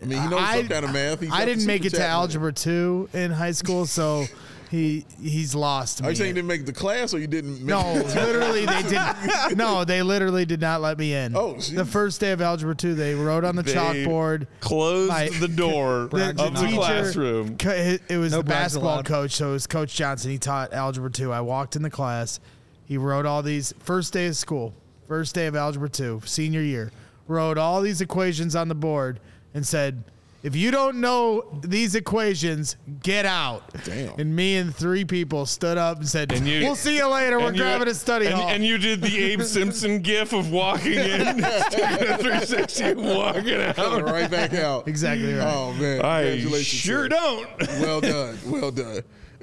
I 0.00 0.04
mean, 0.06 0.20
he 0.22 0.28
knows 0.28 0.40
I, 0.40 0.58
some 0.58 0.68
kind 0.68 0.84
of 0.84 0.92
math. 0.92 1.20
He's 1.20 1.28
I 1.30 1.32
got 1.32 1.38
the 1.40 1.46
didn't 1.46 1.66
make 1.66 1.82
super 1.82 1.86
it 1.88 1.90
to 1.90 1.96
chat 1.96 2.08
money. 2.10 2.12
algebra 2.20 2.52
two 2.52 3.08
in 3.12 3.30
high 3.30 3.52
school, 3.52 3.86
so 3.86 4.24
he 4.72 5.04
he's 5.22 5.54
lost 5.54 6.00
oh, 6.00 6.02
me. 6.02 6.08
Are 6.08 6.10
you 6.12 6.16
saying 6.16 6.28
you 6.28 6.34
didn't 6.34 6.48
make 6.48 6.64
the 6.64 6.72
class 6.72 7.12
or 7.12 7.18
you 7.18 7.26
didn't 7.26 7.58
make 7.58 7.66
no, 7.66 7.92
literally 8.16 8.64
they 8.64 8.82
did. 8.82 8.98
No, 9.58 9.84
they 9.84 10.02
literally 10.02 10.46
did 10.46 10.62
not 10.62 10.80
let 10.80 10.98
me 10.98 11.12
in. 11.12 11.36
Oh, 11.36 11.54
jeez. 11.54 11.76
the 11.76 11.84
first 11.84 12.20
day 12.20 12.32
of 12.32 12.40
algebra 12.40 12.74
two, 12.74 12.94
they 12.94 13.14
wrote 13.14 13.44
on 13.44 13.54
the 13.54 13.62
They 13.62 13.74
chalkboard. 13.74 14.46
closed 14.60 15.10
My- 15.10 15.28
the 15.28 15.46
door 15.46 16.08
The, 16.10 16.30
of 16.30 16.36
the 16.36 16.50
the 16.50 16.60
teacher, 16.62 16.76
classroom. 16.76 17.56
It 17.60 18.02
it 18.08 18.16
was 18.16 18.32
No 18.32 18.38
the 18.38 18.44
basketball 18.44 18.94
allowed. 18.94 19.04
coach, 19.04 19.32
so 19.32 19.50
it 19.50 19.52
was 19.52 19.66
Coach 19.66 19.94
Johnson. 19.94 20.30
He 20.30 20.38
taught 20.38 20.72
algebra 20.72 21.10
two. 21.10 21.30
I 21.32 21.42
walked 21.42 21.76
in 21.76 21.82
the 21.82 21.90
class. 21.90 22.40
He 22.86 22.96
wrote 22.96 23.26
all 23.26 23.42
these 23.42 23.74
first 23.80 24.14
day 24.14 24.26
of 24.26 24.36
school, 24.36 24.72
first 25.06 25.34
day 25.34 25.46
of 25.48 25.54
algebra 25.54 25.90
two, 25.90 26.22
senior 26.24 26.62
year. 26.62 26.92
Wrote 27.28 27.58
all 27.58 27.82
these 27.82 28.00
equations 28.00 28.56
on 28.56 28.68
the 28.68 28.74
board 28.74 29.20
and 29.52 29.66
said, 29.66 30.02
"If 30.42 30.56
you 30.56 30.70
don't 30.70 31.00
know 31.00 31.44
these 31.62 31.94
equations, 31.94 32.76
get 33.02 33.24
out." 33.26 33.62
Damn. 33.84 34.18
And 34.18 34.34
me 34.34 34.56
and 34.56 34.74
three 34.74 35.04
people 35.04 35.46
stood 35.46 35.78
up 35.78 35.98
and 35.98 36.08
said, 36.08 36.32
And 36.32 36.46
you- 36.46 36.62
"We'll 36.62 36.74
see 36.76 36.96
you 36.96 37.06
later. 37.08 37.38
We're 37.38 37.52
you- 37.52 37.58
grabbing 37.58 37.88
a 37.88 37.94
study 37.94 38.26
and, 38.26 38.34
hall." 38.34 38.48
and 38.48 38.64
you 38.64 38.78
did 38.78 39.00
the 39.02 39.16
Abe 39.22 39.42
Simpson 39.42 40.00
gif 40.00 40.32
of 40.32 40.50
walking 40.50 40.92
in, 40.94 40.98
taking 41.70 42.08
a 42.08 42.18
360 42.18 42.84
and 42.84 43.00
walking 43.04 43.60
out. 43.60 44.04
right 44.04 44.30
back 44.30 44.52
out? 44.54 44.88
Exactly 44.88 45.34
right. 45.34 45.46
Oh 45.46 45.72
man, 45.74 46.00
I 46.02 46.22
congratulations! 46.22 46.66
sure 46.66 47.04
sir. 47.04 47.08
don't. 47.08 47.48
Well 47.80 48.00
done. 48.00 48.38
Well 48.46 48.70
done. 48.70 49.02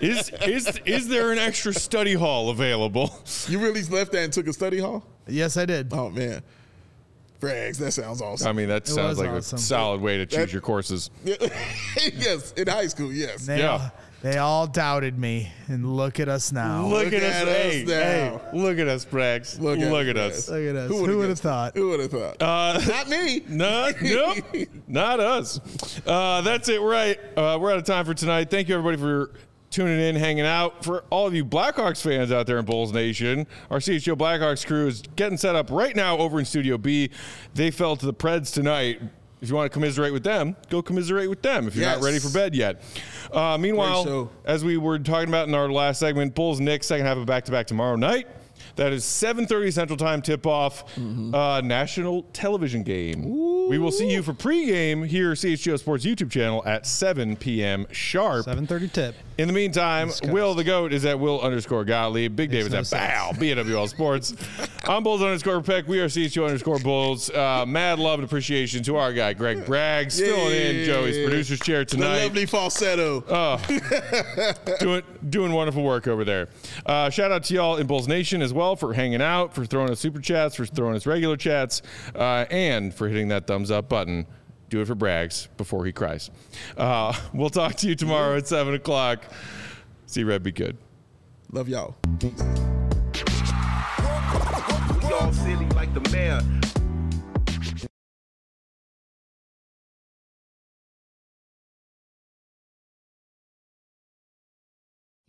Is 0.00 0.30
is 0.46 0.80
is 0.84 1.08
there 1.08 1.32
an 1.32 1.38
extra 1.38 1.72
study 1.74 2.14
hall 2.14 2.50
available? 2.50 3.18
You 3.48 3.58
really 3.58 3.82
left 3.84 4.12
that 4.12 4.22
and 4.24 4.32
took 4.32 4.46
a 4.46 4.52
study 4.52 4.78
hall? 4.78 5.04
yes, 5.26 5.56
I 5.56 5.64
did. 5.66 5.92
Oh 5.92 6.10
man. 6.10 6.42
Brags, 7.44 7.78
that 7.78 7.92
sounds 7.92 8.20
awesome. 8.22 8.48
I 8.48 8.52
mean, 8.52 8.68
that 8.68 8.86
sounds 8.86 9.10
was 9.10 9.18
like 9.18 9.30
awesome. 9.30 9.56
a 9.56 9.60
solid 9.60 10.00
way 10.00 10.16
to 10.18 10.26
choose 10.26 10.36
That- 10.38 10.52
your 10.52 10.62
courses. 10.62 11.10
yes, 11.24 12.52
in 12.52 12.66
high 12.68 12.86
school, 12.86 13.12
yes. 13.12 13.46
They, 13.46 13.58
Yeah. 13.60 13.70
all, 13.72 13.92
they 14.22 14.38
all 14.38 14.66
doubted 14.66 15.18
me, 15.18 15.52
and 15.68 15.96
look 15.96 16.18
at 16.20 16.28
us 16.28 16.50
now. 16.52 16.86
Look, 16.86 17.04
Look 17.04 17.14
at, 17.14 17.22
us, 17.22 17.34
at 17.34 17.48
us 17.48 17.54
hey, 17.56 17.84
now. 17.86 17.92
hey, 17.92 18.40
look 18.58 18.78
at 18.78 18.88
us, 18.88 19.04
Brax. 19.04 19.60
Look, 19.60 19.78
at, 19.78 19.90
Brags. 19.90 20.18
us. 20.18 20.48
Look 20.48 20.62
at 20.62 20.76
us. 20.76 20.88
Who 20.90 21.00
would 21.02 21.10
have 21.10 21.28
guessed? 21.28 21.42
thought? 21.42 21.76
Who 21.76 21.88
would 21.90 22.00
have 22.00 22.10
thought? 22.10 22.42
Uh, 22.42 22.80
Not 22.88 23.08
me. 23.08 23.42
No, 23.48 23.90
nope, 24.02 24.36
not 24.88 25.20
us. 25.20 25.60
Uh, 26.06 26.40
that's 26.40 26.68
it, 26.68 26.80
right? 26.80 27.18
Uh, 27.36 27.58
we're 27.60 27.70
out 27.72 27.78
of 27.78 27.84
time 27.84 28.04
for 28.06 28.14
tonight. 28.14 28.50
Thank 28.50 28.68
you, 28.68 28.76
everybody, 28.76 28.96
for 28.96 29.30
tuning 29.74 30.00
in, 30.00 30.14
hanging 30.14 30.46
out. 30.46 30.84
For 30.84 31.04
all 31.10 31.26
of 31.26 31.34
you 31.34 31.44
Blackhawks 31.44 32.00
fans 32.00 32.30
out 32.30 32.46
there 32.46 32.58
in 32.58 32.64
Bulls 32.64 32.92
Nation, 32.92 33.46
our 33.70 33.78
CHGO 33.78 34.16
Blackhawks 34.16 34.64
crew 34.64 34.86
is 34.86 35.02
getting 35.16 35.36
set 35.36 35.56
up 35.56 35.68
right 35.70 35.96
now 35.96 36.16
over 36.16 36.38
in 36.38 36.44
Studio 36.44 36.78
B. 36.78 37.10
They 37.54 37.70
fell 37.70 37.96
to 37.96 38.06
the 38.06 38.14
Preds 38.14 38.52
tonight. 38.52 39.00
If 39.42 39.50
you 39.50 39.56
want 39.56 39.70
to 39.70 39.74
commiserate 39.74 40.12
with 40.12 40.22
them, 40.24 40.56
go 40.70 40.80
commiserate 40.80 41.28
with 41.28 41.42
them 41.42 41.66
if 41.66 41.76
you're 41.76 41.84
not 41.84 42.00
ready 42.02 42.18
for 42.18 42.30
bed 42.30 42.54
yet. 42.54 42.82
Uh, 43.30 43.58
meanwhile, 43.58 44.04
show. 44.04 44.30
as 44.46 44.64
we 44.64 44.78
were 44.78 44.98
talking 44.98 45.28
about 45.28 45.48
in 45.48 45.54
our 45.54 45.70
last 45.70 45.98
segment, 46.00 46.34
Bulls 46.34 46.60
Knicks 46.60 46.86
second 46.86 47.04
half 47.04 47.18
of 47.18 47.26
back 47.26 47.44
to 47.44 47.52
back 47.52 47.66
tomorrow 47.66 47.96
night. 47.96 48.26
That 48.76 48.92
is 48.92 49.04
7:30 49.04 49.72
Central 49.72 49.96
Time 49.96 50.20
tip 50.22 50.46
off, 50.46 50.84
uh, 50.98 51.60
national 51.62 52.22
television 52.32 52.82
game. 52.82 53.68
We 53.68 53.78
will 53.78 53.92
see 53.92 54.10
you 54.10 54.22
for 54.22 54.32
pregame 54.32 55.06
here 55.06 55.32
CHGO 55.32 55.78
Sports 55.78 56.04
YouTube 56.04 56.30
channel 56.30 56.62
at 56.66 56.86
7 56.86 57.36
p.m. 57.36 57.86
sharp. 57.92 58.46
7:30 58.46 58.92
tip. 58.92 59.14
In 59.36 59.48
the 59.48 59.54
meantime, 59.54 60.10
Will 60.24 60.54
the 60.54 60.62
Goat 60.62 60.92
is 60.92 61.04
at 61.04 61.18
Will 61.18 61.40
underscore 61.40 61.84
Gottlieb. 61.84 62.36
Big 62.36 62.52
David's 62.52 62.72
no 62.72 62.78
at 62.80 62.86
sense. 62.86 63.00
Bow, 63.00 63.32
BWL 63.34 63.88
Sports. 63.88 64.32
I'm 64.84 65.02
Bulls 65.02 65.22
underscore 65.22 65.60
Peck. 65.60 65.88
We 65.88 65.98
are 66.00 66.06
CHGO 66.06 66.44
underscore 66.46 66.78
Bulls. 66.78 67.30
Uh, 67.30 67.64
mad 67.66 67.98
love 67.98 68.20
and 68.20 68.24
appreciation 68.28 68.84
to 68.84 68.96
our 68.96 69.12
guy, 69.12 69.32
Greg 69.32 69.64
Braggs, 69.64 70.20
filling 70.20 70.52
in 70.54 70.84
Joey's 70.84 71.26
producer's 71.26 71.58
chair 71.60 71.80
The 71.80 71.96
tonight 71.96 72.22
lovely 72.22 72.46
falsetto. 72.46 73.22
doing 74.78 75.02
doing 75.28 75.52
wonderful 75.52 75.82
work 75.82 76.06
over 76.06 76.24
there. 76.24 76.48
Uh, 76.86 77.10
shout 77.10 77.32
out 77.32 77.42
to 77.44 77.54
y'all 77.54 77.76
in 77.76 77.88
Bulls 77.88 78.06
Nation 78.06 78.40
as 78.40 78.52
well 78.52 78.76
for 78.76 78.92
hanging 78.92 79.22
out, 79.22 79.52
for 79.52 79.64
throwing 79.64 79.90
us 79.90 79.98
super 79.98 80.20
chats, 80.20 80.54
for 80.54 80.64
throwing 80.64 80.94
us 80.94 81.06
regular 81.06 81.36
chats, 81.36 81.82
uh, 82.14 82.44
and 82.50 82.94
for 82.94 83.08
hitting 83.08 83.28
that 83.28 83.48
thumbs 83.48 83.72
up 83.72 83.88
button. 83.88 84.26
Do 84.68 84.80
it 84.80 84.86
for 84.86 84.94
Braggs 84.94 85.48
before 85.56 85.84
he 85.84 85.92
cries. 85.92 86.30
Uh, 86.76 87.14
we'll 87.34 87.50
talk 87.50 87.74
to 87.76 87.88
you 87.88 87.94
tomorrow 87.94 88.36
at 88.36 88.46
seven 88.46 88.74
o'clock. 88.74 89.24
See 90.06 90.24
Red 90.24 90.42
be 90.42 90.52
good. 90.52 90.76
Love 91.52 91.68
y'all. 91.68 91.96
We 92.22 92.30
all 95.12 95.32
silly 95.32 95.66
like 95.70 95.92
the 95.94 96.08
mayor. 96.12 96.40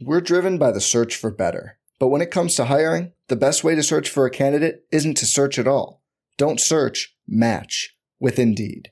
We're 0.01 0.21
driven 0.21 0.57
by 0.57 0.71
the 0.71 0.81
search 0.81 1.15
for 1.15 1.31
better. 1.31 1.79
But 1.99 2.09
when 2.09 2.21
it 2.21 2.29
comes 2.29 2.55
to 2.55 2.65
hiring, 2.65 3.13
the 3.27 3.35
best 3.35 3.63
way 3.63 3.75
to 3.75 3.83
search 3.83 4.09
for 4.09 4.25
a 4.25 4.29
candidate 4.29 4.85
isn't 4.91 5.15
to 5.17 5.25
search 5.25 5.57
at 5.57 5.67
all. 5.67 6.03
Don't 6.37 6.59
search, 6.59 7.15
match 7.27 7.95
with 8.19 8.37
Indeed. 8.37 8.91